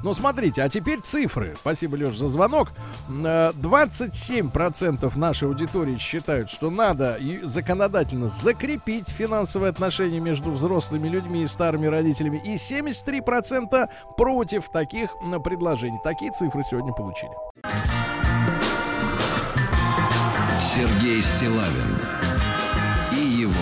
[0.03, 1.55] Ну, смотрите, а теперь цифры.
[1.59, 2.73] Спасибо, Леш, за звонок.
[3.09, 11.47] Э, 27% нашей аудитории считают, что надо законодательно закрепить финансовые отношения между взрослыми людьми и
[11.55, 12.43] старыми родителями.
[12.45, 15.11] И 73% против таких
[15.43, 16.01] предложений.
[16.05, 17.33] Такие цифры сегодня получили.
[20.61, 21.99] Сергей Стилавин
[23.13, 23.53] и его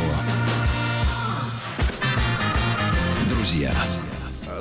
[3.29, 3.73] друзья.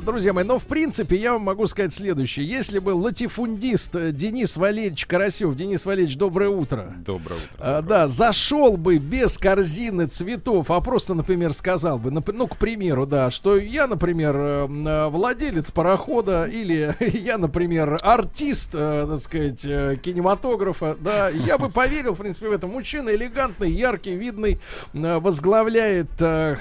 [0.04, 2.44] Друзья мои, ну, в принципе, я вам могу сказать следующее.
[2.48, 6.96] Если бы латифундист э, Денис Валерьевич Карасев, Денис Валерьевич, доброе утро.
[7.06, 7.48] Доброе утро.
[7.60, 13.06] А, да, зашел бы без корзины цветов, а просто, например, сказал бы, ну, к примеру,
[13.06, 19.20] да, что я, например, э, м, э, владелец парохода, или я, например, артист, э, так
[19.20, 19.62] сказать,
[20.02, 22.66] кинематографа, да, я бы поверил, в принципе, в это.
[22.66, 24.60] Мужчина элегантный, яркий, видный,
[24.94, 26.10] возглавляет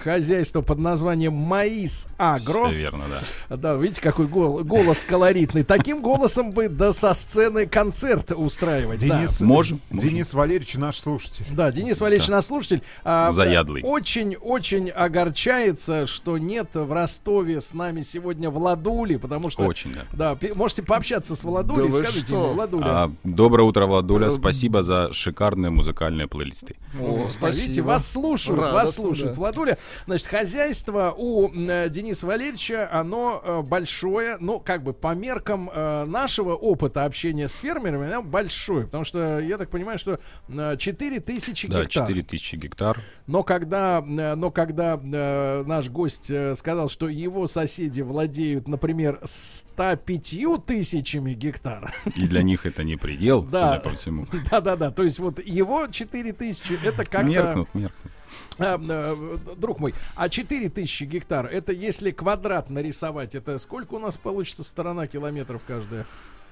[0.03, 2.67] хозяйство под названием Маис Агро.
[2.67, 3.21] Все верно, да.
[3.49, 5.65] Да, видите, какой гол- голос колоритный.
[5.65, 9.01] Таким голосом бы да со сцены концерт устраивать.
[9.01, 9.19] да.
[9.19, 10.09] Денис, Можем, можем.
[10.09, 11.45] Денис Валерьевич наш слушатель.
[11.51, 12.83] Да, Денис Валерьевич, наш слушатель.
[13.05, 13.83] а, Заядлый.
[13.83, 19.63] Очень-очень огорчается, что нет в Ростове с нами сегодня Владули, потому что...
[19.65, 20.35] Очень, да.
[20.37, 22.35] Да, можете пообщаться с Владулей, Да скажите что?
[22.45, 22.85] ему, Владуля.
[22.87, 24.31] А, доброе утро, Владуля.
[24.31, 26.77] Спасибо за шикарные музыкальные плейлисты.
[27.01, 29.35] О, Видите, вас слушают, вас Радостно, слушают.
[29.35, 29.41] да.
[29.41, 35.71] Владуля, значит, хозяйство у э, Дениса Валерьевича, оно э, большое, ну, как бы по меркам
[35.73, 40.19] э, нашего опыта общения с фермерами, оно большое, потому что, я так понимаю, что
[40.49, 42.07] э, 4 тысячи Да, гектар.
[42.09, 42.99] 4000 гектар.
[43.27, 49.21] Но когда, э, но когда э, наш гость э, сказал, что его соседи владеют, например,
[49.25, 53.75] 105 тысячами гектар, И для них это не предел, Да.
[53.75, 54.27] судя по всему.
[54.51, 57.23] да-да-да, то есть вот его 4 тысячи, это как-то...
[57.23, 58.13] Меркнут, меркнут.
[58.59, 64.17] А, э, друг мой, а 4000 гектар, это если квадрат нарисовать, это сколько у нас
[64.17, 66.07] получится сторона километров каждая?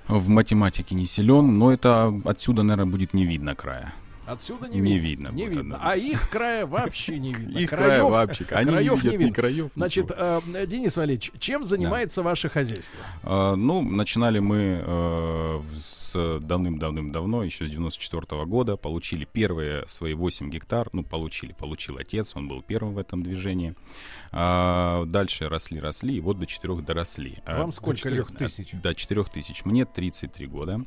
[0.06, 3.92] В математике не силен, но это отсюда, наверное, будет не видно края.
[4.28, 5.28] Отсюда не, Не видно.
[5.28, 5.78] видно Не видно.
[5.80, 7.58] А их края вообще не видно.
[7.58, 8.44] Их края вообще.
[8.50, 9.32] Они не видят ни видно.
[9.34, 12.98] краев, Значит, э, Денис Валерьевич, чем занимается ваше хозяйство?
[13.22, 20.50] А, Ну, начинали мы э, с давным-давным-давно, еще с 94 года, получили первые свои 8
[20.50, 23.74] гектар, ну, получили, получил отец, он был первым в этом движении.
[24.32, 27.38] А, Дальше росли, росли, и вот до 4 доросли.
[27.46, 28.26] А, Вам сколько лет?
[28.36, 28.72] тысяч.
[28.72, 29.64] До 4 тысяч.
[29.64, 30.80] Мне 33 года.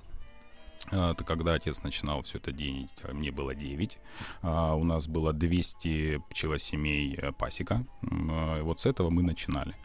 [0.87, 3.97] Это когда отец начинал все это делать, а мне было 9.
[4.41, 7.85] А, У нас было 200 пчелосемей э, пасека.
[8.01, 9.75] И Вот с этого мы начинали.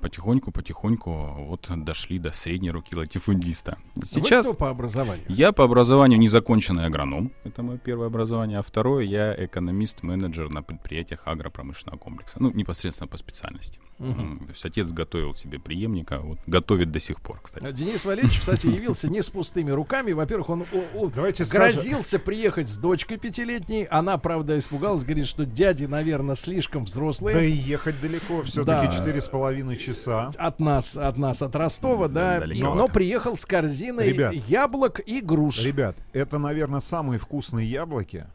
[0.00, 1.10] Потихоньку, потихоньку
[1.48, 3.78] вот дошли до средней руки латифундиста.
[3.96, 5.24] Вы Сейчас кто по образованию?
[5.28, 11.22] я по образованию незаконченный агроном, это мое первое образование, а второе я экономист-менеджер на предприятиях
[11.26, 13.80] агропромышленного комплекса, ну непосредственно по специальности.
[13.98, 17.64] М, То есть отец готовил себе преемника, вот готовит до сих пор, кстати.
[17.64, 20.12] А Денис Валерьевич, кстати, явился не с пустыми руками.
[20.12, 23.84] Во-первых, он о- о- Давайте скажем- грозился приехать с дочкой пятилетней.
[23.86, 27.34] Она, правда, испугалась, говорит, что дяди, наверное, слишком взрослые.
[27.34, 29.87] Да и ехать далеко, все-таки четыре с половиной часа.
[30.36, 32.38] От нас, от нас, от Ростова, да.
[32.44, 34.32] И- но приехал с корзиной Ребят.
[34.34, 35.62] яблок и груш.
[35.64, 38.26] Ребят, это, наверное, самые вкусные яблоки.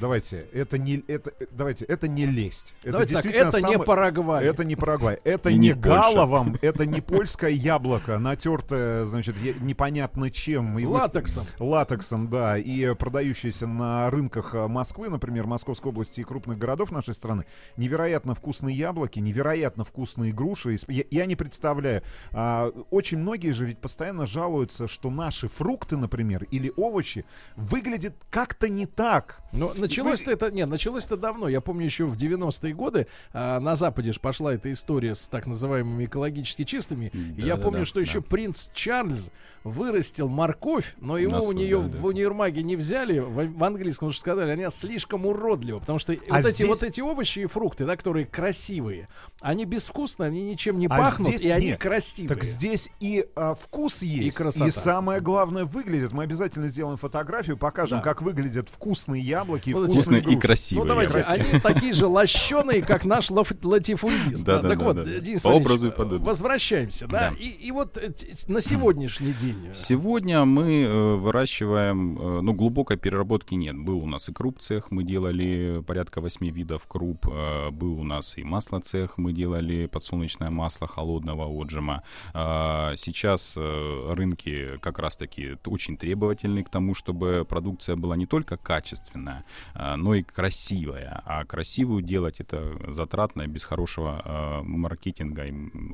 [0.00, 2.74] Давайте, это не, это, давайте, это не лесть.
[2.82, 4.44] Это Давайте так, действительно это не самое- Парагвай.
[4.44, 5.18] Это не Парагвай.
[5.24, 10.78] Это И не, не галовом, это не польское яблоко, натертое, значит, непонятно чем.
[10.78, 11.46] И Латексом.
[11.58, 12.58] Латексом, да.
[12.58, 17.44] И продающееся на рынках Москвы, например, Московской области и крупных городов нашей страны.
[17.76, 20.76] Невероятно вкусные яблоки, невероятно вкусные груши.
[20.76, 22.02] С- Я, я не представляю.
[22.32, 27.24] а, очень многие же ведь постоянно жалуются, что наши фрукты, например, или овощи
[27.56, 29.40] выглядят как-то не так.
[29.52, 31.48] Но началось-то это, нет, началось-то давно.
[31.48, 35.46] Я помню еще в 90-е годы а, на Западе ж пошла эта история с так
[35.46, 37.06] называемыми экологически чистыми.
[37.12, 38.26] И я Да-да-да, помню, что еще да.
[38.28, 39.30] принц Чарльз
[39.64, 41.98] вырастил морковь, но его Нас у нее да, да.
[41.98, 46.36] в универмаге не взяли, в, в английском уже сказали, они слишком уродливы, потому что А
[46.36, 49.08] вот, эти, здесь- вот эти овощи и фрукты, да, которые красивые,
[49.40, 51.80] они безвкусные, они ничем не А пахнут, здесь и они нет.
[51.80, 52.28] красивые.
[52.28, 54.70] Так здесь и а, вкус есть, красота.
[54.70, 56.12] самое главное выглядит.
[56.12, 58.04] Мы обязательно сделаем фотографию, покажем, Да.
[58.04, 60.82] как выглядят вкусные яблоки и Вот вкусные Вкусные и красивые.
[60.84, 61.40] Ну давайте, яблоки.
[61.50, 64.44] они такие же лощеные, как наш латифундист.
[64.44, 65.18] Да, Да, да, так да, вот, да, да.
[65.20, 66.24] Денис образу и подобию.
[66.26, 67.32] возвращаемся, да?
[67.38, 68.12] И, и вот э,
[68.48, 69.68] на сегодняшний день.
[69.70, 72.14] э, Сегодня мы э, выращиваем,
[72.44, 73.76] ну, глубокой переработки нет.
[73.78, 77.26] Был у нас и круп цех, мы делали порядка 8 видов круп.
[77.72, 82.02] Был у нас и масло цех, мы делали подсолнечное масло холодного отжима.
[82.34, 88.56] А, Сейчас э, рынки как раз-таки очень требовательны к тому, чтобы продукция была не только
[88.56, 89.44] качественная,
[89.74, 91.22] а, но и красивая.
[91.24, 95.44] А красивую делать это затратно, без хорошего э, маркетинга,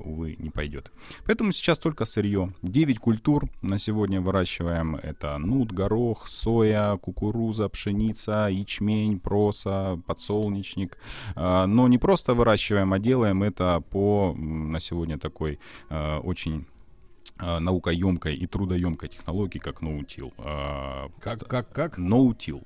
[0.05, 0.91] увы, не пойдет.
[1.27, 2.53] Поэтому сейчас только сырье.
[2.63, 4.97] 9 культур на сегодня выращиваем.
[4.97, 10.99] Это нут, горох, соя, кукуруза, пшеница, ячмень, проса, подсолнечник.
[11.35, 15.59] А, Но не просто выращиваем, а делаем это по м, на сегодня такой
[15.91, 16.65] э, очень
[17.41, 20.33] э, наукоемкой и трудоемкой технологии, как ноутил.
[20.39, 21.99] А, Как, как, как?
[21.99, 22.63] Ноутил.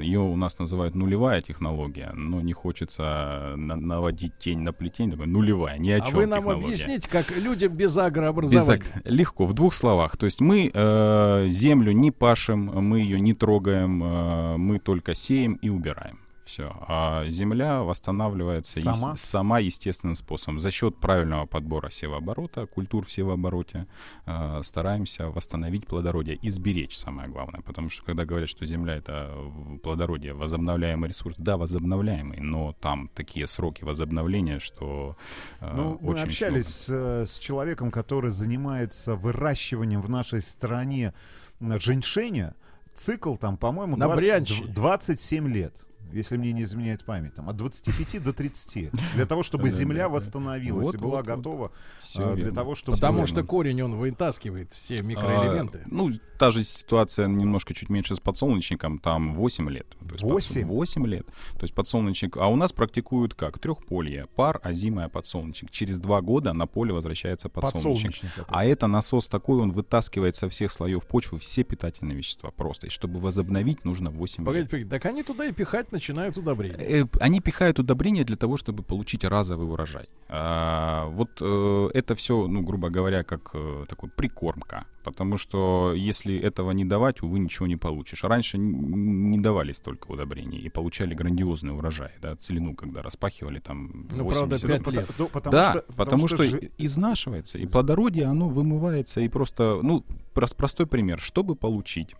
[0.00, 5.26] Ее у нас называют нулевая технология, но не хочется на- наводить тень на плетень, такой
[5.28, 6.66] нулевая, ни о А чем вы нам технология.
[6.66, 8.82] объясните, как людям без Без агрообразования.
[8.94, 10.16] ак- Легко, в двух словах.
[10.16, 15.54] То есть мы э, землю не пашем, мы ее не трогаем, э, мы только сеем
[15.62, 16.18] и убираем.
[16.46, 16.72] Все.
[16.86, 19.16] А земля восстанавливается Сама?
[19.16, 20.60] сама естественным способом.
[20.60, 23.88] За счет правильного подбора севооборота, культур в севообороте,
[24.26, 27.62] э, стараемся восстановить плодородие и сберечь, самое главное.
[27.62, 33.08] Потому что когда говорят, что земля это в- плодородие, возобновляемый ресурс, да, возобновляемый, но там
[33.12, 35.16] такие сроки возобновления, что
[35.60, 37.24] э, Ну, мы очень общались сложно.
[37.24, 41.12] с, э, с человеком, который занимается выращиванием в нашей стране
[41.60, 42.54] женьшеня.
[42.94, 44.62] Цикл там, по-моему, На 20 брянче.
[44.62, 45.74] дв- 27 лет.
[46.16, 48.90] Если мне не изменяет память, там, от 25 до 30.
[49.14, 51.72] Для того, чтобы земля восстановилась Вот, и была готова
[52.16, 52.96] а, для того, чтобы...
[52.96, 55.82] Потому что корень, он вытаскивает все микроэлементы.
[55.84, 59.86] А, ну, та же ситуация немножко чуть меньше с подсолнечником, там 8 лет.
[60.00, 60.62] То есть Восемь?
[60.62, 61.26] подсол- 8 лет.
[61.26, 62.36] То есть подсолнечник...
[62.36, 63.58] А у нас практикуют как?
[63.58, 64.26] Трехполье.
[64.34, 65.70] Пар, озимая, подсолнечник.
[65.70, 68.32] Через два года на поле возвращается подсолнечник.
[68.48, 72.86] А это насос такой, он вытаскивает со всех слоев почвы все питательные вещества просто.
[72.86, 74.70] И чтобы возобновить, нужно 8 Погодите, лет.
[74.70, 76.76] погодите, так они туда и пихать начинают удобрения.
[76.78, 80.06] Э, Они пихают удобрения для того, чтобы получить разовый урожай.
[80.28, 84.84] А, вот э, это все, ну, грубо говоря, как э, такой прикормка.
[85.04, 88.24] Потому что если этого не давать, увы, ничего не получишь.
[88.24, 92.10] А раньше не давали столько удобрений и получали грандиозный урожай.
[92.20, 94.66] Да, целину, когда распахивали там Ну, правда, 80.
[94.68, 95.10] пять Пота- лет.
[95.18, 100.04] ну, потому да, что, потому, что, жи- изнашивается, и плодородие, оно вымывается, и просто, ну,
[100.34, 101.20] прос- простой пример.
[101.20, 102.16] Чтобы получить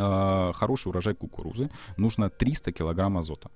[0.00, 3.50] э, хороший урожай кукурузы, нужно 300 килограмм азота.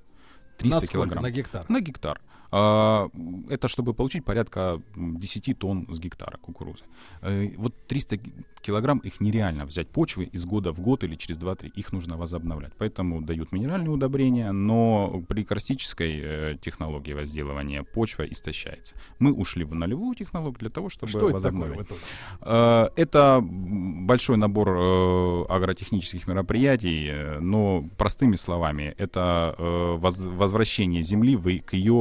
[0.58, 1.22] 300 на килограмм.
[1.22, 1.64] На гектар.
[1.68, 2.20] На гектар.
[2.52, 3.08] А,
[3.50, 6.84] Это чтобы получить порядка м, 10 тонн с гектара кукурузы.
[7.22, 8.32] Э, Вот 300 ки-
[8.66, 11.72] килограмм их нереально взять почвы из года в год или через 2-3.
[11.76, 12.72] Их нужно возобновлять.
[12.78, 18.94] Поэтому дают минеральные удобрения, но при карстической э, технологии возделывания почва истощается.
[19.18, 21.78] Мы ушли в нулевую технологию для того, чтобы Что это такое возобновить.
[21.78, 22.00] в итоге?
[22.40, 29.54] Э, Это большой набор э, агротехнических мероприятий, но простыми словами, это
[30.00, 31.94] воз- возвращение земли к ее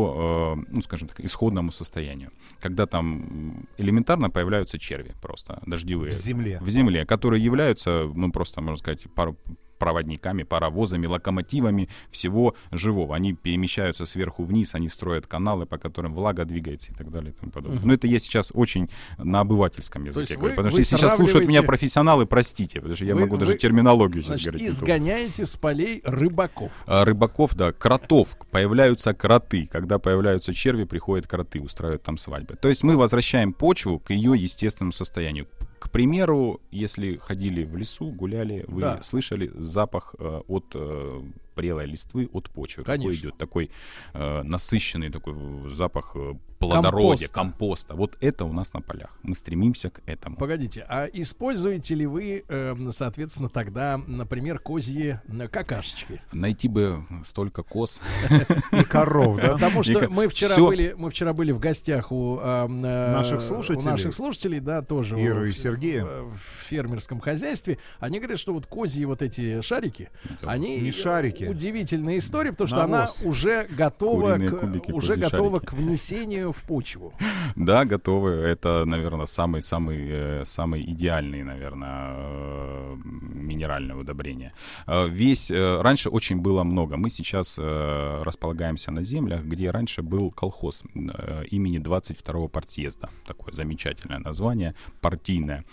[0.67, 2.29] ну, скажем так, исходному состоянию.
[2.59, 6.11] Когда там элементарно появляются черви просто, дождевые.
[6.11, 6.52] В земле.
[6.61, 9.37] В земле, которые являются, ну, просто, можно сказать, пару
[9.79, 13.15] проводниками, паровозами, локомотивами всего живого.
[13.17, 17.35] Они перемещаются сверху вниз, они строят каналы, по которым влага двигается и так далее и
[17.37, 17.81] тому подобное.
[17.83, 21.15] Но это я сейчас очень на обывательском языке говорю, вы- потому что вы если сейчас
[21.17, 24.45] слушают меня сравниваете- профессионалы, простите, потому что я Вы- могу даже вы, терминологию сейчас Значит,
[24.53, 24.61] говорить.
[24.61, 24.75] не ту.
[24.75, 26.83] изгоняете с полей рыбаков.
[26.85, 28.37] А, рыбаков, да, кротов.
[28.51, 29.67] Появляются кроты.
[29.69, 32.55] Когда появляются черви, приходят кроты, устраивают там свадьбы.
[32.55, 35.47] То есть мы возвращаем почву к ее естественному состоянию.
[35.83, 39.03] К примеру, если ходили в лесу, гуляли, вы Да.
[39.03, 41.21] слышали запах э, от э,
[41.53, 42.83] прелой листвы, от почвы.
[42.83, 43.21] Какой Конечно.
[43.27, 43.69] идет такой
[44.13, 47.33] э, насыщенный такой в- запах э, плодородия, Компоста.
[47.33, 47.95] компоста.
[47.95, 49.17] Вот это у нас на полях.
[49.23, 50.37] Мы стремимся к этому.
[50.37, 55.19] Погодите, а используете ли вы, эм, соответственно, тогда, например, козьи
[55.51, 56.21] какашечки?
[56.31, 58.01] Найти бы столько коз.
[58.71, 59.53] И коров, да?
[59.53, 63.85] Потому что мы вчера были, мы вчера были в гостях у эм, э, Наших слушателей?
[63.85, 66.05] наших слушателей, да, тоже Иры у- и Сергея?
[66.05, 67.77] в, в фермерском хозяйстве.
[67.99, 70.09] Они говорят, что вот козьи вот эти шарики,
[70.43, 71.42] они Не шарики.
[71.49, 73.21] Удивительная история, потому что Навоз.
[73.21, 75.65] она уже готова, Куриные к, кубики, уже готова шарики.
[75.65, 77.13] к внесению в почву.
[77.55, 78.31] Да, готовы.
[78.31, 84.53] Это, наверное, самый самый э, самый идеальный, наверное, э, минеральное удобрение.
[84.87, 86.97] Э, Весь раньше очень было много.
[86.97, 93.09] Мы сейчас располагаемся на землях, где раньше был колхоз имени 22-го партсъезда.
[93.27, 95.63] Такое замечательное название, партийное,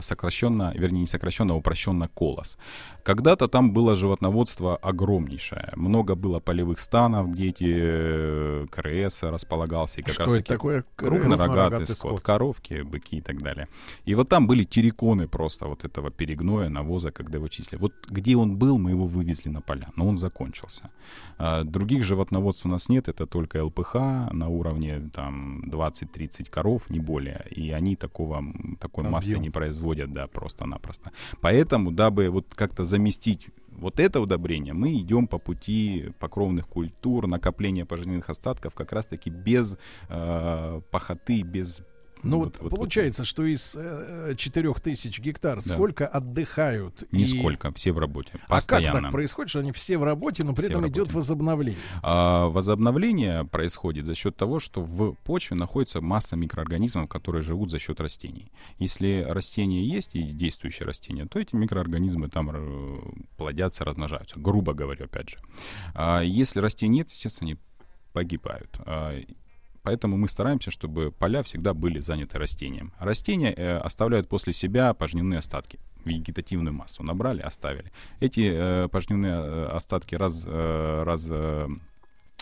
[0.00, 2.58] сокращенно, вернее не сокращенно, а упрощенно колос.
[3.04, 4.76] Когда-то там было животноводство
[5.20, 5.72] огромнейшее.
[5.76, 10.00] Много было полевых станов, где эти э, КРС располагался.
[10.00, 10.84] И как Что раз это такое?
[10.96, 12.20] Крупнорогатый скот, скот.
[12.20, 13.68] коровки, быки и так далее.
[14.04, 17.80] И вот там были терриконы просто вот этого перегноя, навоза, когда его числили.
[17.80, 20.90] Вот где он был, мы его вывезли на поля, но он закончился.
[21.38, 23.94] А, других животноводств у нас нет, это только ЛПХ
[24.32, 27.46] на уровне там 20-30 коров, не более.
[27.50, 28.42] И они такого,
[28.80, 29.42] такой массы Объем.
[29.42, 31.10] не производят, да, просто-напросто.
[31.40, 33.48] Поэтому, дабы вот как-то заместить
[33.80, 39.76] вот это удобрение, мы идем по пути покровных культур, накопления пожизненных остатков, как раз-таки без
[40.08, 41.82] э, пахоты, без...
[42.22, 45.74] Ну вот, вот- получается, что из э, 4000 гектар Да.
[45.74, 47.02] сколько отдыхают?
[47.10, 49.02] и- Нисколько, все в работе, А как постоянно.
[49.02, 51.80] так происходит, что они все в работе, но при Все этом идет возобновление?
[52.02, 57.78] А возобновление происходит за счет того, что в почве находится масса микроорганизмов, которые живут за
[57.78, 58.50] счет растений.
[58.78, 63.00] Если растения есть и действующие растения, то эти микроорганизмы там э,
[63.36, 64.38] плодятся, размножаются.
[64.38, 65.38] Грубо говоря, опять же.
[65.94, 67.58] А если растений нет, естественно, они
[68.12, 68.76] погибают.
[69.82, 72.92] Поэтому мы стараемся, чтобы поля всегда были заняты растением.
[72.98, 77.02] Растения э, оставляют после себя пожневные остатки, вегетативную массу.
[77.02, 77.90] Набрали, оставили.
[78.20, 81.68] Эти э, пожневные э, остатки раз, э, раз, э,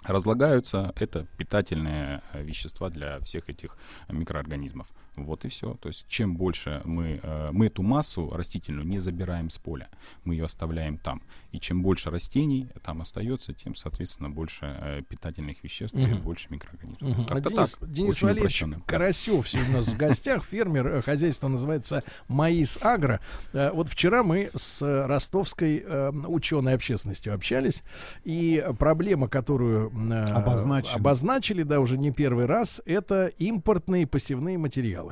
[0.04, 0.92] разлагаются.
[0.96, 3.76] Это питательные э, вещества для всех этих
[4.08, 4.88] микроорганизмов.
[5.16, 5.74] Вот и все.
[5.74, 9.88] То есть чем больше мы, э, мы эту массу растительную не забираем с поля,
[10.24, 11.22] мы ее оставляем там.
[11.52, 16.20] И чем больше растений там остается, тем, соответственно, больше э, питательных веществ и Мгм.
[16.22, 17.26] больше микроорганизмов.
[17.26, 18.64] Как-то А Денис, так, Денис Валерьевич.
[18.86, 23.20] Карасев сегодня у нас в гостях, фермер, э, хозяйство называется Маис Агро.
[23.52, 25.84] Вот вчера мы с ростовской
[26.26, 27.82] ученой общественностью общались,
[28.24, 30.96] и проблема, которую Обозначена.
[30.96, 35.07] обозначили, да, уже не первый раз, это импортные посевные материалы.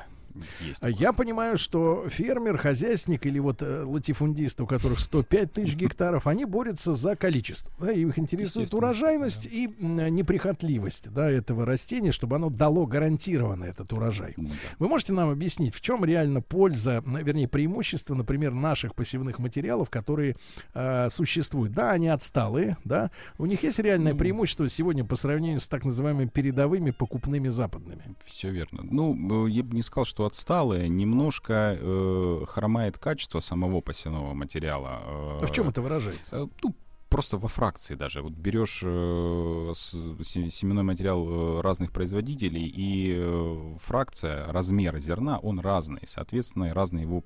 [0.61, 5.75] Есть А Я понимаю, что фермер, хозяйственник или вот э, латифундист, у которых 105 тысяч
[5.77, 7.73] гектаров, они борются за количество.
[7.79, 13.65] Да, и их интересует урожайность и м, неприхотливость да, этого растения, чтобы оно дало гарантированно
[13.65, 14.35] этот урожай.
[14.37, 14.51] Да.
[14.79, 20.37] Вы можете нам объяснить, в чем реально польза, вернее, преимущество, например, наших посевных материалов, которые
[20.75, 21.73] э, существуют?
[21.73, 23.11] Да, они отсталые, да.
[23.39, 24.19] У них есть реальное Ну.
[24.19, 28.03] преимущество сегодня по сравнению с так называемыми передовыми покупными западными.
[28.25, 28.83] Все верно.
[28.83, 30.89] Ну, э, я бы не сказал, что отсталые.
[30.89, 35.01] Немножко э, хромает качество самого посевного материала.
[35.07, 36.37] э, А в чем это выражается?
[36.37, 36.75] э, ну,
[37.09, 38.21] просто во фракции даже.
[38.23, 46.03] Вот берешь э, семенной материал э, разных производителей, и э, фракция, размер зерна, он разный.
[46.07, 47.23] Соответственно, разные его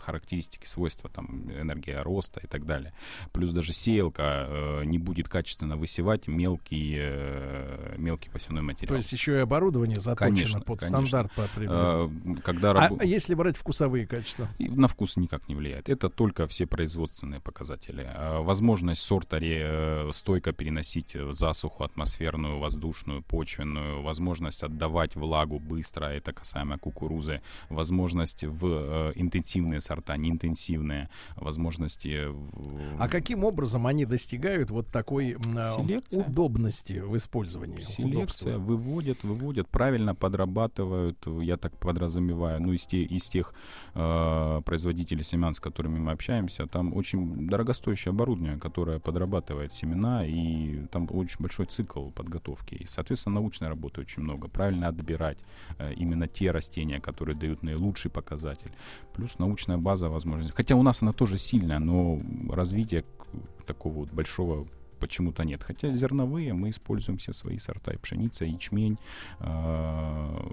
[0.00, 2.92] характеристики, свойства, там, энергия роста и так далее.
[3.32, 8.88] Плюс даже сеялка э, не будет качественно высевать мелкий, э, мелкий посевной материал.
[8.88, 11.06] То есть еще и оборудование заточено Конечно, под конечно.
[11.06, 11.42] стандарт по.
[11.60, 12.08] Э,
[12.44, 14.48] когда А, рабо- а если брать вкусовые качества?
[14.58, 15.88] и на вкус никак не влияет.
[15.88, 18.06] Это только все производственные показатели.
[18.14, 26.06] А Возможность сорта ре- э, стойко переносить засуху атмосферную, воздушную, почвенную, возможность отдавать влагу быстро,
[26.06, 32.28] это касаемо кукурузы, возможность в э, интенсивные сорта, неинтенсивные возможности.
[32.98, 36.24] А каким образом они достигают вот такой а, Селекция.
[36.24, 37.78] удобности в использовании?
[37.84, 38.58] Селекция удобства?
[38.58, 43.54] выводят, выводят, правильно подрабатывают, я так подразумеваю, ну, из, те- из тех
[43.94, 50.86] э, производителей семян, с которыми мы общаемся, там очень дорогостоящее оборудование, которое подрабатывает семена, и
[50.90, 52.74] там очень большой цикл подготовки.
[52.74, 54.48] И, соответственно, научной работы очень много.
[54.48, 55.38] Правильно отбирать
[55.78, 58.70] э, именно те растения, которые дают наилучший показатель.
[59.18, 60.54] Плюс научная база, возможность.
[60.54, 63.04] Хотя у нас она тоже сильная, но развития
[63.66, 64.68] такого вот большого
[65.00, 65.64] почему-то нет.
[65.64, 67.90] Хотя зерновые мы используем все свои сорта.
[67.90, 68.96] И пшеница, ячмень,
[69.40, 70.52] м,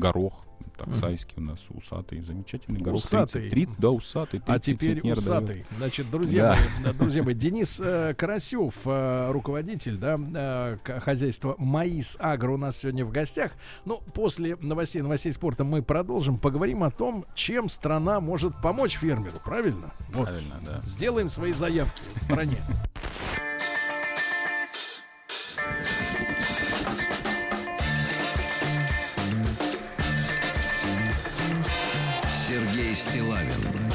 [0.00, 0.46] горох,
[0.76, 2.98] таксайский у нас усатый, замечательный горох.
[2.98, 3.50] Усатый.
[3.50, 4.40] 30, да, усатый.
[4.46, 5.18] А 30 теперь центнер дает.
[5.18, 5.66] усатый.
[5.78, 6.86] Значит, друзья Да.
[6.86, 12.78] мои, друзья мои, Денис э, Карасев, э, руководитель, да, э, хозяйства Маис Агро у нас
[12.78, 13.52] сегодня в гостях.
[13.84, 19.38] Ну, после новостей, новостей спорта мы продолжим, поговорим о том, чем страна может помочь фермеру,
[19.44, 19.92] правильно?
[20.12, 20.26] Вот.
[20.26, 20.80] Правильно, да.
[20.86, 22.58] Сделаем свои заявки в стране.
[33.08, 33.85] Стилавин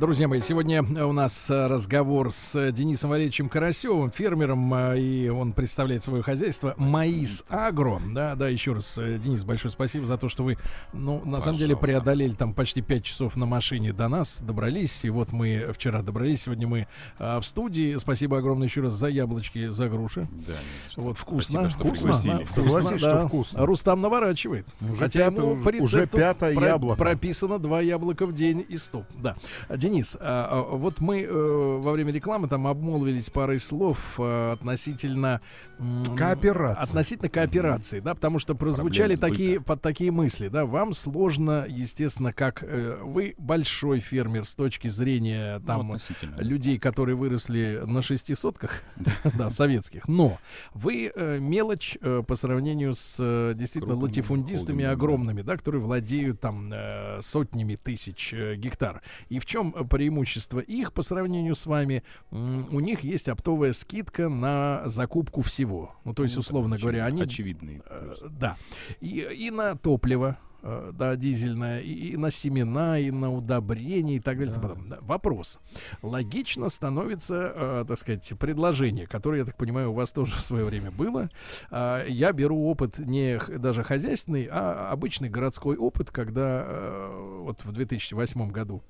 [0.00, 5.52] Друзья мои, сегодня у нас э, разговор с Денисом Валерьевичем Карасевым, фермером, э, и он
[5.52, 8.00] представляет свое хозяйство Маис Агро.
[8.14, 10.56] Да, да, еще раз, э, Денис, большое спасибо за то, что вы,
[10.94, 11.86] ну, на самом деле, Пожалуйста.
[12.04, 16.44] преодолели там почти 5 часов на машине до нас, добрались, и вот мы вчера добрались,
[16.44, 16.86] сегодня мы
[17.18, 17.94] э, в студии.
[17.96, 20.26] Спасибо огромное еще раз за яблочки, за груши.
[20.46, 21.02] Да, конечно.
[21.02, 22.32] Вот вкусно, Спасибо, что вкусно, пригласили.
[22.32, 23.26] да, вкусно, Согласись, что да.
[23.26, 23.66] вкусно.
[23.66, 24.66] Рустам наворачивает.
[24.80, 26.98] Уже Хотя пятое- ему по уже рецепту пятое про- яблоко.
[26.98, 29.04] прописано два яблока в день и стоп.
[29.22, 29.36] Да.
[29.68, 29.89] Денис,
[30.20, 35.40] а, а, вот мы э, во время рекламы там обмолвились парой слов э, относительно
[36.16, 36.82] Кооперации.
[36.82, 40.66] Относительно кооперации, да, потому что прозвучали такие под такие мысли, да.
[40.66, 46.36] Вам сложно, естественно, как э, вы большой фермер с точки зрения Ну, там относительно.
[46.40, 48.82] людей, которые выросли на шести сотках,
[49.38, 50.06] да, советских.
[50.06, 50.38] Но
[50.74, 51.96] вы мелочь
[52.26, 53.16] по сравнению с
[53.54, 56.72] действительно Крупными латифундистами огромными, да, которые владеют там
[57.20, 59.00] сотнями тысяч гектар.
[59.30, 62.02] И в чем преимущество их по сравнению с вами?
[62.30, 65.94] У них есть оптовая скидка на закупку всего.
[66.04, 67.82] Ну, то есть, Ну, условно очевид- говоря, они Очевидный.
[67.86, 68.30] Э, плюс.
[68.32, 68.56] Да.
[69.00, 74.20] И, и на топливо, э, да, дизельное, и, и на семена, и на удобрения, и
[74.20, 74.54] так далее.
[74.88, 75.58] Да, Вопрос.
[76.02, 80.64] Логично становится, э, так сказать, предложение, которое, я так понимаю, у вас тоже в свое
[80.64, 81.30] время было.
[81.70, 87.72] А, я беру опыт не даже хозяйственный, а обычный городской опыт, когда э, вот в
[87.72, 88.82] 2008 году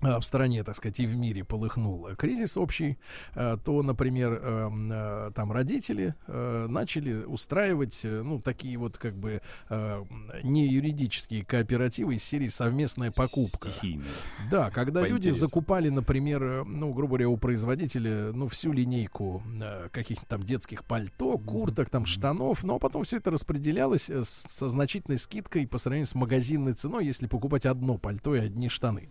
[0.00, 2.98] в стране, так сказать, и в мире полыхнул э, кризис общий,
[3.34, 9.16] э, то, например, эм, э, там родители э, начали устраивать, э, ну, такие вот как
[9.16, 10.04] бы э,
[10.42, 13.70] не юридические кооперативы из серии «Совместная покупка».
[13.70, 14.04] Стихийный.
[14.50, 15.46] Да, когда По люди интересу.
[15.46, 20.84] закупали, например, э, ну, грубо говоря, у производителя, ну, всю линейку э, каких-то там детских
[20.84, 26.06] пальто, курток, там, штанов, но потом все это распределялось э, со значительной скидкой по сравнению
[26.06, 29.08] с магазинной ценой, если покупать одно пальто и одни штаны.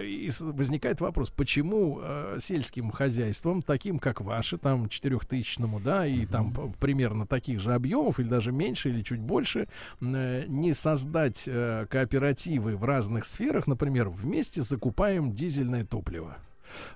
[0.00, 6.52] И, возникает вопрос, почему э, сельским хозяйствам, таким как ваши, там, четырехтысячному, да, и там
[6.52, 9.68] п- примерно таких же объемов, или даже меньше, или чуть больше,
[10.00, 16.36] э, не создать э, кооперативы в разных сферах, например, вместе закупаем дизельное топливо.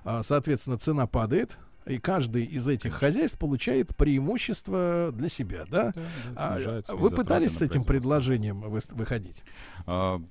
[0.03, 5.91] А, Соответственно, цена падает, и каждый из этих хозяйств получает преимущество для себя, да?
[5.93, 6.01] Да,
[6.35, 9.43] да, А, вы пытались с этим предложением вы- выходить?
[9.85, 10.21] А,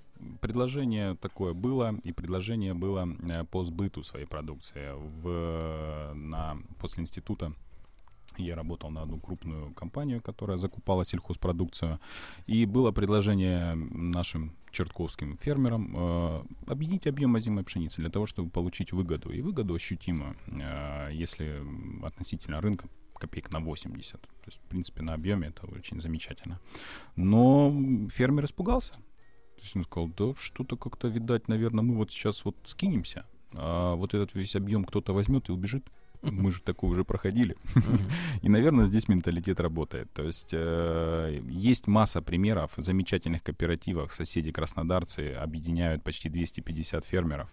[0.41, 4.93] Предложение такое было, и предложение было э, по сбыту своей продукции.
[5.23, 7.53] В, на, после института
[8.37, 12.01] я работал на одну крупную компанию, которая закупала сельхозпродукцию.
[12.47, 18.93] И было предложение нашим чертковским фермерам э, объединить объем озимой пшеницы для того, чтобы получить
[18.93, 19.31] выгоду.
[19.31, 21.63] И выгоду ощутимую, э, если
[22.05, 24.21] относительно рынка копеек на 80.
[24.21, 26.61] То есть, в принципе, на объеме это очень замечательно.
[27.17, 27.73] Но
[28.11, 28.95] фермер испугался.
[29.57, 33.95] То есть он сказал, да что-то как-то, видать, наверное, мы вот сейчас вот скинемся, а
[33.95, 35.85] вот этот весь объем кто-то возьмет и убежит.
[36.31, 37.57] Мы же такое уже проходили.
[38.43, 40.13] И, наверное, здесь менталитет работает.
[40.13, 44.13] То есть э, есть масса примеров замечательных кооперативах.
[44.13, 47.49] Соседи краснодарцы объединяют почти 250 фермеров,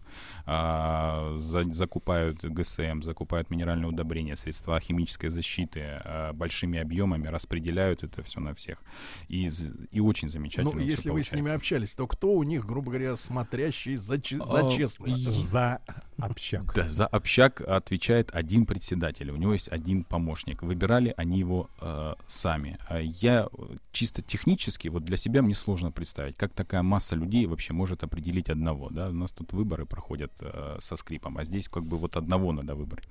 [0.45, 8.23] а, за- закупают ГСМ, закупают минеральные удобрения, средства химической защиты а, большими объемами, распределяют это
[8.23, 8.80] все на всех.
[9.27, 9.49] И,
[9.91, 10.73] и очень замечательно.
[10.76, 14.68] Ну, если вы с ними общались, то кто у них, грубо говоря, смотрящий за, за
[14.68, 15.23] А, честность?
[15.31, 15.81] За
[16.18, 16.73] общак.
[16.76, 20.64] Да, за общак отвечает один один председатель, у него есть один помощник.
[20.64, 22.78] Выбирали они его э, сами.
[22.88, 27.48] А я э, чисто технически, вот для себя мне сложно представить, как такая масса людей
[27.48, 28.90] вообще может определить одного.
[28.90, 29.10] Да?
[29.10, 32.76] У нас тут выборы проходят э, со скрипом, а здесь как бы вот одного надо
[32.76, 33.08] выбрать.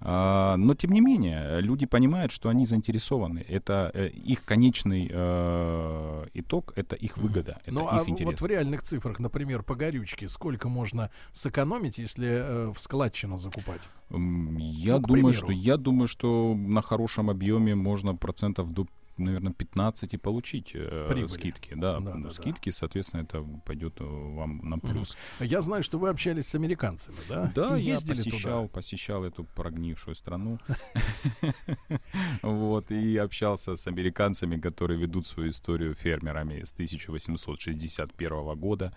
[0.00, 3.44] А, но тем не менее, люди понимают, что они заинтересованы.
[3.48, 8.32] Это э, их конечный э, итог, это их выгода, это Ну, их а интерес.
[8.32, 13.82] вот в реальных цифрах, например, по горючке, сколько можно сэкономить, если э, в складчину закупать?
[14.10, 15.32] Я Ну, думаю, примеру.
[15.32, 18.86] что я думаю, что на хорошем объеме можно процентов до
[19.16, 21.26] наверное, 15 и получить э, Прибыли.
[21.28, 21.74] скидки.
[21.76, 22.30] Да, Да, да, да.
[22.30, 25.16] скидки, соответственно, это пойдет э, вам на плюс.
[25.38, 27.52] Я знаю, что вы общались с американцами, да?
[27.54, 28.74] Да, И я ездили посещал, туда.
[28.74, 30.58] посещал эту прогнившую страну.
[32.42, 38.92] Вот, и общался с американцами, которые ведут свою историю фермерами с 1861 года.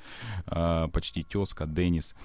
[0.47, 2.15] А, Почти тезка Деннис.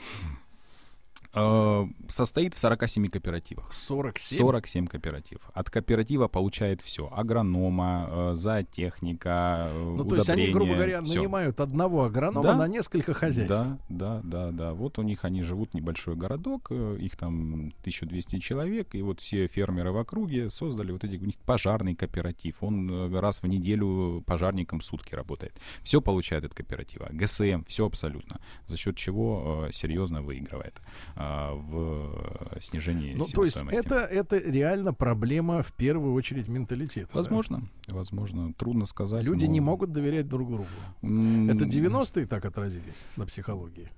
[1.35, 3.73] А, Состоит в 47 кооперативах.
[3.73, 4.39] 47?
[4.39, 5.51] 47 кооперативов.
[5.55, 7.09] От кооператива получает все.
[7.11, 11.15] Агронома, э, зоотехника, э, Ну, то есть они, грубо говоря, всё.
[11.21, 12.55] нанимают одного агронома Да.
[12.57, 13.49] на несколько хозяйств.
[13.57, 14.75] Да, да, да, да.
[14.75, 19.47] Вот у них они живут небольшой городок, э, их там 1200 человек, и вот все
[19.47, 22.57] фермеры в округе создали вот эти, у них пожарный кооператив.
[22.63, 25.55] Он э, раз в неделю пожарником сутки работает.
[25.83, 27.09] Все получает от кооператива.
[27.11, 28.41] ГСМ, все абсолютно.
[28.67, 30.81] За счет чего э, серьезно выигрывает
[31.25, 37.09] а, в э, снижении Ну, то есть это, это реально проблема в первую очередь менталитета.
[37.13, 37.19] да?
[37.19, 39.23] Возможно, возможно, трудно сказать.
[39.25, 40.67] Люди но- не могут доверять друг другу.
[41.03, 43.89] М, Это 90-е так отразились на психологии?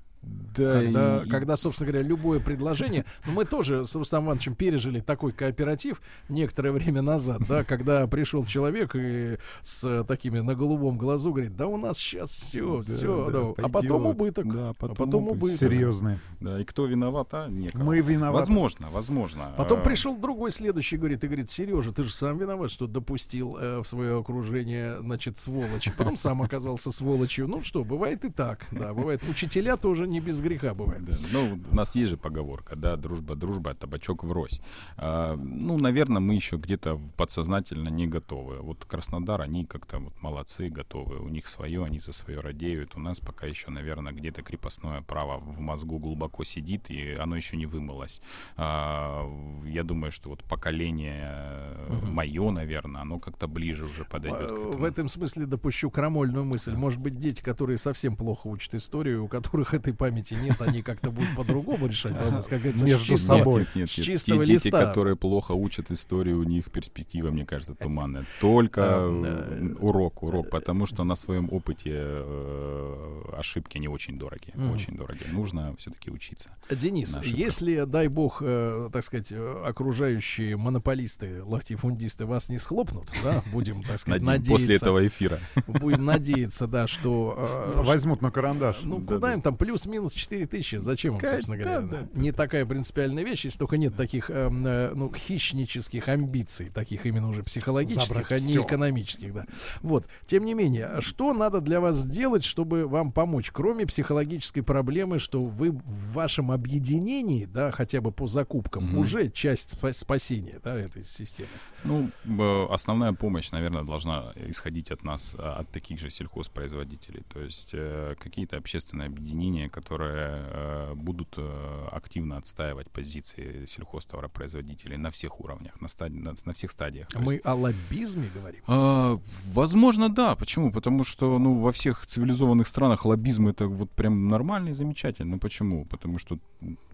[0.57, 3.05] Да, когда, и- когда, собственно говоря, любое предложение...
[3.27, 8.45] Ну, мы тоже с Рустам Ивановичем пережили такой кооператив некоторое время назад, да, когда пришел
[8.45, 13.31] человек и с такими на голубом глазу говорит, да у нас сейчас все, Да, все,
[13.57, 14.53] да, а потом убыток.
[14.53, 15.59] Да, а потом потом убыток.
[15.59, 16.19] Серьезные.
[16.41, 17.49] Да, и кто виноват, а?
[17.49, 17.83] Некого.
[17.83, 18.39] Мы виноваты.
[18.39, 19.53] Возможно, возможно.
[19.57, 23.57] Потом Э, пришел другой следующий, говорит, и говорит, Сережа, ты же сам виноват, что допустил
[23.61, 25.93] э, в свое окружение, значит, сволочи.
[25.97, 27.49] Потом сам оказался сволочью.
[27.49, 29.23] Ну что, бывает и так, да, бывает.
[29.29, 31.05] Учителя тоже не без греха бывает.
[31.05, 31.17] Да.
[31.33, 34.61] Ну, у нас есть же поговорка, да, дружба, дружба, а табачок врозь.
[34.97, 38.61] А, ну, наверное, мы еще где-то подсознательно не готовы.
[38.61, 41.19] Вот Краснодар, они как-то вот молодцы, готовы.
[41.19, 42.97] У них свое, они за свое радеют.
[42.97, 47.57] У нас пока еще, наверное, где-то крепостное право в мозгу глубоко сидит, и оно еще
[47.57, 48.21] не вымылось.
[48.57, 49.27] А,
[49.67, 54.51] я думаю, что вот поколение мое, наверное, оно как-то ближе уже подойдет.
[54.51, 56.75] В этом смысле допущу крамольную мысль.
[56.75, 61.11] Может быть, дети, которые совсем плохо учат историю, у которых этой памяти нет, они как-то
[61.11, 63.61] будут по-другому решать вопрос, как говорится, с Между собой.
[63.61, 64.07] Нет, нет, с нет.
[64.07, 64.85] чистого Те дети, листа.
[64.87, 68.25] которые плохо учат историю, у них перспектива, мне кажется, туманная.
[68.41, 74.55] Только Э, э, урок, урок, потому что на своем опыте э, ошибки не очень дорогие,
[74.73, 75.33] очень дорогие.
[75.33, 76.51] Нужно все-таки учиться.
[76.71, 79.33] Денис, если, дай бог, так сказать,
[79.65, 85.39] окружающие монополисты, латифундисты вас не схлопнут, да, будем, так сказать, надеяться, После этого эфира.
[85.67, 87.73] будем надеяться, да, что...
[87.77, 88.83] Возьмут на карандаш.
[88.85, 89.35] Ну, Да, куда да.
[89.35, 90.77] им там плюс-минус 4 тысячи?
[90.77, 91.81] Зачем им, собственно говоря?
[91.83, 92.21] да, да?
[92.21, 97.29] Не такая принципиальная вещь, если только нет таких, эм, э, ну, хищнических амбиций, таких именно
[97.29, 98.65] уже психологических, Забрать а не всё.
[98.65, 99.45] экономических, да.
[99.83, 100.07] Вот.
[100.27, 105.19] Тем не менее, а что надо для вас сделать, чтобы вам помочь, кроме психологической проблемы,
[105.19, 108.99] что вы в вашем объединении, да, хотя бы по закупкам, Мгм.
[108.99, 111.49] уже часть спа- спасения, да, этой системы?
[111.85, 117.23] Ну, э, основная помощь, наверное, должна исходить от нас, а, от таких же сельхозпроизводителей.
[117.33, 125.11] То есть э, какие-то общественные объединения, которые э, будут э, активно отстаивать позиции сельхозтоваропроизводителей на
[125.11, 127.09] всех уровнях, на, стадии, на, на всех стадиях.
[127.09, 128.61] То есть Мы о лоббизме говорим.
[128.69, 129.19] а,
[129.53, 130.37] возможно, да.
[130.37, 130.71] Почему?
[130.73, 135.33] Потому что, ну, во всех цивилизованных странах лоббизм это вот прям нормально и замечательно.
[135.33, 135.85] Ну, почему?
[135.87, 136.39] Потому что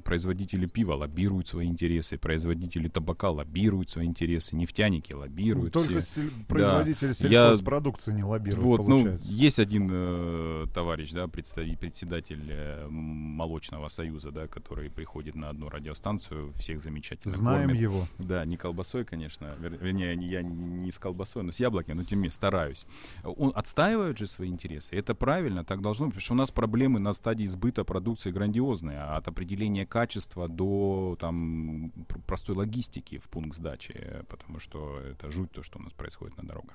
[0.05, 5.75] производители пива лоббируют свои интересы, производители табака лоббируют свои интересы, нефтяники лоббируют.
[5.75, 6.23] Только все.
[6.49, 9.31] производители Я- сельхозпродукции не лоббируют, Вот, ну, получается.
[9.31, 12.41] есть один э, товарищ, да, представитель, председатель
[12.77, 17.83] э, молочного союза, да, который приходит на одну радиостанцию, всех замечательно Знаем кормит.
[17.83, 18.07] его.
[18.19, 19.57] Да, не колбасой, конечно.
[19.59, 22.87] Вер- Вернее, не- я не с колбасой, но с яблоками, но тем не менее стараюсь.
[23.25, 24.95] Он отстаивает же свои интересы.
[24.97, 28.99] Это правильно, так должно быть, потому что у нас проблемы на стадии сбыта продукции грандиозные,
[28.99, 35.31] а от определения качества до там пр- простой логистики в пункт сдачи, потому что это
[35.33, 36.75] жуть то, что у нас происходит на дорогах.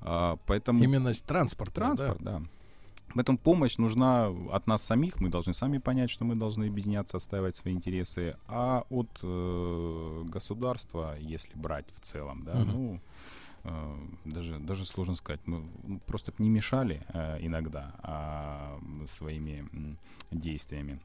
[0.00, 1.86] А, поэтому Именно с транспорта, да?
[1.96, 2.42] транспорт, да.
[3.14, 5.20] Поэтому помощь нужна от нас самих.
[5.20, 8.36] Мы должны сами понять, что мы должны объединяться, отстаивать свои интересы.
[8.46, 12.66] А от э, государства, если брать в целом, да, Мгм.
[12.72, 13.00] ну
[13.64, 15.40] э, даже даже сложно сказать.
[15.46, 17.94] Мы м, просто не мешали э, иногда
[18.80, 19.98] м, своими м,
[20.30, 21.00] действиями.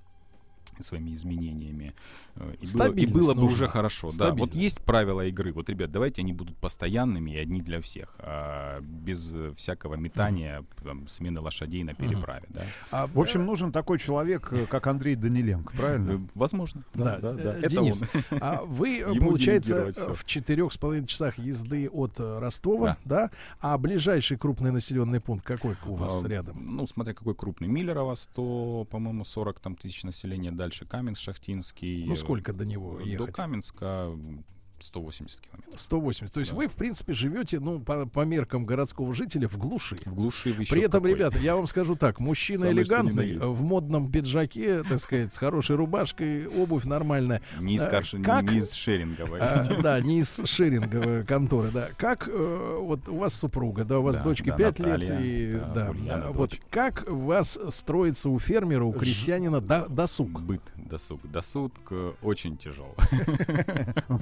[0.83, 1.93] Своими изменениями.
[2.35, 4.09] Э, И было, и было бы уже хорошо.
[4.17, 5.53] Да, вот есть правила игры.
[5.53, 10.63] Вот, ребят, давайте они будут постоянными и одни для всех, а, без э, всякого метания,
[10.83, 12.45] там, смены лошадей на переправе.
[12.49, 12.63] Да.
[12.91, 16.27] А, В общем, нужен такой человек, э, как Андрей Даниленко, Э, правильно?
[16.35, 16.83] Возможно.
[16.93, 17.53] Да, Да, да, да.
[17.55, 18.37] э, Это Денис, он.
[18.41, 23.29] а вы, э, Ему получается, в четырех с половиной часах езды от э, Ростова, да.
[23.59, 26.75] А ближайший крупный населенный пункт какой у вас А, рядом?
[26.75, 27.67] Ну, смотря какой крупный.
[27.67, 30.51] Миллерово 100, по-моему, 40 там, тысяч населения.
[30.65, 32.05] Дальше Каменск, Шахтинский.
[32.05, 33.35] Ну, сколько до него До ехать?
[33.35, 34.43] Каменска м,
[34.85, 35.79] 180 километров.
[35.79, 36.33] 180.
[36.33, 36.57] То есть Да.
[36.57, 39.97] вы, в принципе, живете, ну, по, по меркам городского жителя в глуши.
[40.05, 41.11] В глуши вы При этом, какой.
[41.15, 45.75] ребята, я вам скажу так, мужчина Самое, элегантный, в модном пиджаке, так сказать, с хорошей
[45.75, 47.41] рубашкой, обувь нормальная.
[47.59, 49.39] Не из, карши- не- как- не из шеринговой.
[49.41, 51.89] А, да, не из шеринговой конторы, да.
[51.97, 55.19] Как э, вот у вас супруга, да, у вас Да, дочке да, 5 лет, Наталья,
[55.19, 56.61] и да, да, Ульяна, а, вот дочь.
[56.69, 60.41] как у вас строится у фермера, у крестьянина до- досуг?
[60.41, 61.21] Быт, досуг.
[61.31, 61.73] Досуг
[62.21, 62.95] очень тяжел.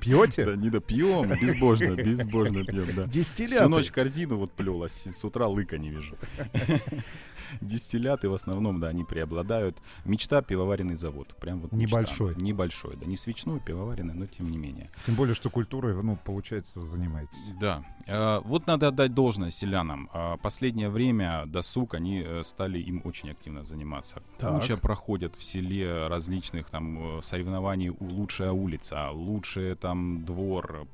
[0.01, 0.52] Пьете?
[0.55, 3.01] Да не да пьем, безбожно, безбожно пьем, да.
[3.03, 3.67] Всю Дистилляты.
[3.67, 6.15] ночь корзину вот плел, а с утра лыка не вижу.
[7.61, 9.77] Дистилляты в основном, да, они преобладают.
[10.05, 11.35] Мечта пивоваренный завод.
[11.39, 11.99] Прям вот мечта.
[11.99, 12.35] Небольшой.
[12.35, 13.05] Небольшой, да.
[13.05, 14.89] Не свечной, пивоваренный, но тем не менее.
[15.05, 17.51] Тем более, что культурой, ну, получается, занимаетесь.
[17.59, 17.83] Да.
[18.07, 20.09] Э, Вот надо отдать должное селянам.
[20.13, 24.21] А, Последнее время досуг, они э, стали им очень активно заниматься.
[24.39, 24.53] Так.
[24.61, 30.87] Куча проходят в селе различных там э, соревнований «Лучшая улица», «Лучший там двор»,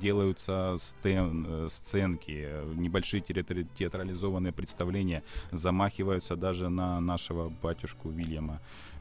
[0.00, 5.22] делаются стен, э, сценки, небольшие театра- театрализованные представления,
[5.52, 8.60] замахиваются даже на нашего батюшку Вильяма.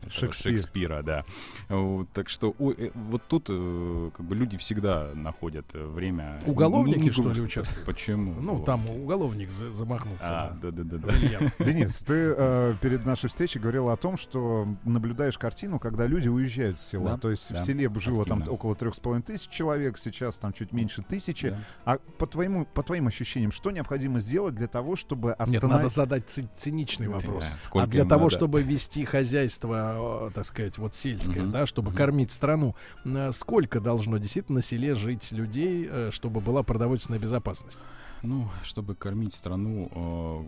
[0.09, 0.51] Шекспир.
[0.53, 1.23] Шекспира, да.
[1.69, 6.41] Вот, так что э, вот тут э, как бы люди всегда находят э, время.
[6.45, 7.85] Уголовники, Не- не что ли, участвуют?
[7.85, 8.39] Почему?
[8.39, 10.23] Ну, там уголовник за- замахнулся.
[10.23, 10.71] А, да.
[10.71, 11.09] да-да-да.
[11.17, 11.39] Илья.
[11.59, 16.79] Денис, ты э, перед нашей встречей говорил о том, что наблюдаешь картину, когда люди уезжают
[16.79, 17.11] с села.
[17.11, 20.37] Да, То есть да, в селе жило там около трех с половиной тысяч человек, сейчас
[20.37, 21.49] там чуть меньше тысячи.
[21.49, 21.57] Да.
[21.85, 25.69] А по твоему, по твоим ощущениям, что необходимо сделать для того, чтобы Нет, остановить...
[25.77, 27.45] надо задать ци- циничный вопрос.
[27.73, 28.35] Да, а для того, надо?
[28.35, 31.97] чтобы вести хозяйство, э, так сказать, вот сельское, Мгм, да, чтобы мгм.
[31.97, 37.79] кормить страну, э, сколько должно действительно на селе жить людей, э, чтобы была продовольственная безопасность?
[38.27, 39.89] Ну, чтобы кормить страну,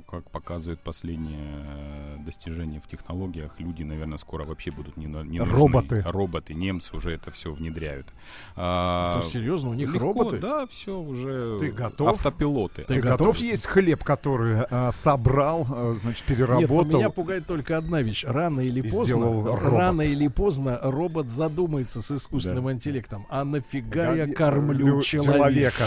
[0.07, 5.21] э, как показывают последние э, достижения в технологиях, люди, наверное, скоро вообще будут не, на-
[5.23, 5.53] не нужны.
[5.53, 6.01] Роботы.
[6.05, 8.07] Роботы, немцы уже это все внедряют.
[8.55, 10.39] А, То есть, серьезно, у них легко, роботы?
[10.39, 11.57] Да, все уже.
[11.59, 12.09] Ты готов?
[12.15, 12.81] Автопилоты.
[12.83, 13.19] Ты Ты готов?
[13.19, 16.97] готов есть хлеб, который э, собрал, э, значит, Нет, переработал?
[16.99, 18.23] меня пугает только одна вещь.
[18.25, 22.71] Рано или И поздно, рано или поздно робот задумается с искусственным Да.
[22.73, 23.27] интеллектом.
[23.29, 25.83] А нафига я Га- кормлю лю- человека?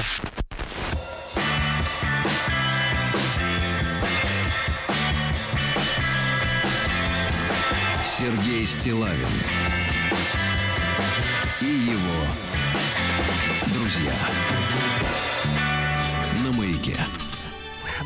[8.61, 9.27] Сергей Стилавин
[11.63, 12.27] и его
[13.73, 14.13] друзья
[16.45, 16.97] на маяке.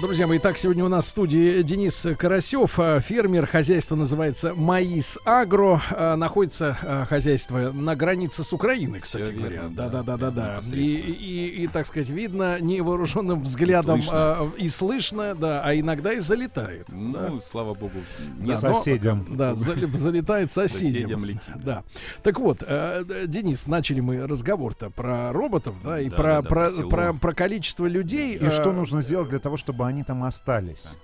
[0.05, 5.19] Друзья мои, так сегодня у нас в студии Денис Карасев, э, фермер, хозяйство называется Маис
[5.25, 9.53] Агро, э, находится э, хозяйство на границе с Украиной, кстати Всё говоря.
[9.63, 10.77] верно, Да, да, да, да, да, да.
[10.77, 14.51] И, и, и, так сказать, видно невооруженным взглядом слышно.
[14.59, 16.87] э, и слышно, да, а иногда и залетает.
[16.91, 17.33] Ну, да.
[17.43, 19.27] слава богу, Да, нет, но- соседям.
[19.31, 20.93] Да, залетает соседям.
[20.93, 21.65] соседям летит.
[21.65, 21.83] Да.
[22.23, 26.43] Так вот, э, д- Денис, начали мы разговор-то про роботов, да, и Да, про, да,
[26.43, 28.37] про, про про, про количество людей.
[28.37, 30.97] И что э, нужно сделать для того, чтобы они там остались?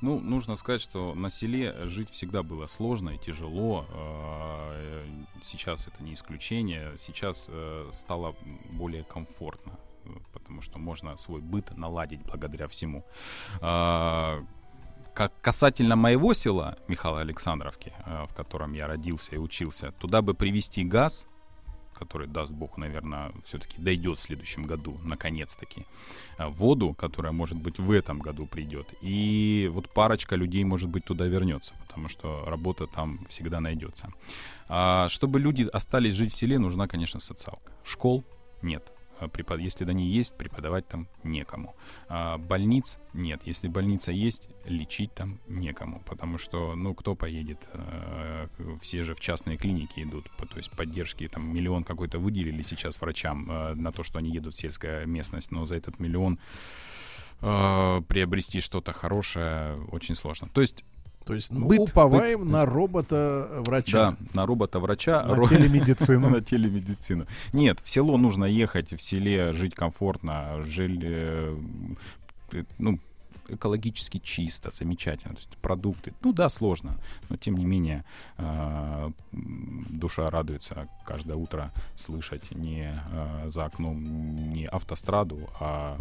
[0.00, 3.86] Ну, нужно сказать, что на селе жить всегда было сложно и тяжело.
[3.92, 5.06] Э,
[5.42, 6.92] Сейчас это не исключение.
[6.98, 8.34] Сейчас э, стало
[8.70, 9.72] более комфортно,
[10.32, 13.04] потому что можно свой быт наладить благодаря всему.
[13.60, 14.44] А,
[15.14, 20.34] Как касательно моего села, Михаила Александровки, э, в котором я родился и учился, туда бы
[20.34, 21.26] привезти газ,
[22.02, 25.86] который, даст бог, наверное, все-таки дойдет в следующем году, наконец-таки,
[26.38, 28.88] а, воду, которая, может быть, в этом году придет.
[29.02, 34.08] И вот парочка людей, может быть, туда вернется, потому что работа там всегда найдется.
[34.68, 37.72] А чтобы люди остались жить в селе, нужна, конечно, социалка.
[37.84, 38.24] Школ
[38.62, 38.91] нет.
[39.22, 41.74] А препод- Если они есть, преподавать там некому.
[42.08, 43.42] А больниц нет.
[43.44, 46.02] Если больница есть, лечить там некому.
[46.06, 47.68] Потому что, ну, кто поедет?
[47.72, 48.48] Э,
[48.80, 50.30] Все же в частные клиники идут.
[50.50, 54.54] То есть поддержки, там, миллион какой-то выделили сейчас врачам э, на то, что они едут
[54.54, 55.52] в сельская местность.
[55.52, 56.38] Но за этот миллион
[57.40, 60.48] э, приобрести что-то хорошее очень сложно.
[60.52, 60.84] То есть,
[61.24, 64.10] То есть ну, Быт, уповаем на робота-врача.
[64.12, 66.28] да, на робота-врача, На ро- телемедицину.
[66.30, 67.26] на телемедицину.
[67.52, 71.56] Нет, в село нужно ехать, в селе жить комфортно, жили, э,
[72.50, 72.98] ты- ну,
[73.48, 75.34] экологически чисто, замечательно.
[75.34, 76.96] То есть продукты, ну да, сложно,
[77.28, 78.04] но тем не менее
[78.38, 85.98] э, душа радуется каждое утро слышать не э, за окном не автостраду, а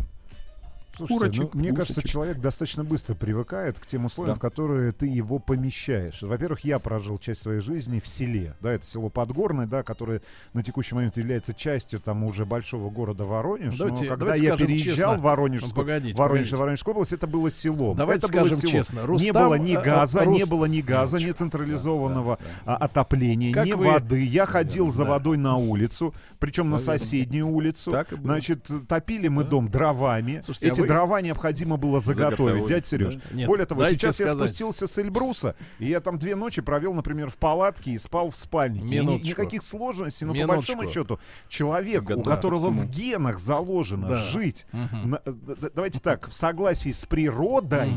[0.96, 2.12] Слушайте, Курочек, ну, мне кажется, гусочек.
[2.12, 4.40] человек достаточно быстро привыкает к тем условиям, Да.
[4.40, 6.22] в которые ты его помещаешь.
[6.22, 10.22] Во-первых, я прожил часть своей жизни в селе, да, это село Подгорное, да, которое
[10.54, 13.78] на текущий момент является частью там уже большого города Воронеж.
[13.78, 15.18] Давайте- Но когда давайте я переезжал честно.
[15.18, 16.56] в Воронежскую, Ну, погодите, Воронеж, погодите.
[16.58, 17.96] Воронежскую область, это было селом.
[17.98, 18.72] Давайте это было скажем село.
[18.72, 23.54] честно, не Рустам, было ни газа, Рус- не было ни газа, ни централизованного а, отопления,
[23.54, 24.24] Как ни вы- воды.
[24.26, 25.12] Я ходил за Да.
[25.12, 26.98] водой на улицу, причем на Наверное.
[27.00, 27.92] соседнюю улицу.
[27.92, 28.20] Так было.
[28.22, 30.42] Значит, топили мы дом дровами.
[30.44, 33.16] Слушайте, а Эти вы- дрова необходимо было заготовить, Заготовить, дядя Сереж.
[33.16, 33.22] да.
[33.32, 37.30] Нет, Более того, сейчас я спустился с Эльбруса, и я там две ночи провел, например,
[37.30, 38.96] в палатке и спал в спальнике.
[38.98, 44.24] И никаких сложностей, но по большому счету человек, у которого ко в генах заложено Да.
[44.24, 47.90] жить, на- д- давайте так, в согласии с природой.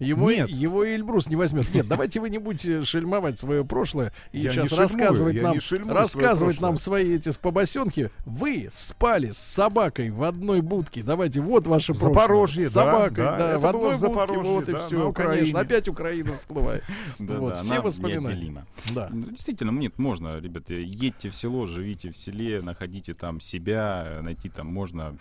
[0.00, 0.48] Его, Нет.
[0.48, 1.72] его и Эльбрус не возьмет.
[1.74, 6.60] Нет, давайте вы не будете шельмовать свое прошлое и Я сейчас шельмую, рассказывать нам, рассказывать
[6.60, 8.10] нам свои эти побосенки.
[8.24, 11.02] Вы спали с собакой в одной будке.
[11.02, 12.14] Давайте, вот ваше прошлое.
[12.14, 14.86] Запорожье, С да, собакой, да, да, это в было одной будке, вот и да, на
[14.86, 15.60] все, конечно.
[15.60, 16.82] Опять Украина всплывает.
[17.18, 18.66] Да, вот, да, все воспоминания.
[18.94, 19.08] Да.
[19.10, 24.20] Ну, Действительно, нет, можно, ребята, едьте в село, живите в селе, находите там себя, э,
[24.22, 25.14] найти там можно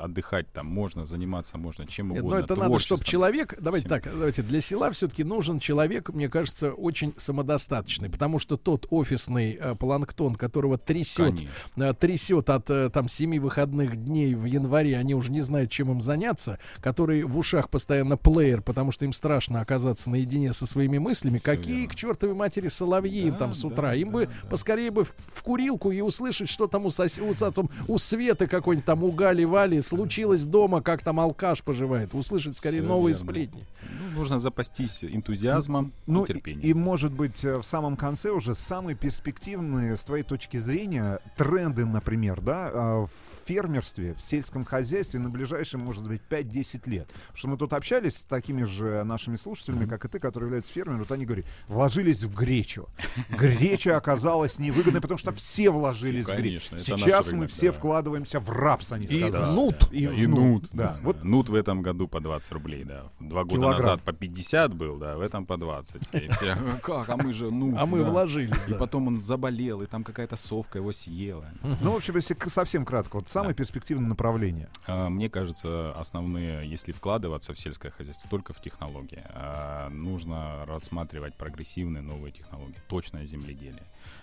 [0.00, 2.30] отдыхать там, можно заниматься, можно чем угодно.
[2.30, 3.99] но это надо, чтобы человек, давайте Всем.
[4.02, 9.58] Так, давайте для села все-таки нужен человек, мне кажется, очень самодостаточный, потому что тот офисный
[9.60, 11.34] э, планктон, которого трясет,
[11.76, 15.90] э, трясет от э, там семи выходных дней в январе, они уже не знают, чем
[15.90, 20.98] им заняться, который в ушах постоянно плеер, потому что им страшно оказаться наедине со своими
[20.98, 21.38] мыслями.
[21.38, 21.88] Какие верно.
[21.92, 23.94] к чертовой матери соловьи им Да, там с да, утра?
[23.94, 24.48] им да, бы да.
[24.48, 28.46] поскорее бы в, в курилку и услышать, что там у, сос- у, там у Светы
[28.46, 32.14] какой-нибудь там у Гали Вали случилось дома, как там алкаш поживает.
[32.14, 33.26] Услышать скорее Всё новые верно.
[33.30, 33.62] сплетни.
[33.98, 36.64] Ну, нужно запастись энтузиазмом Ну, и терпением.
[36.64, 41.20] и, и, может быть, э, в самом конце уже самые перспективные, с твоей точки зрения,
[41.36, 43.10] тренды, например, да, а, в
[43.50, 47.08] фермерстве, в сельском хозяйстве на ближайшие, может быть, 5-10 лет.
[47.08, 50.72] Потому что мы тут общались с такими же нашими слушателями, как и ты, которые являются
[50.72, 52.88] фермерами, вот они говорят, вложились в гречу.
[53.30, 56.78] Греча оказалась невыгодной, потому что все вложились в гречу.
[56.78, 59.52] Сейчас мы все вкладываемся в рапс, они сказали.
[59.52, 59.88] нут.
[59.90, 60.68] И, Да, и нут.
[60.72, 60.96] Да.
[61.02, 63.04] Вот Нут в этом году по 20 рублей, да.
[63.18, 66.02] Два года назад по 50 был, да, в этом по 20.
[66.14, 67.74] И все, «А как, а мы же нут.
[67.78, 68.10] А мы да».
[68.10, 68.68] вложились.
[68.68, 71.46] И потом он заболел, и там какая-то совка его съела.
[71.80, 74.68] Ну, в общем, если совсем кратко, вот самое перспективное направление.
[74.86, 79.22] А, Мне кажется, основные, если вкладываться в сельское хозяйство, только в технологии.
[79.34, 83.82] А, Нужно рассматривать прогрессивные новые технологии, точное земледелие.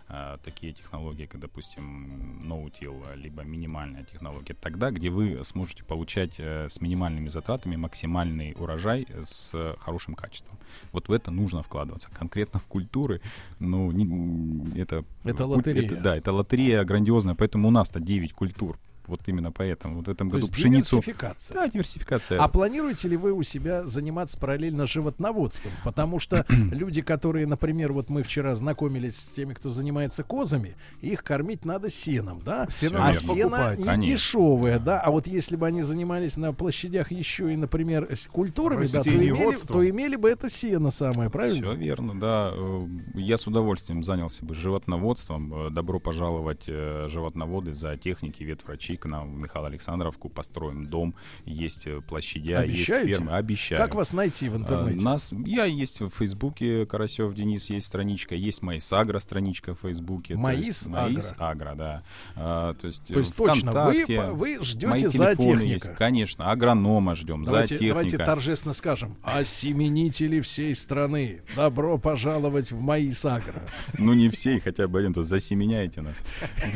[0.09, 4.53] А, Такие технологии, как, допустим, ноутил, либо минимальная технология.
[4.53, 10.57] Тогда, где вы сможете получать э, с минимальными затратами максимальный урожай с хорошим качеством.
[10.93, 12.07] Вот в это нужно вкладываться.
[12.17, 13.21] Конкретно в культуры,
[13.59, 15.03] ну, не- это...
[15.23, 15.85] Это лотерея.
[15.85, 18.77] это- да, это лотерея грандиозная, поэтому у нас-то 9 культур.
[19.07, 19.97] Вот именно поэтому.
[19.97, 20.97] Вот в этом То году есть пшеницу...
[20.97, 21.55] диверсификация.
[21.55, 22.41] Да, диверсификация.
[22.41, 25.71] А планируете ли вы у себя заниматься параллельно животноводством?
[25.83, 31.23] Потому что люди, которые, например, вот мы вчера знакомились с теми, кто занимается козами, их
[31.23, 32.67] кормить надо сеном, да?
[32.69, 34.15] Сено а сено не Конечно.
[34.15, 34.99] дешевое, да?
[34.99, 39.09] А вот если бы они занимались на площадях еще и, например, с культурами, да, то
[39.09, 41.71] имели, то имели бы это сено самое, правильно?
[41.71, 42.51] Все верно, да.
[42.53, 45.67] Э, Я с удовольствием занялся бы животноводством.
[45.67, 50.29] Э, Добро пожаловать, э, животноводы, зоотехники, ветврачи к нам в Михаил Александровку.
[50.29, 51.15] Построим дом,
[51.45, 53.07] есть э, площадя, Обещаете?
[53.09, 53.35] есть фермы.
[53.37, 53.81] Обещаю.
[53.81, 55.03] Как вас найти в А, интернете?
[55.03, 60.35] Нас, я есть в Фейсбуке, Карасев Денис, есть страничка, есть Маис Агро страничка в Фейсбуке.
[60.35, 61.33] Маис есть Маис.
[61.37, 62.03] Агро, да.
[62.35, 65.63] А, то есть, То есть э, точно, вы, вы ждете зоотехника.
[65.65, 65.93] есть.
[65.95, 67.93] Конечно, агронома ждем, Давайте, зоотехника.
[67.93, 69.15] давайте торжественно скажем.
[69.23, 73.61] Осеменители всей страны, добро пожаловать в мои сагры.
[73.97, 76.21] Ну, не все, хотя бы один, то засеменяйте нас.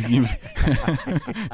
[0.10, 0.28] Не-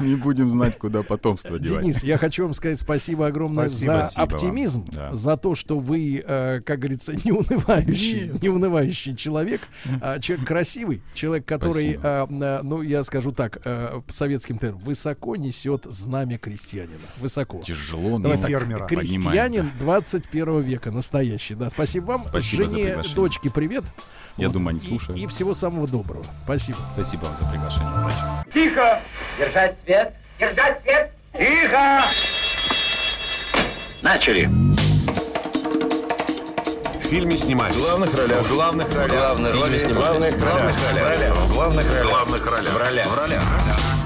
[0.00, 1.82] Не будем знать, куда потомство девать.
[1.82, 3.92] Денис, я хочу вам сказать спасибо огромное Спасибо.
[3.92, 4.34] за Спасибо вам.
[4.34, 5.14] оптимизм, Да.
[5.14, 9.62] за то, что вы, э, как говорится, неунывающий, неунывающий человек,
[10.00, 12.08] а, человек красивый, человек, который, Спасибо.
[12.30, 16.98] э, э, ну, я скажу так, э, советским термином, высоко несет знамя крестьянина.
[17.18, 17.60] Высоко.
[17.62, 18.86] Тяжело, но фермера.
[18.86, 21.54] Крестьянин 21 века, настоящий.
[21.54, 22.20] Да, спасибо вам.
[22.22, 23.84] Спасибо Жене, дочке привет.
[24.36, 25.18] Я думаю, они и- слушают.
[25.20, 26.24] И, всего самого доброго.
[26.44, 26.78] Спасибо.
[26.94, 27.90] Спасибо вам за приглашение.
[28.00, 28.52] Удачи.
[28.54, 29.00] Тихо!
[29.38, 30.14] Держать свет!
[30.38, 31.10] Держать свет!
[31.32, 32.04] Тихо!
[34.02, 34.48] Начали.
[36.94, 37.74] В фильме снимались.
[37.74, 38.38] В главных ролях.
[38.42, 39.18] В главных ролях.
[39.18, 40.34] Главные роли снимались.
[40.34, 41.34] главных ролях.
[41.34, 42.06] В главных ролях.
[42.06, 42.72] В главных ролях.
[42.72, 43.06] В ролях.
[43.06, 43.97] В ролях.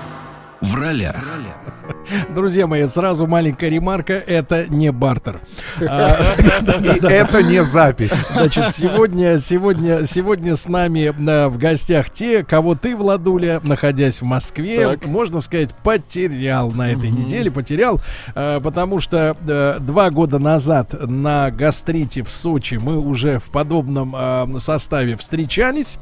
[2.33, 4.13] Друзья мои, сразу маленькая ремарка.
[4.13, 5.41] Это не бартер.
[5.81, 6.35] А,
[7.03, 8.13] это не запись.
[8.33, 11.13] Значит, сегодня, сегодня, сегодня с нами
[11.49, 17.51] в гостях те, кого ты, Владуля, находясь в Москве, можно сказать, потерял на этой неделе,
[17.51, 18.01] потерял,
[18.35, 19.37] э, потому что
[19.81, 25.99] два года назад на гастрите в Сочи мы уже в подобном э, составе встречались.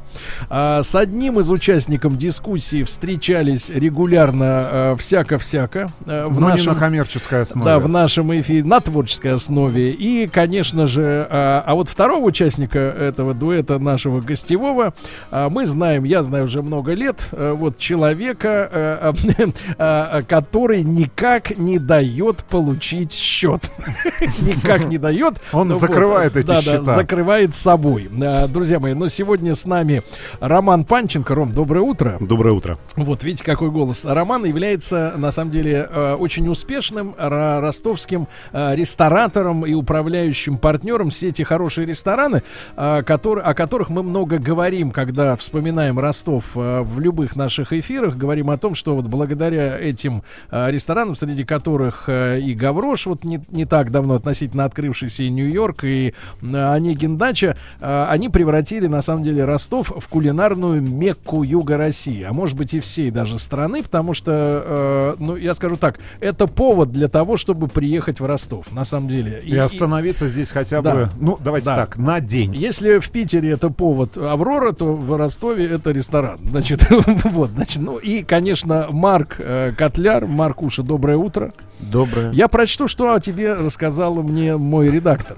[0.49, 6.73] А с одним из участников дискуссии встречались регулярно э, всяко-всяко э, в Но не нашем
[6.73, 7.65] на коммерческой основе.
[7.65, 9.91] да, в нашем эфире на творческой основе.
[9.91, 14.93] И, конечно же, а, а вот второго участника этого дуэта нашего гостевого
[15.31, 19.13] а, мы знаем, я знаю уже много лет, а, вот человека, а,
[19.77, 23.69] а, который никак не дает получить счет.
[24.41, 25.35] Никак не дает.
[25.51, 26.95] Он Ну закрывает эти счета.
[26.95, 28.09] закрывает собой.
[28.23, 30.03] А, Друзья мои, но сегодня с нами
[30.39, 31.33] Роман Панченко.
[31.35, 32.17] Ром, доброе утро.
[32.19, 32.77] Доброе утро.
[32.95, 34.05] Вот, видите, какой голос.
[34.05, 41.11] Роман является, на самом деле, э, очень успешным ро- ростовским э, ресторатором и управляющим партнером
[41.11, 42.43] сети «Хорошие рестораны»,
[42.75, 48.17] э, котор- о которых мы много говорим, когда вспоминаем Ростов в любых наших эфирах.
[48.17, 53.65] Говорим о том, что вот благодаря этим ресторанам, среди которых и Гаврош, вот не, не
[53.65, 59.91] так давно относительно открывшийся и Нью-Йорк, и Онегин Дача, они превратили, на самом деле, Ростов
[59.95, 65.15] в кулинарную мекку юга России, а может быть и всей даже страны, потому что, э,
[65.19, 69.39] ну, я скажу так, это повод для того, чтобы приехать в Ростов, на самом деле.
[69.43, 70.93] И остановиться здесь хотя Да.
[70.93, 71.75] бы, ну, давайте Да.
[71.75, 72.53] так, на день.
[72.55, 76.39] Если в Питере это повод Аврора, то в Ростове это ресторан.
[76.49, 76.85] Значит,
[77.23, 80.25] вот, значит, ну и, конечно, Марк э, Котляр.
[80.25, 81.53] Маркуша, доброе утро.
[81.81, 82.31] Доброе.
[82.31, 85.37] Я прочту, что о тебе рассказал мне мой редактор.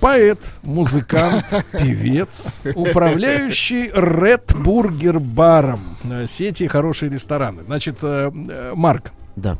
[0.00, 7.62] Поэт, музыкант, певец, управляющий Red Burger баром э, сети «Хорошие рестораны».
[7.64, 9.58] Значит, э, э, Марк, Да.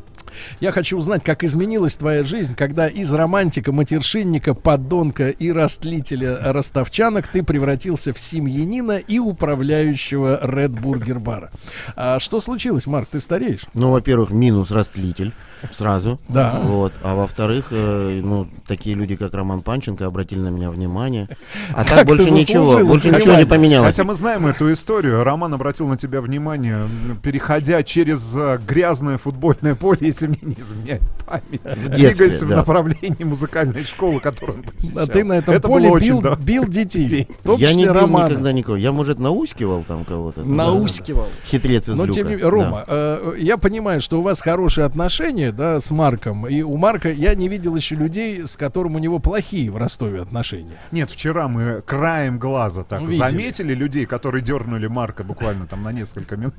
[0.61, 7.29] Я хочу узнать, как изменилась твоя жизнь, когда из романтика, матершинника, подонка и растлителя ростовчанок
[7.29, 11.51] ты превратился в семьянина и управляющего Red Burger бара.
[11.97, 13.09] А что случилось, Марк?
[13.11, 13.63] Ты стареешь?
[13.75, 15.33] Ну, во-первых, минус растлитель
[15.73, 16.21] сразу.
[16.29, 16.61] Да.
[16.63, 16.93] Вот.
[17.03, 21.29] А во-вторых, э, ну, такие люди, как Роман Панченко, обратили на меня внимание.
[21.73, 23.89] А так больше ничего, больше ничего не поменялось.
[23.89, 25.25] Хотя мы знаем эту историю.
[25.25, 26.89] Роман обратил на тебя внимание,
[27.23, 31.63] переходя через э, грязное футбольное поле, если мне не изменяет память.
[31.63, 34.99] детстве, Двигаясь в направлении музыкальной школы, которую он посещал.
[35.03, 36.35] А ты на этом Это поле очень, бил, да.
[36.37, 37.29] бил детей.
[37.45, 38.29] В Я не бил Романа.
[38.29, 38.77] никогда никого.
[38.77, 40.43] Я, может, наускивал там кого-то.
[40.45, 41.29] Наускивал.
[41.45, 42.15] Хитрец из Но люка.
[42.15, 46.47] тем не менее, Рома, э, я понимаю, что у вас хорошие отношения, да, с Марком.
[46.47, 50.21] И у Марка я не видел еще людей, с которым у него плохие в Ростове
[50.23, 50.77] отношения.
[50.93, 53.19] Нет, вчера мы краем глаза так Увидели.
[53.19, 56.55] заметили людей, которые дернули Марка буквально там на несколько минут.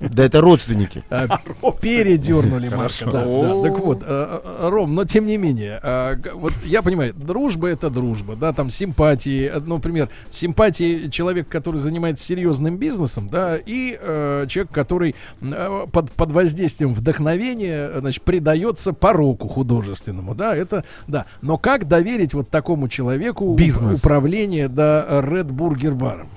[0.00, 1.02] Да это родственники.
[1.10, 1.40] А,
[1.80, 2.68] Передернули.
[2.76, 3.10] Хорошо.
[3.10, 3.62] Да, да.
[3.62, 7.90] Так вот, э, э, Ром, но тем не менее, э, вот я понимаю, дружба это
[7.90, 13.98] дружба, да, там симпатии, э, ну, например, симпатии человека, который занимается серьезным бизнесом, да, и
[14.00, 21.26] э, человек, который э, под, под воздействием вдохновения, значит, предается пороку художественному, да, это, да.
[21.42, 24.00] Но как доверить вот такому человеку Бизнес.
[24.00, 26.28] управление, да, Red Burger баром?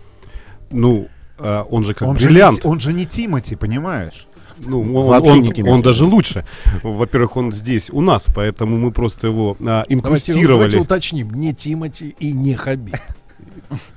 [0.72, 1.08] Ну,
[1.40, 2.64] он же как Он же, бриллиант.
[2.64, 4.28] не, он же не Тимати, понимаешь?
[4.60, 5.72] Ну, он, Вообще он- не Тимати.
[5.74, 6.46] он даже лучше.
[6.84, 10.48] Во-первых, он здесь у нас, поэтому мы просто его а, Давайте, инкрустировали.
[10.48, 12.98] давайте уточним, не Тимати и не Хабиб.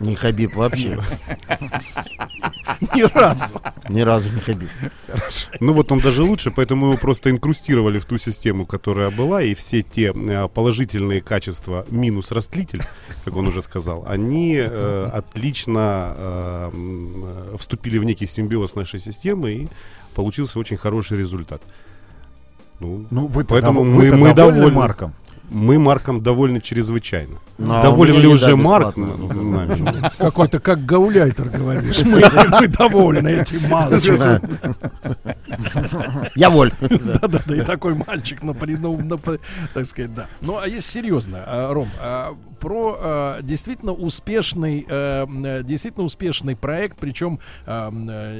[0.01, 0.99] Не Хабиб вообще.
[2.95, 3.61] Ни разу.
[3.89, 4.69] Ни разу не Хабиб.
[5.61, 9.55] Ну вот он даже лучше, поэтому его просто инкрустировали в ту систему, которая была, и
[9.55, 12.83] все те э, положительные качества минус растлитель,
[13.25, 19.69] как он уже сказал, они э, отлично э, вступили в некий симбиоз нашей системы, и
[20.15, 21.63] получился очень хороший результат.
[22.81, 24.71] Ну, Ну, вы Поэтому мы, мы- мы довольны довольны.
[24.77, 25.13] Марком.
[25.53, 27.37] Мы Марком довольны чрезвычайно.
[27.59, 28.97] Ну, а Доволен ли уже Марк?
[28.97, 30.11] Ну, нами?
[30.19, 32.03] Какой-то как гауляйтер говоришь.
[32.03, 32.23] Мы,
[32.61, 34.41] мы довольны этим мальчиком.
[36.35, 36.73] Я воль.
[37.03, 37.19] Да.
[37.23, 39.19] Да-да-да, и такой мальчик, на, ну,
[39.75, 40.27] так сказать, да.
[40.41, 46.97] Ну, а если серьезно, а, Ром, а, про действительно успешный, э, э, действительно успешный проект,
[46.99, 47.91] причем э,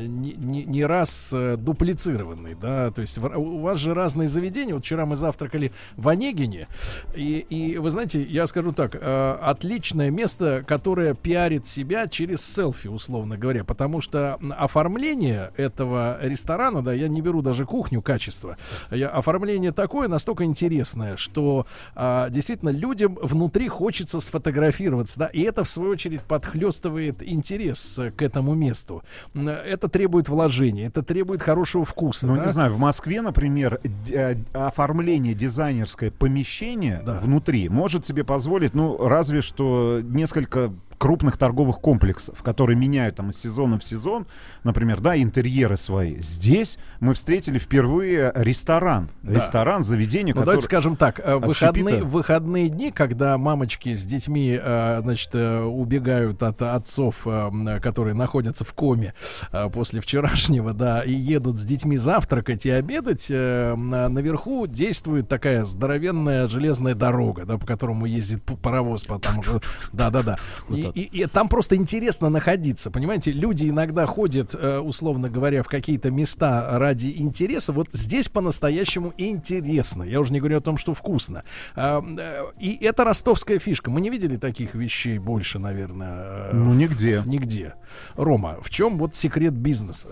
[0.07, 4.75] не, не- не раз э, дуплицированный, да, то есть в- у вас же разные заведения.
[4.75, 6.69] Вот вчера мы завтракали в Онегине,
[7.15, 12.89] и, и вы знаете, я скажу так, э, отличное место, которое пиарит себя через селфи,
[12.89, 18.57] условно говоря, потому что оформление этого ресторана, да, я не беру даже кухню, качество.
[18.91, 25.65] Я, оформление такое настолько интересное, что а, действительно людям внутри хочется сфотографироваться, да, и это
[25.65, 29.03] в свою очередь подхлестывает интерес э, к этому месту.
[29.35, 32.27] Это требует вложения, это требует хорошего вкуса.
[32.27, 32.47] Ну, да.
[32.47, 33.81] не знаю, в Москве, например,
[34.11, 40.73] э, оформление дизайнерское помещение внутри может себе позволить, ну, разве что несколько
[41.03, 44.25] крупных торговых комплексов, которые меняют там из сезона в сезон,
[44.63, 46.21] например, да, интерьеры свои.
[46.21, 49.11] Здесь мы встретили впервые ресторан.
[49.25, 49.35] Да.
[49.35, 50.45] Ресторан, заведение, Ну, которое...
[50.59, 56.41] давайте скажем так, э, выходные, выходные дни, когда мамочки с детьми, э, значит, э, убегают
[56.45, 57.27] от отцов,
[57.83, 59.13] которые находятся в коме
[59.73, 66.47] после вчерашнего, да, и едут с детьми завтракать и обедать, на- наверху действует такая здоровенная
[66.47, 69.61] железная дорога, да, по которому ездит паровоз, потому что,
[69.93, 70.37] да-да-да.
[70.69, 73.33] И, и- и там просто интересно находиться, понимаете?
[73.33, 77.73] Люди иногда ходят, э, условно говоря, в какие-то места ради интереса.
[77.73, 80.03] Вот здесь по-настоящему интересно.
[80.03, 81.45] Я уже не говорю о том, что вкусно.
[81.75, 83.91] А, э, И это ростовская фишка.
[83.91, 86.51] Мы не видели таких вещей больше, наверное.
[86.51, 87.23] э, Ну, нигде.
[87.27, 87.75] Нигде.
[88.17, 90.09] Рома, в чем вот секрет бизнеса?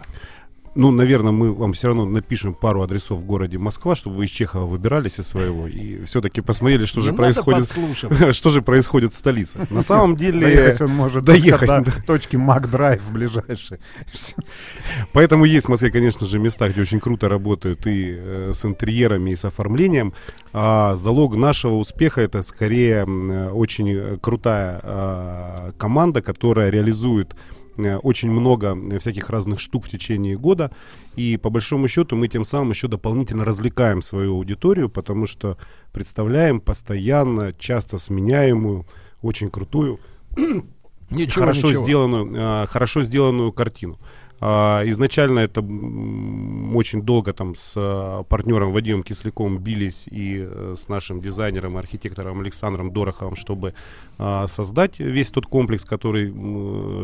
[0.77, 4.31] Ну, наверное, мы вам все равно напишем пару адресов в городе Москва, чтобы вы из
[4.31, 7.69] Чехова выбирались из своего и все-таки посмотрели, что же происходит,
[8.33, 9.67] что же происходит в столице.
[9.69, 13.81] На самом деле Доехать он может доехать до точки Макдрайв ближайшей.
[15.13, 19.31] Поэтому есть в Москве, конечно же, места, где очень круто работают и э, с интерьерами,
[19.31, 20.15] и с оформлением.
[20.53, 27.35] А залог нашего успеха это скорее э, очень э, крутая а, команда, которая реализует
[27.87, 30.71] очень много э, всяких разных штук в течение года.
[31.17, 35.57] И по большому счету мы тем самым еще дополнительно развлекаем свою аудиторию, потому что
[35.93, 38.87] представляем постоянно, часто сменяемую,
[39.23, 39.99] очень крутую,
[41.11, 41.85] Ничего, хорошо ничего.
[41.85, 43.99] сделанную, а, хорошо сделанную картину.
[44.43, 50.89] А, изначально это очень долго там с а, партнером Вадимом Кисляковым бились и э, с
[50.89, 53.75] нашим дизайнером архитектором Александром Дороховым, чтобы
[54.19, 56.31] а, создать весь тот комплекс, который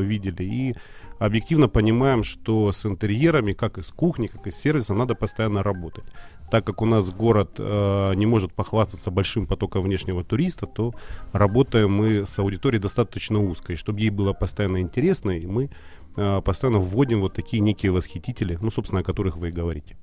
[0.02, 0.44] видели.
[0.44, 0.74] И
[1.18, 5.62] объективно понимаем, что с интерьерами, как и с кухней, как и с сервисом, надо постоянно
[5.62, 6.04] работать.
[6.50, 10.94] Так как у нас город э, не может похвастаться большим потоком внешнего туриста, то
[11.32, 13.72] работаем мы с аудиторией достаточно узко.
[13.72, 15.68] И чтобы ей было постоянно интересно, и мы э,
[16.16, 19.96] постоянно вводим вот такие некие восхитители, ну, собственно, о которых вы и говорите.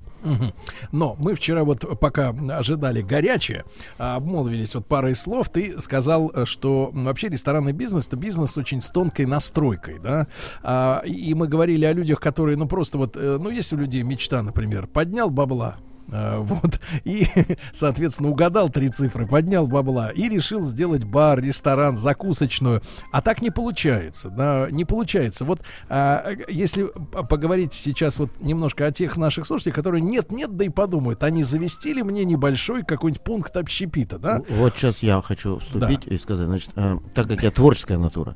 [0.91, 3.65] Но мы вчера вот пока ожидали горячее,
[3.97, 5.49] а, обмолвились вот парой слов.
[5.49, 10.27] Ты сказал, э, что вообще ресторанный бизнес это бизнес очень с тонкой настройкой, да.
[10.61, 13.77] А, и и мы говорили о людях, которые, ну просто вот, э, ну есть у
[13.77, 15.77] людей мечта, например, поднял бабла.
[16.11, 17.27] Э, Вот, и,
[17.73, 22.81] соответственно, угадал три цифры, поднял бабла и решил сделать бар, ресторан, закусочную.
[23.11, 25.45] А так не получается, да, не получается.
[25.45, 26.83] Вот а, если
[27.29, 31.93] поговорить сейчас вот немножко о тех наших слушателях, которые нет-нет, да и подумают, они завести
[31.93, 34.41] ли мне небольшой какой-нибудь пункт общепита, да?
[34.49, 36.15] Вот сейчас я хочу вступить Да.
[36.15, 38.35] и сказать, значит, э, так как я творческая натура,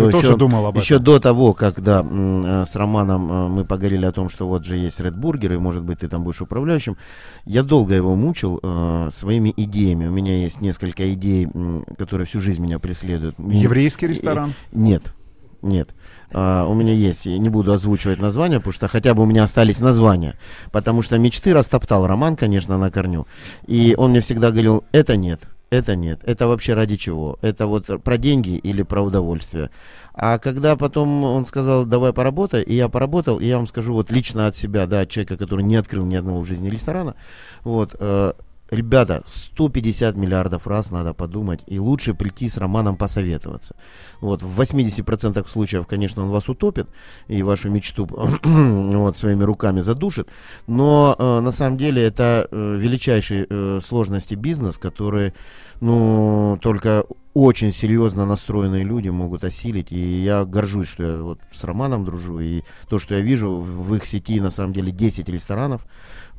[0.00, 1.04] Ты то тоже еще, думал об еще этом?
[1.04, 5.00] до того, когда э, с Романом э, мы поговорили о том, что вот же есть
[5.00, 6.96] Red Burger, и может быть ты там будешь управляющим,
[7.44, 10.06] я долго его мучил э, своими идеями.
[10.06, 13.36] У меня есть несколько идей, м, которые всю жизнь меня преследуют.
[13.38, 14.52] Еврейский ресторан?
[14.72, 15.02] Нет.
[15.62, 15.90] Нет.
[16.32, 19.44] А, у меня есть, я не буду озвучивать названия, потому что хотя бы у меня
[19.44, 20.36] остались названия.
[20.72, 23.26] Потому что мечты растоптал Роман, конечно, на корню.
[23.66, 27.38] И он мне всегда говорил, это нет, это нет, это вообще ради чего?
[27.42, 29.70] Это вот про деньги или про удовольствие?
[30.14, 34.10] А когда потом он сказал, давай поработай, и я поработал, и я вам скажу вот
[34.10, 37.14] лично от себя, да, от человека, который не открыл ни одного в жизни ресторана,
[37.62, 38.32] вот, э,
[38.70, 43.74] Ребята, 150 миллиардов раз надо подумать, и лучше прийти с Романом посоветоваться.
[44.20, 46.88] Вот, в 80% случаев, конечно, он вас утопит,
[47.26, 48.06] и вашу мечту
[48.44, 50.28] вот, своими руками задушит,
[50.68, 55.34] но э, на самом деле это э, величайший э, сложности бизнес, который,
[55.80, 61.62] ну, только очень серьезно настроенные люди могут осилить, и я горжусь, что я вот с
[61.64, 65.86] Романом дружу, и то, что я вижу в их сети, на самом деле, 10 ресторанов,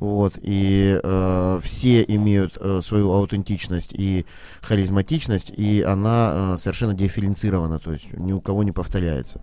[0.01, 4.25] вот, и э, все имеют э, свою аутентичность и
[4.59, 9.41] харизматичность, и она э, совершенно дифференцирована, то есть ни у кого не повторяется.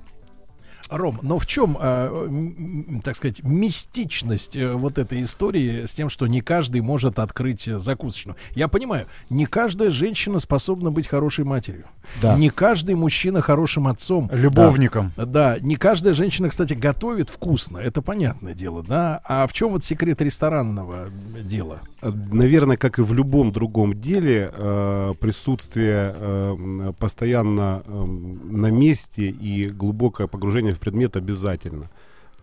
[0.89, 6.27] Ром, но в чем, а, так сказать, мистичность э, вот этой истории с тем, что
[6.27, 8.36] не каждый может открыть э, закусочную?
[8.55, 11.85] Я понимаю, не каждая женщина способна быть хорошей матерью.
[12.23, 12.36] Да.
[12.36, 14.31] Не каждый мужчина хорошим отцом.
[14.32, 15.12] Любовником.
[15.16, 15.27] Да.
[15.27, 17.78] Да, не каждая женщина, кстати, готовит вкусно.
[17.78, 19.20] Это понятное дело, да.
[19.24, 21.10] А в чем вот секрет ресторанного
[21.43, 21.81] дела?
[22.01, 29.28] Э, Наверное, как и в любом другом деле, э, присутствие э, постоянно э, на месте
[29.28, 31.91] и глубокое погружение в предмет обязательно.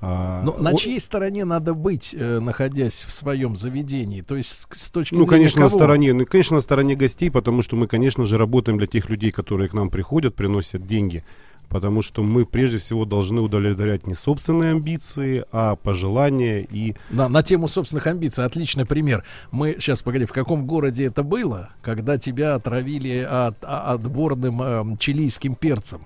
[0.02, 4.22] А, Но на о- чьей стороне надо быть, э, находясь в своем заведении?
[4.22, 5.80] То есть с, с точки Ну, конечно, на кого?
[5.80, 9.32] стороне, ну, конечно, на стороне гостей, потому что мы, конечно же, работаем для тех людей,
[9.32, 11.24] которые к нам приходят, приносят деньги.
[11.70, 17.41] Потому что мы прежде всего должны удовлетворять не собственные амбиции, а пожелания и На, на
[17.41, 19.24] тему собственных амбиций отличный пример.
[19.49, 24.98] Мы сейчас погоди, в каком городе это было, когда тебя отравили от, а- отборным эм,
[24.98, 26.02] чилийским перцем?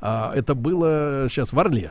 [0.00, 1.90] А, это было сейчас в Орле.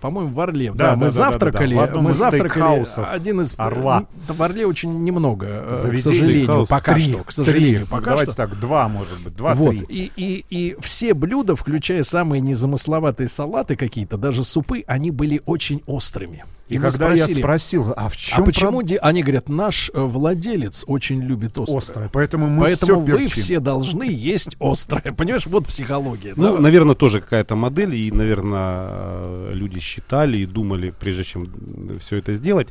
[0.00, 0.72] По-моему, в Орле.
[0.72, 1.74] Да, Да, да, мы да, да, завтракали.
[1.74, 2.84] да, в одном мы завтракали.
[3.12, 4.04] Один из Орла.
[4.28, 7.24] В Орле очень немного, э, к Заведений, сожалению, пока Три, что.
[7.24, 7.88] К сожалению, три.
[7.90, 8.46] пока Давайте что.
[8.46, 9.70] так, два, может быть, два, вот.
[9.70, 9.78] три.
[9.88, 15.82] И, и, и все блюда, включая самые незамысловатые салаты какие-то, даже супы, они были очень
[15.86, 16.44] острыми.
[16.68, 20.00] И мы когда я спросил, а в чем а почему проб- они говорят, наш э,
[20.00, 21.78] владелец очень любит острое.
[21.78, 23.42] Острое, поэтому мы Поэтому вы перчим.
[23.42, 25.12] все должны есть острое.
[25.12, 26.34] Понимаешь, вот психология.
[26.34, 26.60] Ну, да?
[26.60, 32.68] наверное, тоже какая-то модель, и, наверное, люди считали и думали, прежде чем все это сделать.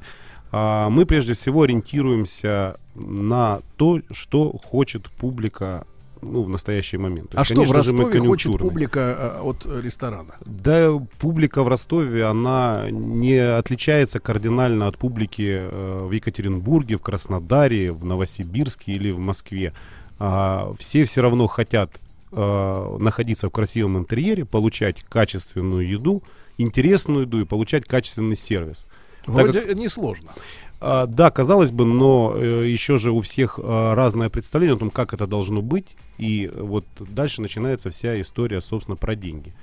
[0.51, 5.88] А мы прежде всего ориентируемся на то, что хочет публика
[6.21, 7.31] ну, в настоящий момент.
[7.31, 10.35] То а есть, что в конечно Ростове хочет публика э, от э, ресторана?
[10.45, 17.91] Да, публика в Ростове, она не отличается кардинально от публики э, в Екатеринбурге, в Краснодаре,
[17.91, 19.73] в Новосибирске или в Москве.
[20.19, 21.91] А, все все равно хотят
[22.31, 26.21] находиться в красивом интерьере, получать качественную еду,
[26.57, 28.87] интересную еду и получать качественный сервис.
[29.26, 30.31] Так Вроде как- несложно.
[30.80, 34.89] а, да, казалось бы, но э, еще же у всех э, разное представление о том,
[34.91, 35.88] как это должно быть.
[36.18, 39.53] И вот дальше начинается вся история, собственно, про деньги.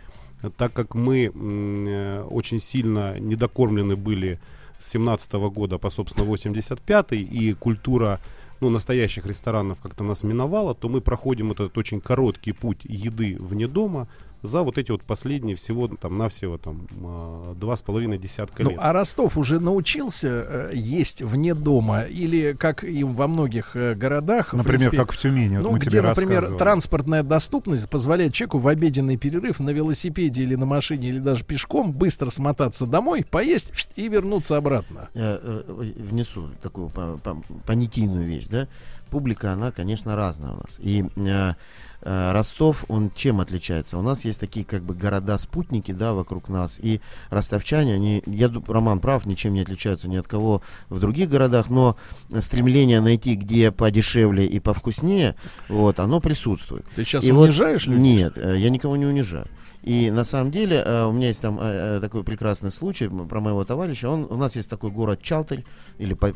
[0.56, 4.40] Так как мы э, очень сильно недокормлены были
[4.80, 8.18] с 17 года по, собственно, 85 и культура
[8.60, 13.66] ну, настоящих ресторанов как-то нас миновала, то мы проходим этот очень короткий путь еды вне
[13.68, 14.08] дома
[14.42, 18.70] за вот эти вот последние всего там навсего там а, два с половиной десятка Ну,
[18.70, 18.78] лет.
[18.82, 24.52] а Ростов уже научился э, есть вне дома или как и во многих э, городах,
[24.52, 28.58] Например, принципе, как в Тюмени, вот ну, мы где, тебе например, транспортная доступность позволяет человеку
[28.58, 33.68] в обеденный перерыв на велосипеде или на машине или даже пешком быстро смотаться домой, поесть
[33.96, 35.08] и вернуться обратно.
[35.14, 38.68] Я э, внесу такую по- по- понятийную вещь, да.
[39.12, 40.78] Публика, она, конечно, разная у нас.
[40.78, 41.52] И э,
[42.00, 43.98] э, Ростов, он чем отличается?
[43.98, 46.78] У нас есть такие как бы города-спутники, да, вокруг нас.
[46.80, 51.68] И ростовчане, они, я Роман прав, ничем не отличаются ни от кого в других городах,
[51.68, 51.98] но
[52.40, 55.34] стремление найти, где подешевле и повкуснее,
[55.68, 56.86] вот, оно присутствует.
[56.96, 58.00] Ты сейчас И вот- унижаешь людей?
[58.02, 59.46] Нет, э, я никого не унижаю.
[59.82, 63.40] И на самом деле э, у меня есть там э, э, такой прекрасный случай про
[63.40, 64.08] моего товарища.
[64.08, 65.64] Он, у нас есть такой город Чалтырь,
[65.98, 66.32] или по-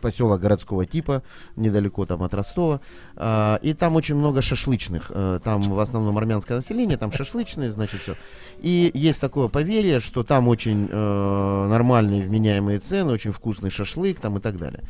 [0.00, 1.22] поселок городского типа,
[1.56, 2.80] недалеко там от Ростова.
[3.16, 5.12] А, и там очень много шашлычных.
[5.14, 8.16] э, там в основном армянское население, там шашлычные, значит, все.
[8.60, 14.38] И есть такое поверье, что там очень э, нормальные вменяемые цены, очень вкусный шашлык там
[14.38, 14.82] и так далее.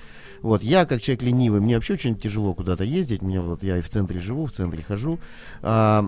[0.43, 3.81] Вот, я как человек ленивый, мне вообще очень тяжело куда-то ездить, мне вот, я и
[3.81, 5.20] в центре живу, в центре хожу.
[5.62, 6.05] А,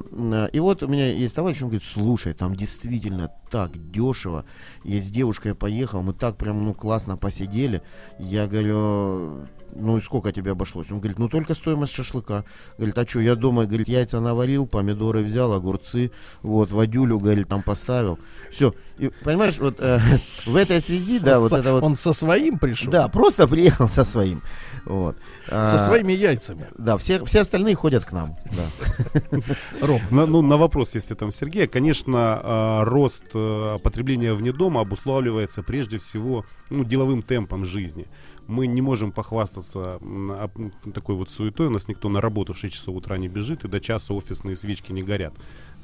[0.53, 4.45] и вот у меня есть товарищ, он говорит, слушай, там действительно так дешево.
[4.83, 7.81] Я с девушкой поехал, мы так прям, ну, классно посидели.
[8.19, 10.91] Я говорю, ну и сколько тебе обошлось?
[10.91, 12.45] Он говорит, ну только стоимость шашлыка.
[12.77, 16.11] Говорит, а что, я дома, говорит, яйца наварил, помидоры взял, огурцы,
[16.43, 18.19] вот, водюлю, говорит, там поставил.
[18.51, 18.75] Все.
[18.99, 19.99] И, понимаешь, вот э,
[20.47, 21.83] в этой связи, да, вот это вот...
[21.83, 22.91] Он со своим пришел?
[22.91, 24.43] Да, просто приехал со своим.
[24.85, 25.17] Вот.
[25.47, 26.69] Со А, своими яйцами.
[26.79, 28.37] Да, все, все остальные ходят к нам.
[28.53, 29.41] Да.
[29.87, 30.01] Ром.
[30.11, 35.63] На, ну, на вопрос, если там Сергея, конечно, а, рост а, потребления вне дома обуславливается
[35.63, 38.07] прежде всего ну, деловым темпом жизни.
[38.47, 40.51] Мы не можем похвастаться а,
[40.93, 41.69] такой вот суетой.
[41.69, 44.57] У нас никто на работу в 6 часов утра не бежит, и до часа офисные
[44.57, 45.35] свечки не горят.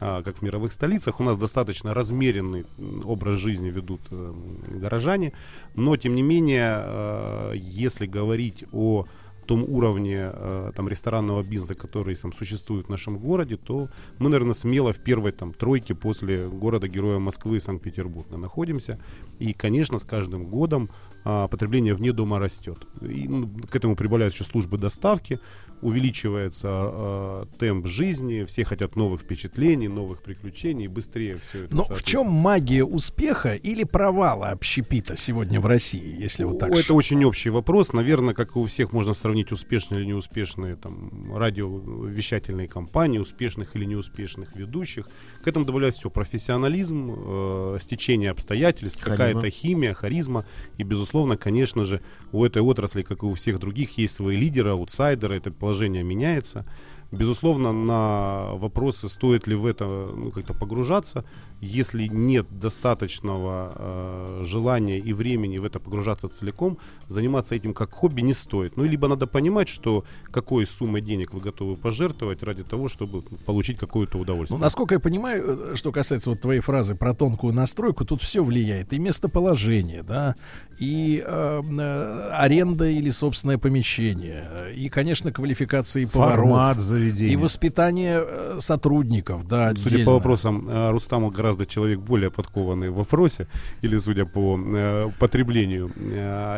[0.02, 1.20] А, как в мировых столицах.
[1.20, 2.64] У нас достаточно размеренный
[3.04, 4.32] образ жизни ведут э,
[4.68, 5.34] горожане.
[5.74, 9.04] Но, тем не менее, э, если говорить о
[9.44, 13.88] том уровне э, там ресторанного бизнеса, который там существует в нашем городе, то
[14.18, 18.98] мы, наверное, смело в первой там тройке после города-героя Москвы и Санкт-Петербурга находимся.
[19.38, 20.88] И, конечно, с каждым годом
[21.24, 22.86] а, потребление вне дома растет.
[23.00, 25.38] И, ну, к этому прибавляются еще службы доставки,
[25.82, 31.74] увеличивается а, темп жизни, все хотят новых впечатлений, новых приключений, быстрее все это.
[31.74, 36.70] Но в чем магия успеха или провала общепита сегодня в России, если вот так?
[36.70, 37.92] Это очень общий вопрос.
[37.92, 43.84] Наверное, как и у всех можно сравнить успешные или неуспешные там, радиовещательные компании, успешных или
[43.84, 45.08] неуспешных ведущих.
[45.42, 50.46] К этому добавляется все профессионализм, э, стечение обстоятельств, какая-то химия, харизма.
[50.78, 52.00] И, безусловно, конечно же,
[52.32, 55.36] у этой отрасли, как и у всех других, есть свои лидеры, аутсайдеры.
[55.36, 56.64] Это положение меняется.
[57.12, 61.24] Безусловно, на вопросы, стоит ли в это ну, как-то погружаться,
[61.60, 66.78] если нет достаточного э, желания и времени в это погружаться целиком,
[67.08, 68.76] заниматься этим как хобби не стоит.
[68.76, 73.78] Ну, либо надо понимать, что какой суммой денег вы готовы пожертвовать ради того, чтобы получить
[73.78, 74.58] какое-то удовольствие.
[74.58, 78.44] Ну, насколько я понимаю, э, что касается вот твоей фразы про тонкую настройку, тут все
[78.44, 78.92] влияет.
[78.92, 80.36] И местоположение, да,
[80.78, 86.36] и э, э, аренда или собственное помещение, и, конечно, квалификации поваров.
[86.36, 87.32] Формат заведения.
[87.32, 90.04] И воспитание э, сотрудников, да, Судя отдельно.
[90.06, 93.46] по вопросам э, Рустама гораздо человек более подкованный в вопросе,
[93.82, 95.90] или судя по э, потреблению.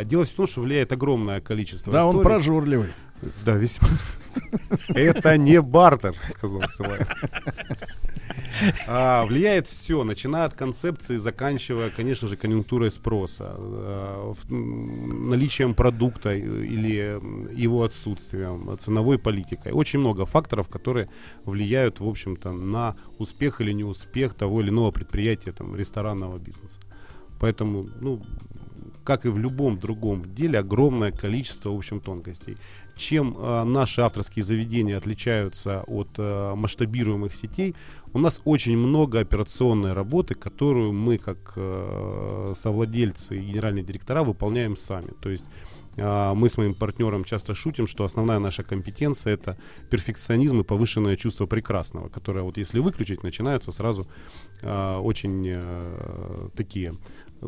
[0.05, 2.25] Дело в том, что влияет огромное количество Да, он историй.
[2.25, 2.89] прожорливый.
[3.45, 3.89] Да, весьма.
[4.89, 6.99] Это не бартер, сказал Силай.
[8.87, 16.33] А, влияет все, начиная от концепции, заканчивая, конечно же, конъюнктурой спроса, э, м, наличием продукта
[16.33, 19.73] или м, его отсутствием, ценовой политикой.
[19.73, 21.09] Очень много факторов, которые
[21.45, 26.81] влияют, в общем-то, на успех или неуспех того или иного предприятия, там, ресторанного бизнеса.
[27.41, 28.23] Поэтому, ну,
[29.05, 32.57] как и в любом другом деле, огромное количество, в общем, тонкостей.
[32.97, 37.75] Чем э, наши авторские заведения отличаются от э, масштабируемых сетей,
[38.13, 44.77] у нас очень много операционной работы, которую мы, как э, совладельцы и генеральные директора, выполняем
[44.77, 45.13] сами.
[45.21, 45.47] То есть
[45.97, 49.57] э, мы с моим партнером часто шутим, что основная наша компетенция это
[49.91, 54.07] перфекционизм и повышенное чувство прекрасного, которое вот если выключить, начинаются сразу
[54.61, 56.93] э, очень э, такие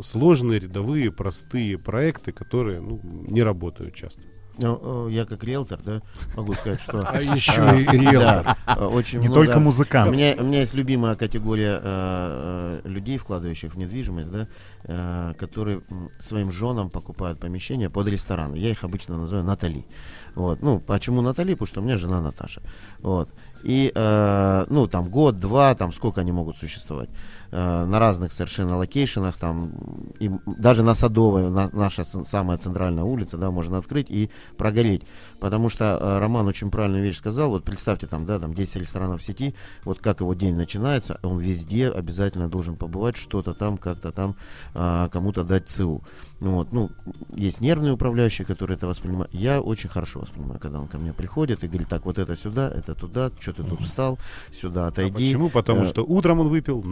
[0.01, 4.23] сложные, рядовые, простые проекты, которые ну, не работают часто.
[4.59, 6.03] Ну, я как риэлтор, да,
[6.37, 7.01] могу сказать, что...
[7.15, 8.57] А еще э, и риэлтор.
[8.67, 10.11] э, очень Не только музыкант.
[10.11, 15.83] У меня, есть любимая категория э, людей, вкладывающих в недвижимость, да, которые
[16.21, 18.57] своим женам покупают помещения под рестораны.
[18.57, 19.87] Я их обычно называю Натали.
[20.35, 20.63] Вот.
[20.63, 21.55] Ну, почему Натали?
[21.55, 22.63] Потому что у меня жена Наташа.
[23.01, 23.29] Вот.
[23.65, 27.09] И, э, ну, там год, два, там сколько они могут существовать.
[27.51, 29.73] Э, на разных совершенно локейшенах, там,
[30.19, 35.03] и даже на Садовой, на- наша самая центральная улица, да, можно открыть и прогореть.
[35.41, 37.51] Потому что э, Роман очень правильную вещь сказал.
[37.51, 39.55] Вот представьте, там, да, там 10 ресторанов в сети,
[39.85, 44.35] вот как его день начинается, он везде обязательно должен побывать, что-то там, как-то там
[44.75, 46.03] а, кому-то дать ЦУ.
[46.41, 46.91] Вот, ну,
[47.35, 49.33] есть нервные управляющие, которые это воспринимают.
[49.33, 52.69] Я очень хорошо воспринимаю, когда он ко мне приходит и говорит, так, вот это сюда,
[52.69, 54.19] это туда, что ты тут встал,
[54.53, 55.15] сюда А отойди.
[55.15, 55.49] почему?
[55.51, 56.83] Потому Э, что утром он выпил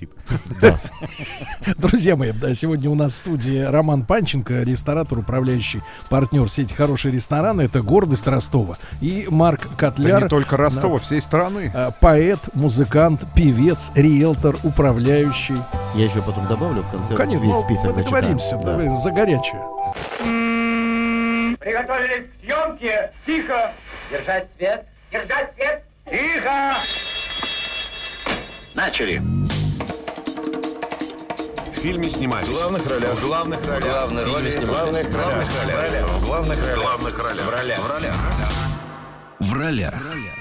[0.00, 0.10] новопосит.
[0.60, 0.76] Да.
[1.76, 7.12] Друзья мои, да, сегодня у нас в студии Роман Панченко, ресторатор, управляющий партнер сети «Хорошие
[7.12, 7.62] рестораны».
[7.62, 8.76] Это гордость Ростова.
[9.00, 10.22] И Марк Да Котляр.
[10.24, 11.02] не только Ростова, Да.
[11.04, 11.70] всей страны.
[11.72, 15.56] э, Поэт, музыкант, певец, риэлтор, управляющий.
[15.94, 18.72] Я еще потом добавлю в конце Конечно, весь список мы договоримся, Да.
[18.72, 19.62] давай, за горячее.
[21.58, 23.10] Приготовились к съемке.
[23.24, 23.72] Тихо.
[24.10, 24.86] Держать свет.
[25.10, 25.84] Держать свет.
[26.10, 26.74] Тихо.
[28.74, 29.45] Начали.
[31.76, 32.48] В фильме снимались.
[32.48, 33.14] В главных ролях.
[33.14, 33.84] В главных ролях.
[33.84, 35.08] Главные роли снимались.
[35.08, 35.44] главных ролях.
[35.44, 36.78] В главных ролях.
[36.78, 37.44] В главных ролях.
[37.44, 37.78] В ролях.
[39.38, 39.94] В ролях.
[39.94, 40.35] В ролях.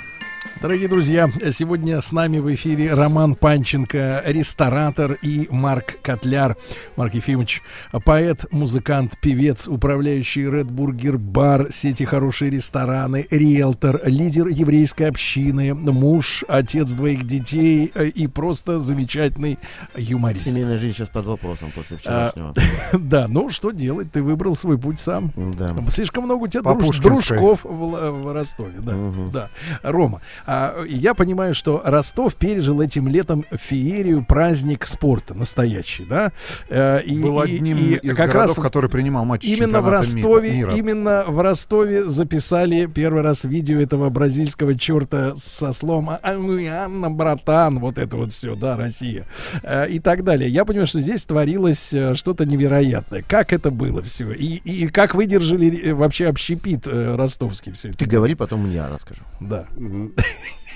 [0.66, 6.58] Дорогие друзья, сегодня с нами в эфире Роман Панченко, ресторатор и Марк Котляр.
[6.96, 7.62] Марк Ефимович,
[8.04, 16.44] поэт, музыкант, певец, управляющий Red Burger Бар, сети «Хорошие рестораны», риэлтор, лидер еврейской общины, муж,
[16.48, 19.60] отец двоих детей э, и просто замечательный
[19.96, 20.46] юморист.
[20.46, 22.54] Семейная жизнь сейчас под вопросом после А, вчерашнего.
[22.94, 24.12] Да, ну что делать?
[24.12, 25.32] Ты выбрал свой путь сам.
[25.36, 25.76] Да.
[25.92, 28.80] Слишком много у тебя друж- дружков в, Ростове.
[28.80, 28.96] Да,
[29.32, 29.50] да.
[29.84, 30.55] Рома, а,
[30.88, 36.32] я понимаю, что Ростов пережил этим летом феерию, праздник спорта настоящий, да?
[36.70, 40.52] Э, И, Был одним и из как городов, раз который принимал матч Именно в Ростове,
[40.52, 40.74] мира.
[40.76, 47.10] именно в Ростове записали первый раз видео этого бразильского черта со словом «А, ну, Анна,
[47.12, 49.26] братан, вот это вот все, да, Россия,
[49.64, 50.50] Э, и так далее.
[50.50, 53.22] Я понимаю, что здесь творилось э, что-то невероятное.
[53.28, 54.32] Как это было все?
[54.32, 57.98] И, и как выдержали вообще общепит ростовский все это?
[57.98, 59.22] Ты говори, потом я расскажу.
[59.40, 59.66] Да.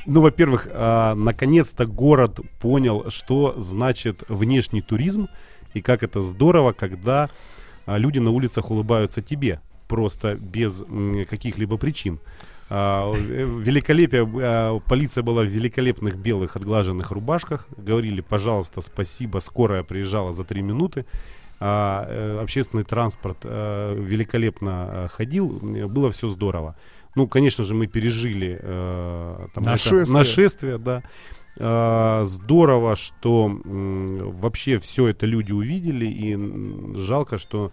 [0.05, 5.27] Ну, во-первых, а, наконец-то город понял, что значит внешний туризм
[5.73, 7.29] и как это здорово, когда
[7.85, 10.83] а, люди на улицах улыбаются тебе просто без
[11.29, 12.19] каких-либо причин.
[12.69, 17.67] А, Великолепие, а, полиция была в великолепных белых отглаженных рубашках.
[17.75, 21.05] Говорили, пожалуйста, спасибо, скорая приезжала за три минуты.
[21.61, 25.49] А, э, общественный транспорт э, великолепно э, ходил,
[25.89, 26.77] было все здорово.
[27.19, 30.17] Ну, конечно же, мы пережили э, там, это- Нашествие.
[30.17, 31.03] нашествие, да.
[31.57, 37.71] Э, здорово, что м, вообще все это люди увидели, и жалко, что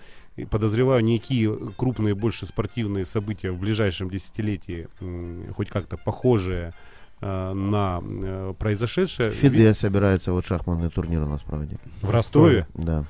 [0.50, 6.72] подозреваю, никакие крупные больше спортивные события в ближайшем десятилетии, м, хоть как-то похожие
[7.20, 9.30] э, на э, произошедшее.
[9.30, 11.78] Фиде собирается вот шахматный турнир у нас проводить.
[12.02, 12.66] В Ростове?
[12.74, 13.04] Да.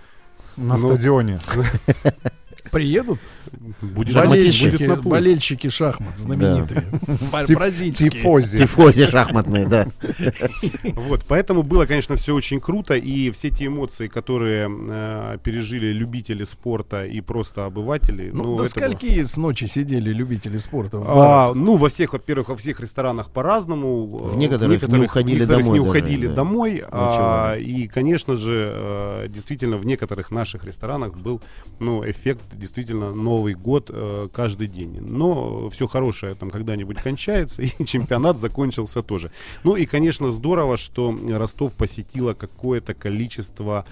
[0.59, 1.39] На Ну, стадионе.
[2.71, 3.19] Приедут
[3.81, 6.85] Будет, болельщики, будет болельщики шахмат знаменитые,
[7.55, 8.11] бразильские.
[8.11, 8.59] Тифози.
[8.59, 9.87] Тифози шахматные, да.
[10.95, 16.45] Вот, поэтому было, конечно, все очень круто, и все те эмоции, которые э, пережили любители
[16.45, 21.03] спорта и просто обыватели, Ну, ну, до было- скольки с ночи сидели любители спорта?
[21.07, 24.07] А, ну, во всех, во-первых, во всех ресторанах по-разному.
[24.07, 26.35] В некоторых не уходили некоторых домой не даже, уходили да.
[26.35, 26.85] домой.
[26.91, 27.63] а, Ночевали.
[27.65, 31.41] и, конечно же, э, действительно, в некоторых наших ресторанах был
[31.79, 34.99] ну, эффект действительно Новый год э, каждый день.
[35.01, 39.31] Но все хорошее там когда-нибудь кончается, и чемпионат закончился тоже.
[39.65, 43.85] Ну и, конечно, здорово, что Ростов посетило какое-то количество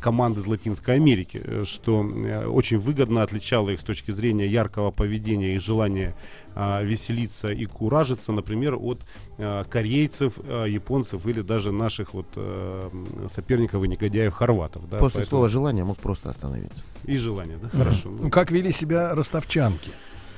[0.00, 4.90] команд из Латинской Америки, э, что э, очень выгодно отличало их с точки зрения яркого
[4.90, 6.14] поведения и желания
[6.58, 9.00] а, веселиться и куражиться, например, от
[9.38, 12.90] а, корейцев, а, японцев или даже наших вот э,
[13.28, 14.88] соперников и негодяев хорватов.
[14.88, 16.82] Да, После поэтому- слова желание мог просто остановиться.
[17.04, 18.10] И желание, да, хорошо.
[18.10, 19.90] Ну, как вели себя ростовчанки?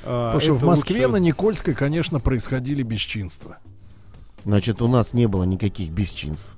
[0.04, 3.58] А, Потому что в Москве лучше- на Никольской, конечно, происходили бесчинства.
[4.44, 6.52] Значит, у нас не было никаких бесчинств.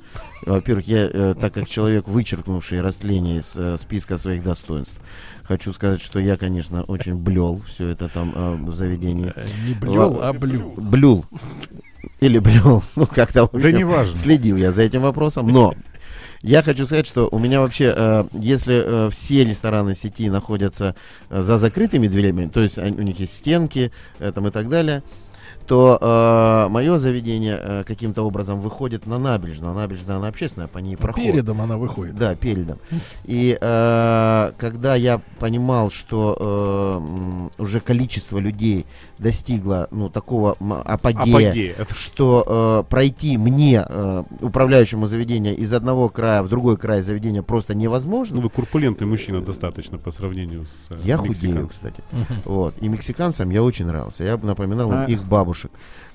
[0.46, 4.94] Во-первых, я, э, так как человек, вычеркнувший растление из э, списка своих достоинств,
[5.44, 9.32] хочу сказать, что я, конечно, очень блел все это там э, в заведении.
[9.66, 10.74] Не блел, а блюл.
[10.76, 11.24] Блюл.
[12.20, 12.82] Или блел.
[12.96, 14.16] Ну, как-то, Да общем, неважно.
[14.16, 15.48] следил я за этим вопросом.
[15.48, 15.74] Но
[16.42, 20.96] я хочу сказать, что у меня вообще, э, если э, все рестораны сети находятся
[21.28, 24.68] э, за закрытыми дверями, то есть они- у них есть стенки э, там, и так
[24.68, 25.02] далее,
[25.70, 29.72] то мое заведение э, каким-то образом выходит на набережную.
[29.72, 31.22] Набережная, она общественная, по ней проход.
[31.22, 32.16] Передом она выходит.
[32.16, 32.78] Да, передом.
[33.24, 38.84] И э, когда я понимал, что э, уже количество людей
[39.18, 40.56] достигло ну, такого
[40.86, 47.02] апогея, Апогея, что э, пройти мне, э, управляющему заведения, из одного края в другой край
[47.02, 48.36] заведения просто невозможно.
[48.36, 52.02] Ну, вы курпулентный мужчина достаточно по сравнению с э, Я худею, кстати.
[52.44, 52.74] Вот.
[52.80, 54.24] И мексиканцам я очень нравился.
[54.24, 55.04] Я напоминал А.
[55.04, 55.59] их бабушек.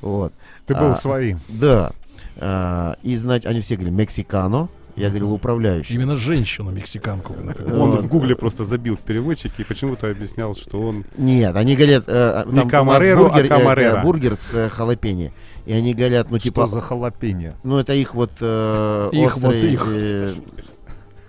[0.01, 0.33] Вот.
[0.65, 1.39] Ты был А, своим.
[1.49, 1.91] Да.
[2.37, 4.69] А, и, значит, они все говорили «мексикано».
[4.95, 5.93] Я говорил «управляющий».
[5.93, 7.33] Именно женщину-мексиканку.
[7.33, 7.73] вы например.
[7.81, 8.01] Он Вот.
[8.03, 11.03] в гугле просто забил в переводчике и почему-то объяснял, что он...
[11.17, 13.97] Нет, они говорят, э, Не там нас камареру, а бургер, э, камарера.
[13.99, 15.31] э, бургер с э, халапеньо.
[15.65, 17.55] И они говорят, ну типа, Что за халапеньо?
[17.63, 19.83] ну это их вот э, Их вот острый, их.
[19.85, 20.33] э,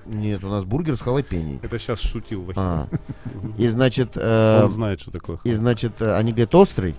[0.07, 1.59] нет, у нас бургер с халапеньо.
[1.63, 2.61] Это сейчас шутил вообще.
[2.63, 2.89] А.
[3.59, 5.39] И значит, э, Он знает, что такое.
[5.43, 6.95] и значит, э, они говорят острый.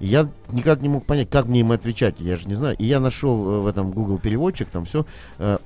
[0.00, 2.76] Я никак не мог понять, как мне им отвечать, я же не знаю.
[2.78, 5.06] И я нашел э, в этом Google переводчик, там все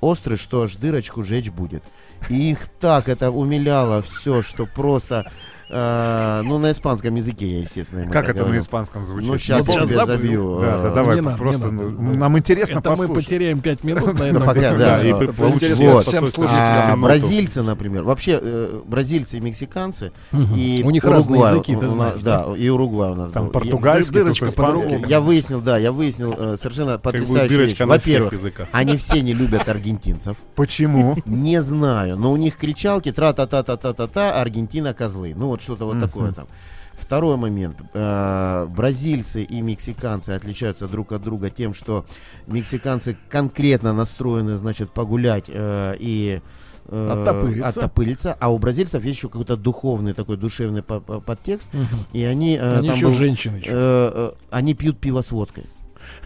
[0.01, 1.83] острый, что аж дырочку жечь будет.
[2.29, 5.31] И их так это умиляло все, что просто,
[5.73, 9.29] э, ну на испанском языке я, естественно, Как это на испанском звучит?
[9.29, 10.59] Ну сейчас я забью.
[10.61, 11.89] Да, да, э, давай, не надо, просто не надо.
[11.91, 13.25] ну, нам интересно Это мы послушать.
[13.25, 14.45] потеряем 5 минут на этом.
[14.45, 16.05] пока, Да, и э, вот.
[16.05, 16.63] всем слушателям.
[16.63, 17.03] А минуту.
[17.03, 22.47] бразильцы, например, вообще э, бразильцы и мексиканцы и У них разные языки, ты знаешь, Да,
[22.57, 23.53] и Уругвай у нас Там был.
[23.53, 24.83] португальский, дырочка тут испанский.
[24.83, 25.07] по-другому.
[25.09, 27.79] Я выяснил, да, я выяснил э, совершенно потрясающую вещь.
[27.79, 28.33] Во-первых,
[28.73, 30.37] они все не любят аргентинцев.
[30.55, 31.17] Почему?
[31.25, 35.33] Не знаю, но у них кричалки тра-та-та-та-та-та-та, Аргентина козлы.
[35.37, 36.47] Ну вот что-то вот такое там.
[36.95, 37.77] Второй момент.
[37.95, 42.05] Э, бразильцы и мексиканцы отличаются друг от друга тем, что
[42.47, 46.41] мексиканцы конкретно настроены, значит, погулять э, и
[46.87, 47.69] э, Оттопыриться.
[47.69, 51.69] оттопыриться, а у бразильцев есть еще какой-то духовный такой душевный по- по- подтекст,
[52.13, 53.63] и они, Они там еще был- женщины.
[53.67, 55.65] э, они пьют пиво с водкой.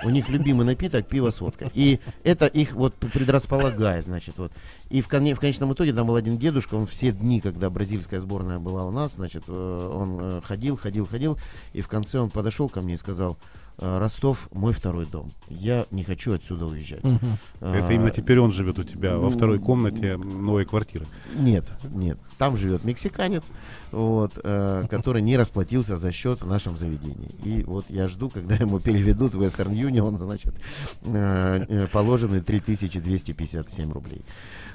[0.05, 1.71] У них любимый напиток пиво с водкой.
[1.75, 4.53] И это их вот предрасполагает, значит, вот.
[4.91, 8.21] И в, коне- в конечном итоге там был один дедушка, он все дни, когда бразильская
[8.21, 11.39] сборная была у нас, значит, э, он э, ходил, ходил, ходил,
[11.73, 15.31] и в конце он подошел ко мне и сказал, «Э, Ростов мой второй дом.
[15.49, 17.01] Я не хочу отсюда уезжать.
[17.01, 21.07] Это А, именно теперь он живет у тебя во ну, второй комнате новой квартиры.
[21.35, 22.19] Нет, нет.
[22.39, 23.45] Там живет мексиканец,
[23.93, 27.31] вот, э, который не расплатился за счет в нашем заведении.
[27.45, 30.55] И вот я жду, когда ему переведут в Western Union, значит,
[31.03, 34.23] э, э, положенные 3257 рублей.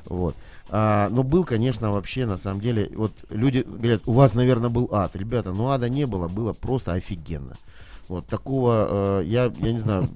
[0.06, 0.36] Вот.
[0.69, 4.90] А, но был, конечно, вообще, на самом деле, вот люди говорят, у вас, наверное, был
[4.91, 5.15] ад.
[5.15, 7.56] Ребята, ну ада не было, было просто офигенно.
[8.07, 10.07] Вот такого, э, я, я не знаю,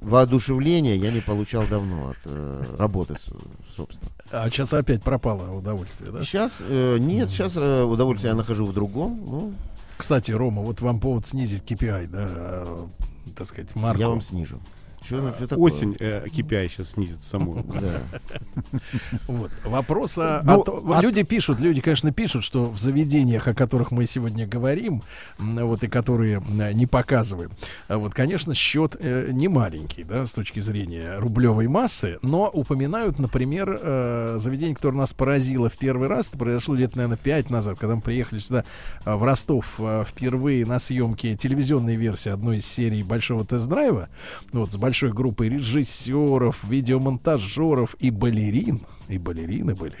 [0.00, 3.14] воодушевления я не получал давно от э, работы,
[3.76, 4.10] собственно.
[4.30, 6.22] А сейчас опять пропало удовольствие, да?
[6.22, 9.24] Сейчас э, нет, сейчас э, удовольствие я нахожу в другом.
[9.26, 9.54] Ну,
[9.96, 12.78] Кстати, Рома, вот вам повод снизить KPI, да, э,
[13.36, 14.00] так сказать, марку.
[14.00, 14.60] я вам снижу.
[15.04, 15.64] Что, что такое?
[15.64, 17.64] Осень э, сейчас снизит саму.
[19.26, 19.50] Вот.
[19.64, 24.46] Вопрос о, Ну, Люди пишут, люди, конечно, пишут, что в заведениях, о которых мы сегодня
[24.46, 25.02] говорим,
[25.38, 27.50] вот и которые не показываем,
[27.88, 33.18] а вот, конечно, счет э, не маленький, да, с точки зрения рублевой массы, но упоминают,
[33.18, 37.78] например, э, заведение, которое нас поразило в первый раз, это произошло лет, наверное, пять назад,
[37.78, 38.64] когда мы приехали сюда
[39.04, 44.08] э, в Ростов впервые на съемке телевизионной версии одной из серий большого тест-драйва,
[44.52, 48.78] вот с большой группой режиссеров, видеомонтажеров и балерин.
[49.08, 49.96] И балерины были.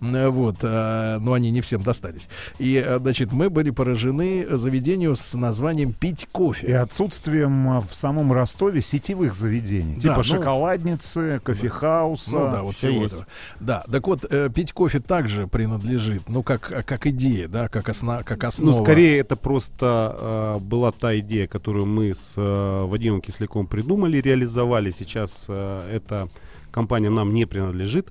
[0.00, 0.56] М, Вот.
[0.62, 2.28] а, Но они не всем достались.
[2.58, 6.76] И, а, значит, мы были поражены заведению с названием «Пить И кофе».
[6.78, 9.94] отсутствием а, в самом Ростове сетевых заведений.
[9.96, 12.30] Да, типа ну- шоколадницы, кофехауса.
[12.30, 13.06] Ну да, вот всего есть.
[13.06, 13.26] этого.
[13.60, 18.22] Да, так вот, э, пить кофе также принадлежит, ну, как, как идея, да, как, осна,
[18.22, 18.76] как основа.
[18.76, 24.18] Ну, скорее, это просто э, была та идея, которую мы с э, Вадимом Кисляком придумали,
[24.20, 24.90] реализовали.
[24.90, 26.28] Сейчас э, эта
[26.70, 28.08] компания нам не принадлежит.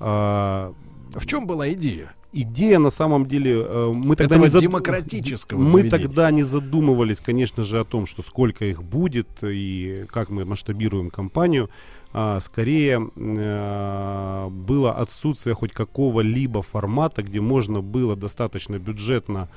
[0.00, 0.72] А,
[1.12, 2.12] В чем была идея?
[2.32, 5.90] идея на самом деле э, мы тогда Этого не зад- демократического мы заведения.
[5.90, 11.10] тогда не задумывались, конечно же, о том, что сколько их будет и как мы масштабируем
[11.10, 11.70] компанию.
[12.12, 19.48] А, скорее э, было отсутствие хоть какого-либо формата, где можно было достаточно бюджетно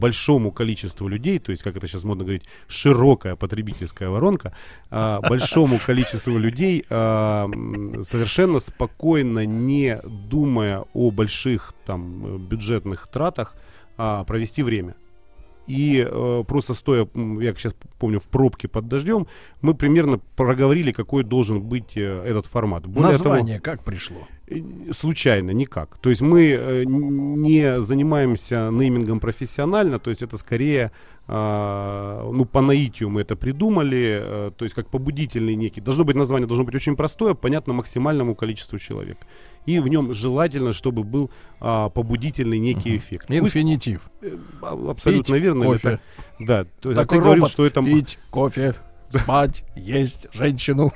[0.00, 4.52] большому количеству людей, то есть, как это сейчас модно говорить, широкая потребительская воронка,
[4.90, 7.48] а, большому количеству людей а,
[8.02, 13.54] совершенно спокойно, не думая о больших там бюджетных тратах,
[13.96, 14.94] а, провести время.
[15.70, 19.28] И э, просто стоя, я сейчас помню, в пробке под дождем,
[19.62, 22.86] мы примерно проговорили, какой должен быть э, этот формат.
[22.86, 24.26] Более того, Название как пришло?
[24.50, 25.96] Э, Случайно, никак.
[25.98, 30.90] То есть мы э, не занимаемся неймингом профессионально, то есть это скорее,
[31.28, 35.80] а, ну, по наитию мы это придумали, э, то есть как побудительный некий.
[35.80, 39.18] Должно быть название, должно быть очень простое, понятно максимальному количеству человек.
[39.66, 41.30] И в нем желательно, чтобы был
[41.60, 43.26] а, побудительный некий эффект.
[43.28, 44.10] Пусть- Инфинитив.
[44.62, 45.64] а- абсолютно Пить верно.
[45.66, 45.88] кофе.
[45.88, 46.00] Это-
[46.40, 47.82] да, то есть, а Такой ты говорил, что это...
[47.82, 48.74] Пить кофе,
[49.10, 50.92] спать, есть женщину.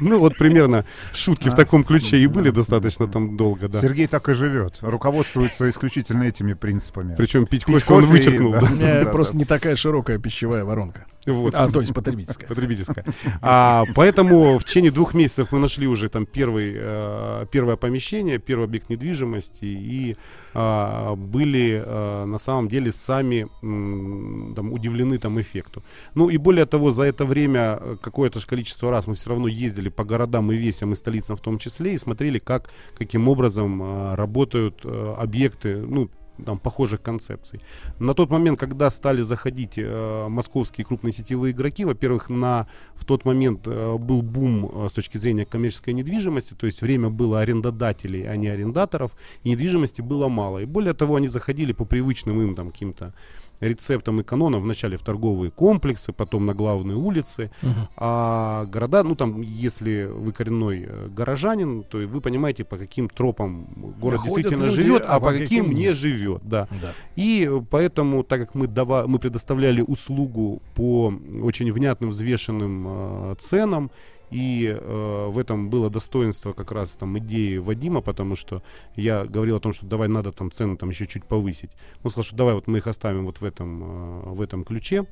[0.00, 3.80] Ну, вот примерно шутки в таком ключе и были достаточно там долго, да.
[3.80, 4.78] Сергей так и живет.
[4.80, 7.14] Руководствуется исключительно этими принципами.
[7.16, 8.52] Причем пить кофе он вычеркнул.
[8.52, 11.06] У меня просто не такая широкая пищевая воронка.
[11.32, 11.54] Вот.
[11.54, 12.48] А, то есть потребительская.
[12.48, 13.04] Потребительская.
[13.40, 18.64] А, поэтому в течение двух месяцев мы нашли уже там первый, э, первое помещение, первый
[18.64, 20.16] объект недвижимости и
[20.54, 25.82] а, были э, на самом деле сами м, там, удивлены там эффекту.
[26.14, 29.48] Ну и более того, за это время э, какое-то же количество раз мы все равно
[29.48, 33.82] ездили по городам и весям, и столицам в том числе, и смотрели, как, каким образом
[33.82, 36.10] э, работают э, объекты, ну,
[36.44, 37.60] там, похожих концепций.
[37.98, 43.24] На тот момент, когда стали заходить э, московские крупные сетевые игроки, во-первых, на, в тот
[43.24, 48.28] момент э, был бум э, с точки зрения коммерческой недвижимости, то есть время было арендодателей,
[48.28, 49.12] а не арендаторов,
[49.44, 50.58] и недвижимости было мало.
[50.58, 53.14] И более того, они заходили по привычным им там каким-то
[53.60, 57.50] рецептам и канонам вначале в торговые комплексы, потом на главные улицы.
[57.96, 63.66] А города, ну там, если вы коренной э, горожанин, то вы понимаете, по каким тропам
[64.00, 66.68] город Ходят действительно люди, живет, а а, по каким каким не живет, да.
[66.80, 66.92] Да.
[67.16, 71.12] И поэтому, так как мы, дава, мы предоставляли услугу по
[71.42, 73.90] очень внятным, взвешенным э, ценам,
[74.30, 78.62] и э, в этом было достоинство как раз там идеи Вадима, потому что
[78.96, 81.70] я говорил о том, что давай надо там цены там еще чуть повысить.
[82.02, 85.06] Он сказал, что давай вот мы их оставим вот в этом, э, в этом ключе.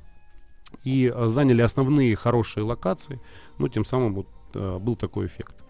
[0.85, 3.21] И э, заняли основные хорошие локации,
[3.59, 5.66] ну, тем самым вот, э, был такой эффект.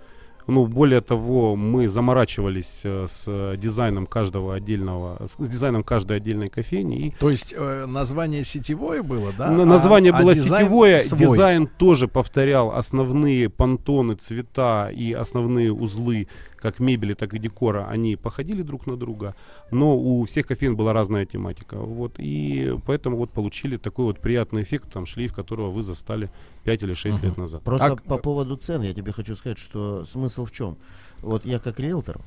[0.47, 7.09] Ну, более того, мы заморачивались э, с дизайном каждого отдельного, с дизайном каждой отдельной кофейни.
[7.09, 9.51] И То есть э, название сетевое было, да?
[9.51, 11.21] на- А- название а было дизайн сетевое, свой.
[11.21, 18.17] дизайн тоже повторял основные понтоны, цвета и основные узлы, как мебели, так и декора, они
[18.17, 19.35] походили друг на друга,
[19.71, 21.77] но у всех кофеин была разная тематика.
[21.77, 26.31] Вот, и поэтому вот получили такой вот приятный эффект, там шлейф которого вы застали
[26.65, 27.63] 5 или 6 лет назад.
[27.63, 30.77] Просто А- по поводу цен я тебе хочу сказать, что смысл в чем?
[31.23, 32.21] Вот я как риэлтор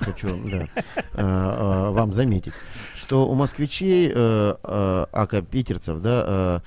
[0.00, 2.52] хочу да, э, э, вам заметить,
[2.94, 6.60] что у москвичей, э, э, ака питерцев, да, э,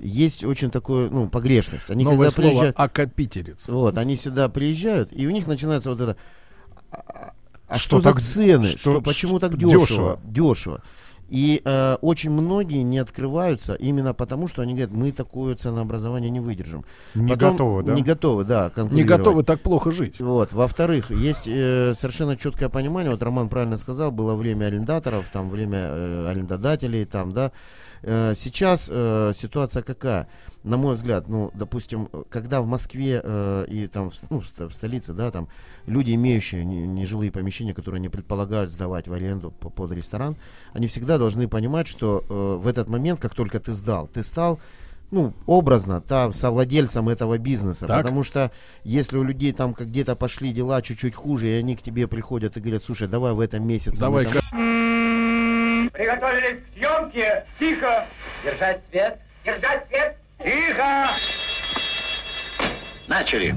[0.00, 1.90] есть очень такое, ну, погрешность.
[1.90, 3.68] Они Новое когда слово приезжают, «акопитерец».
[3.68, 6.16] вот, они сюда приезжают, и у них начинается вот это.
[7.68, 8.68] А, Что что, так- за цены?
[8.70, 9.80] что- Что, почему так дешево?
[9.80, 10.20] дешево?
[10.24, 10.82] Дешево.
[11.28, 16.38] И э, очень многие не открываются именно потому, что они говорят, мы такое ценообразование не
[16.38, 16.84] выдержим.
[17.16, 17.94] Не Потом- готовы, да?
[17.94, 18.70] Не готовы, да.
[18.92, 20.20] Не готовы так плохо жить.
[20.20, 20.52] Вот.
[20.52, 25.78] Во-вторых, есть э, совершенно четкое понимание, вот Роман правильно сказал, было время арендаторов, там время
[25.90, 27.50] э, арендодателей, там, да.
[28.02, 30.28] Э, сейчас э, ситуация какая?
[30.64, 34.72] на мой взгляд, ну, допустим, когда в Москве э, и там, ну, в ст- в
[34.72, 35.46] столице, да, там,
[35.86, 40.34] люди, имеющие не- нежилые помещения, которые не предполагают сдавать в аренду по- под ресторан,
[40.72, 42.24] они всегда должны понимать, что
[42.60, 44.58] в этот момент, как только ты сдал, ты стал
[45.12, 47.86] ну, образно, там, совладельцем этого бизнеса.
[47.86, 47.98] Так.
[48.02, 48.50] Потому что
[48.82, 52.56] если у людей там как где-то пошли дела чуть-чуть хуже, и они к тебе приходят
[52.56, 53.92] и говорят, слушай, давай в этом месяце...
[53.92, 54.32] мы Давай, там-
[55.96, 57.44] Приготовились к съемке.
[57.58, 58.06] Тихо.
[58.44, 59.18] Держать свет.
[59.46, 60.16] Держать свет.
[60.44, 61.08] Тихо.
[63.08, 63.52] Начали.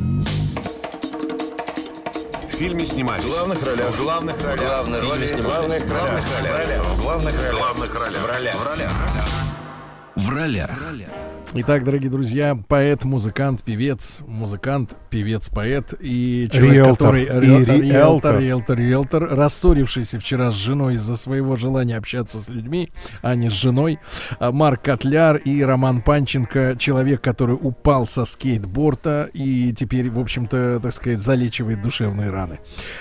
[2.48, 3.26] В фильме снимались.
[3.26, 3.90] В главных ролях.
[3.90, 4.66] В главных ролях.
[4.66, 5.82] Главные В роли снимались.
[5.82, 5.82] снимались.
[5.82, 6.84] В главных ролях.
[6.86, 7.52] В главных ролях.
[7.52, 8.16] В главных ролях.
[8.16, 8.56] В ролях.
[10.16, 10.70] В ролях.
[10.70, 11.10] В ролях.
[11.52, 16.94] Итак, дорогие друзья, поэт, музыкант, певец, музыкант, певец, поэт и человек, Риэлтор.
[16.96, 17.82] который И риэлтор, риэлтор.
[17.82, 22.92] риэлтор, риэлтор, риэлтор, рассорившийся вчера с женой из-за своего желания общаться с людьми,
[23.24, 23.98] а не с женой.
[24.38, 30.80] А, Марк Котляр и Роман Панченко, человек, который упал со скейтборда и теперь, в общем-то,
[30.84, 32.60] так сказать, залечивает душевные раны.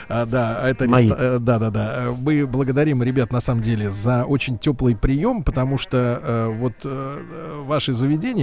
[0.08, 1.10] А, да, это Мои.
[1.10, 2.14] да, да, да.
[2.18, 6.88] Мы благодарим ребят на самом деле за очень теплый прием, потому что э, вот э,
[7.30, 8.37] э, ваши заведения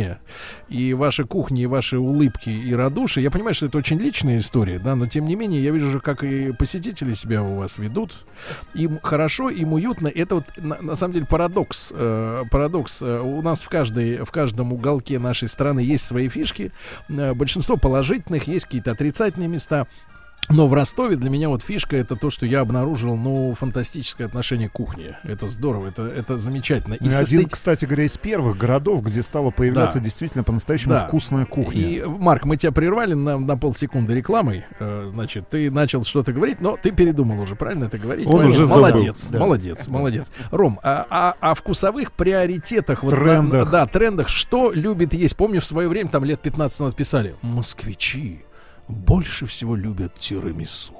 [0.70, 4.80] и ваши кухни, и ваши улыбки и радушие, я понимаю, что это очень личная история,
[4.80, 8.26] да, но тем не менее я вижу как и посетители себя у вас ведут.
[8.74, 10.08] Им хорошо, им уютно.
[10.08, 11.92] Это вот на, на самом деле парадокс.
[11.96, 13.02] э, парадокс.
[13.02, 16.72] У нас в каждой, в каждом уголке нашей страны есть свои фишки.
[17.10, 19.88] Э, большинство положительных, есть какие-то отрицательные места.
[20.50, 24.70] Но в Ростове для меня вот фишка это то, что я обнаружил, ну, фантастическое отношение
[24.70, 25.18] к кухне.
[25.24, 26.98] Это здорово, это, это замечательно.
[27.00, 30.04] Ну, и с один, кстати говоря, из первых городов, где стала появляться Да.
[30.06, 31.08] действительно по-настоящему Да.
[31.08, 31.82] вкусная кухня.
[31.82, 34.66] И, Марк, мы тебя прервали на, на полсекунды рекламой.
[34.80, 38.28] Э, значит, ты начал что-то говорить, но ты передумал уже, правильно это говорить?
[38.28, 38.52] Он Правильно?
[38.56, 38.76] уже забыл.
[38.84, 39.40] молодец, Да.
[39.40, 40.28] молодец, молодец.
[40.52, 43.72] Ром, а, а, о вкусовых приоритетах, вот на- Трендах.
[43.72, 45.36] да, трендах, что любит есть?
[45.36, 48.45] Помню, в свое время, там лет 15 назад писали, москвичи
[48.88, 50.94] больше всего любят тирамису.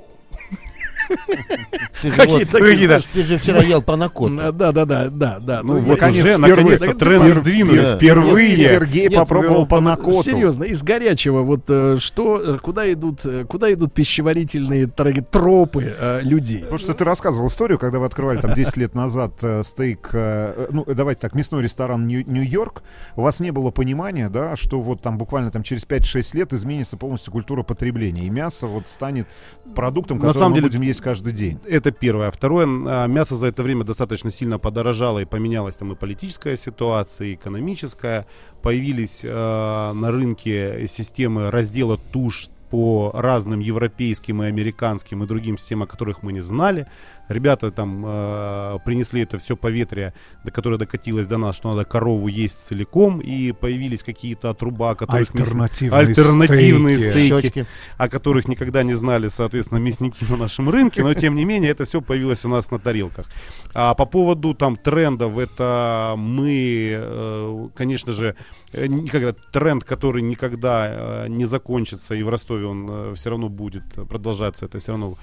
[2.02, 4.36] Ты же, Какие вот- такие, ты, же вчера ел панакоту.
[4.54, 5.64] Да, да, да, да, да.
[5.64, 7.90] Ну, я- вот уже, наконец-то пер- сдвинулись.
[7.92, 10.24] Впервые Сергей попробовал э, панакоту.
[10.24, 16.60] Серьезно, из горячего, вот э, что, э, куда идут, э, куда идут пищеварительные тропы людей?
[16.62, 21.22] Потому что ты рассказывал историю, когда вы открывали там 10 лет назад стейк, ну давайте
[21.22, 22.84] так, мясной ресторан Нью- Нью-Йорк,
[23.16, 26.98] у вас не было понимания, да, что вот там буквально там через 5-6 лет изменится
[26.98, 29.28] полностью культура потребления, и мясо вот станет
[29.76, 31.60] продуктом, На который самом мы деле, будем есть каждый день.
[31.66, 32.28] Это первое.
[32.28, 36.56] А Второе, а, мясо за это время достаточно сильно подорожало и поменялась там и политическая
[36.56, 38.28] ситуация, и экономическая.
[38.62, 45.84] Появились э, на рынке системы раздела туш по разным европейским и американским и другим системам,
[45.84, 46.88] о которых мы не знали.
[47.28, 50.14] Ребята там э, принесли это все поветрие,
[50.44, 54.96] до которое докатилось до нас, что надо корову есть целиком, и появились какие-то отруба, о
[54.96, 57.12] которых мы с- Альтернативные альтернативные стейки.
[57.28, 57.66] стейки, Щечки.
[57.98, 61.86] о которых никогда не знали, соответственно, мясники на нашем рынке, но тем не менее это
[61.86, 63.26] все появилось у нас на тарелках.
[63.74, 68.36] А по поводу там трендов, это мы, э, конечно же,
[68.72, 73.84] э, никогда тренд, который никогда э, не закончится, и в Ростове он все равно будет
[74.10, 75.18] продолжаться, это все равно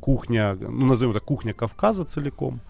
[0.00, 2.60] кухня, ну назовем это кухня Кавказа целиком.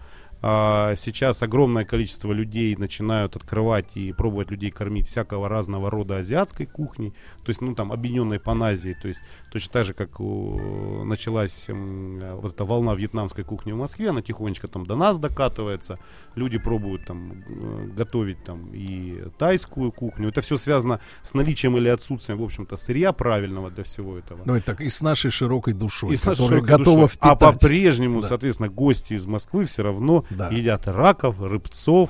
[0.41, 6.65] А, Сейчас огромное количество людей начинают открывать и пробовать людей кормить всякого разного рода азиатской
[6.65, 7.09] кухней,
[7.43, 9.19] то есть, ну, там, объединенной паназии, то есть,
[9.51, 14.21] точно так же, как у- началась э, вот эта волна вьетнамской кухни в Москве, она
[14.21, 15.99] тихонечко там до нас докатывается,
[16.35, 21.89] люди пробуют там э, готовить там и тайскую кухню, это все связано с наличием или
[21.89, 24.41] отсутствием, в общем-то, сырья правильного для всего этого.
[24.45, 27.17] Давайте так, и с нашей широкой душой, И с нашей которая широкой готова душой.
[27.21, 27.39] А впитать.
[27.59, 28.27] по-прежнему, Да.
[28.29, 30.49] соответственно, гости из Москвы все равно Да.
[30.49, 32.09] едят раков, рыбцов,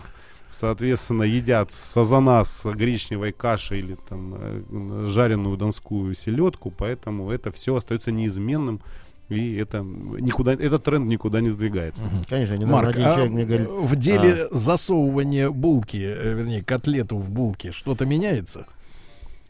[0.51, 7.75] соответственно, едят сазана с гречневой кашей или там э, жареную донскую селедку, поэтому это все
[7.75, 8.81] остается неизменным.
[9.29, 12.03] И это никуда, этот тренд никуда не сдвигается.
[12.27, 17.29] Конечно, Марк, один а человек мне говорит, в деле засовывания булки, э, вернее, котлету в
[17.29, 18.65] булке, что-то меняется?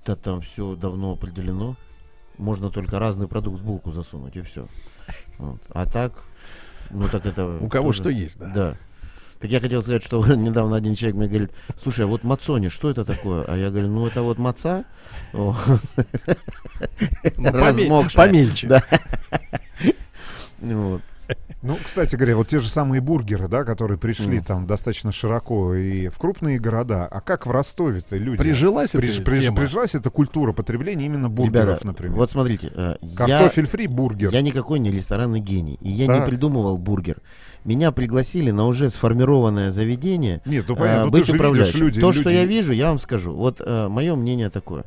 [0.10, 1.76] да там все давно определено.
[2.38, 4.68] Можно только разный продукт в булку засунуть, и все.
[5.70, 6.24] А так,
[6.92, 7.58] ну так это...
[7.60, 8.48] У кого тоже- что есть, да.
[8.48, 8.78] Да.
[9.40, 11.52] Так я хотел сказать, что недавно один человек мне говорит,
[11.82, 13.44] слушай, а вот мацони, что это такое?
[13.48, 14.84] А я говорю, ну это вот маца,
[17.38, 18.28] размокшая.
[18.28, 18.68] помельче.
[18.68, 18.84] Да.
[20.62, 21.02] Вот.
[21.62, 24.46] Ну, кстати, говоря, вот те же самые бургеры, да, которые пришли Мгм.
[24.46, 27.06] там достаточно широко и в крупные города.
[27.06, 28.42] А как в Ростове-то люди?
[28.42, 29.58] Прижилась эта Приж- приж- тема?
[29.58, 32.16] Прижилась эта культура потребления именно бургеров, Ребята, например.
[32.16, 34.32] вот смотрите, э, Картофель я, фри бургер.
[34.32, 36.20] Я никакой не ресторанный гений, и я Так.
[36.22, 37.18] не придумывал бургер.
[37.66, 40.42] Меня пригласили на уже сформированное заведение.
[40.46, 41.80] Нет, ну понятно, э, ну быть управляющим.
[41.82, 43.34] люди- То, что люди- я вижу, я вам скажу.
[43.34, 44.86] Вот мое мнение такое.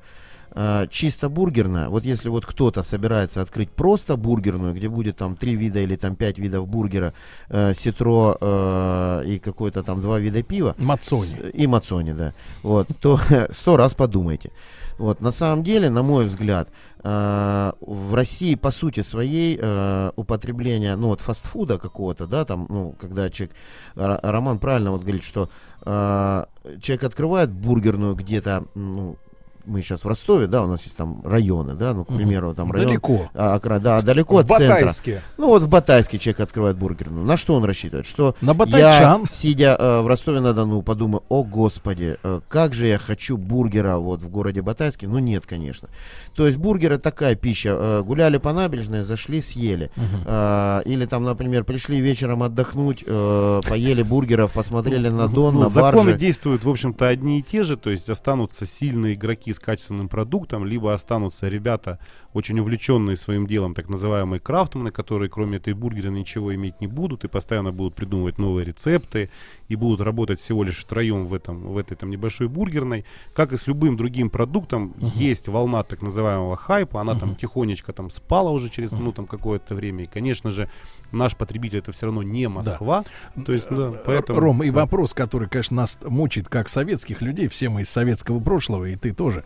[0.54, 5.56] Э, чисто бургерная, вот если вот кто-то собирается открыть просто бургерную, где будет там три
[5.56, 7.14] вида или там пять видов бургера,
[7.48, 10.74] э, ситро э, и какой-то там два вида пива.
[10.78, 11.36] Мацони.
[11.54, 12.34] И мацони, да.
[12.62, 13.18] Вот, то
[13.50, 14.50] сто раз подумайте.
[14.98, 16.68] Вот, на самом деле, на мой взгляд,
[17.02, 22.94] э, в России по сути своей э, употребление, ну вот фастфуда какого-то, да, там, ну,
[23.00, 23.56] когда человек,
[23.94, 25.48] Роман правильно вот говорит, что
[25.86, 26.44] э,
[26.80, 29.16] человек открывает бургерную где-то, ну,
[29.64, 32.70] мы сейчас в Ростове, да, у нас есть там районы, да, ну, к примеру, там
[32.72, 32.88] район...
[32.88, 33.30] Далеко.
[33.34, 34.68] а, окра- да, далеко В от центра.
[34.74, 35.22] Батайске.
[35.38, 37.24] Ну, вот в Батайске человек открывает бургерную.
[37.24, 38.06] На что он рассчитывает?
[38.06, 39.26] Что На я, батайчан.
[39.30, 44.28] сидя э, в Ростове-на-Дону, подумаю, о господи, э, как же я хочу бургера вот в
[44.28, 45.06] городе Батайске.
[45.08, 45.88] Ну, нет, конечно.
[46.34, 47.76] То есть бургер это такая пища.
[47.78, 49.90] э, гуляли по набережной, зашли, съели.
[50.26, 55.66] Э, или там, например, пришли вечером отдохнуть, э, поели бургеров, посмотрели на Дон, Ну, на
[55.68, 56.18] законы баржи.
[56.18, 60.64] действуют, в общем-то, одни и те же, то есть останутся сильные игроки с качественным продуктом,
[60.64, 61.98] либо останутся ребята,
[62.34, 67.24] очень увлеченные своим делом, так называемые крафтмены, которые кроме этой бургера ничего иметь не будут
[67.24, 69.30] и постоянно будут придумывать новые рецепты
[69.68, 73.04] и будут работать всего лишь втроем в, этом, в этой там небольшой бургерной.
[73.34, 78.10] Как и с любым другим продуктом, есть волна так называемого хайпа, она там тихонечко там
[78.10, 80.04] спала уже через ну, там какое-то время.
[80.04, 80.68] И, конечно же,
[81.10, 83.04] наш потребитель это все равно не Москва.
[83.46, 84.40] То есть, да, поэтому...
[84.40, 84.80] Ром, и да.
[84.80, 89.12] вопрос, который, конечно, нас мучает как советских людей, все мы из советского прошлого, и ты
[89.12, 89.44] тоже.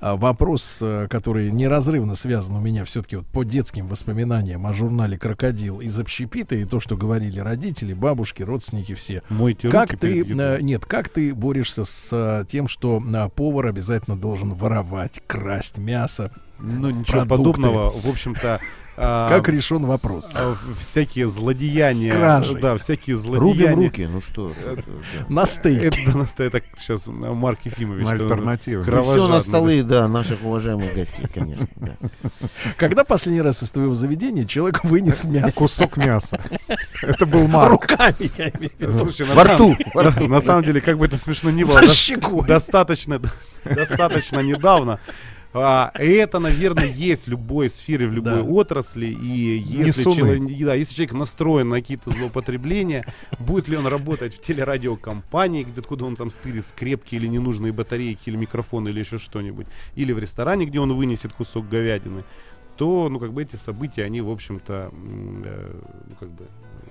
[0.00, 5.18] А, Вопрос, э, который неразрывно связан у меня все-таки вот по детским воспоминаниям о журнале
[5.18, 9.22] «Крокодил» из общепита и то, что говорили родители, бабушки, родственники все.
[9.28, 14.16] Мойте Как ты, э, нет, как ты борешься с э, тем, что э, повар обязательно
[14.16, 16.32] должен воровать, красть мясо?
[16.58, 17.62] Ну, ничего продукты?
[17.62, 17.90] подобного.
[17.90, 18.60] В общем-то,
[18.98, 20.32] Как решен вопрос?
[20.34, 22.12] а, всякие злодеяния.
[22.12, 22.60] С кражей.
[22.60, 23.70] Да, всякие злодеяния.
[23.70, 24.52] Рубим руки, ну что.
[25.28, 25.84] На стейк.
[25.94, 28.06] Это, это, сейчас Марк Ефимович.
[28.08, 28.84] Альтернативу.
[28.84, 31.66] Ну, все на столы, да, наших уважаемых гостей, конечно.
[31.76, 31.92] да.
[32.76, 35.54] Когда последний раз из твоего заведения человек вынес мясо?
[35.54, 36.40] Кусок мяса.
[37.02, 37.70] Это был Марк.
[37.70, 38.98] Руками, я имею в виду.
[38.98, 39.76] Слушай, Во рту.
[40.28, 42.46] На самом деле, как бы это смешно ни было, За до- щекой.
[42.46, 43.20] достаточно,
[43.64, 44.98] достаточно недавно.
[45.60, 48.42] А, и это, наверное, есть в любой сфере, в любой Да.
[48.42, 49.06] отрасли.
[49.06, 53.04] И если человек, да, если человек настроен на какие-то злоупотребления,
[53.38, 58.28] будет ли он работать в телерадиокомпании, где откуда он там стырит скрепки или ненужные батарейки,
[58.30, 62.24] или микрофон, или еще что-нибудь, или в ресторане, где он вынесет кусок говядины,
[62.76, 66.46] то, ну, как бы эти события, они, в общем-то, э, ну, как бы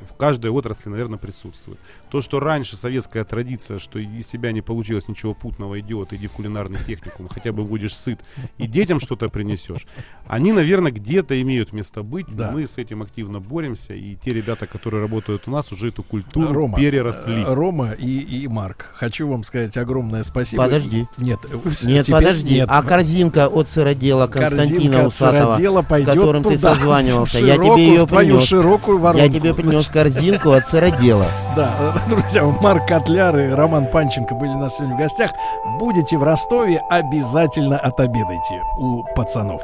[0.09, 1.79] в каждой отрасли, наверное, присутствуют.
[2.09, 6.31] То, что раньше советская традиция, что из тебя не получилось ничего путного, идиот, иди в
[6.31, 8.19] кулинарный техникум, хотя бы будешь сыт,
[8.57, 9.87] и детям что-то принесешь,
[10.27, 12.27] они, наверное, где-то имеют место быть.
[12.29, 12.51] Да.
[12.51, 16.53] Мы с этим активно боремся, и те ребята, которые работают у нас, уже эту культуру
[16.53, 17.41] Рома, переросли.
[17.43, 20.63] э, Рома и, и Марк, хочу вам сказать огромное спасибо.
[20.63, 21.07] Подожди.
[21.17, 21.39] Нет,
[21.83, 22.53] Нет, теперь подожди.
[22.55, 22.69] нет.
[22.71, 27.37] А корзинка от сыродела Корзинка Константина от Усатова, сыродела с пойдет которым ты туда, созванивался,
[27.39, 28.43] в я широкую, тебе ее принес.
[28.43, 29.33] широкую Я воронку.
[29.33, 31.27] тебе принес корзинку от сыродела.
[31.55, 35.31] Да, друзья, Марк Котляр и Роман Панченко были у нас сегодня в гостях.
[35.79, 39.63] Будете в Ростове, обязательно отобедайте у пацанов.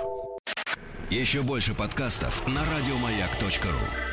[1.09, 4.12] Еще больше подкастов на радиомаяк.ру.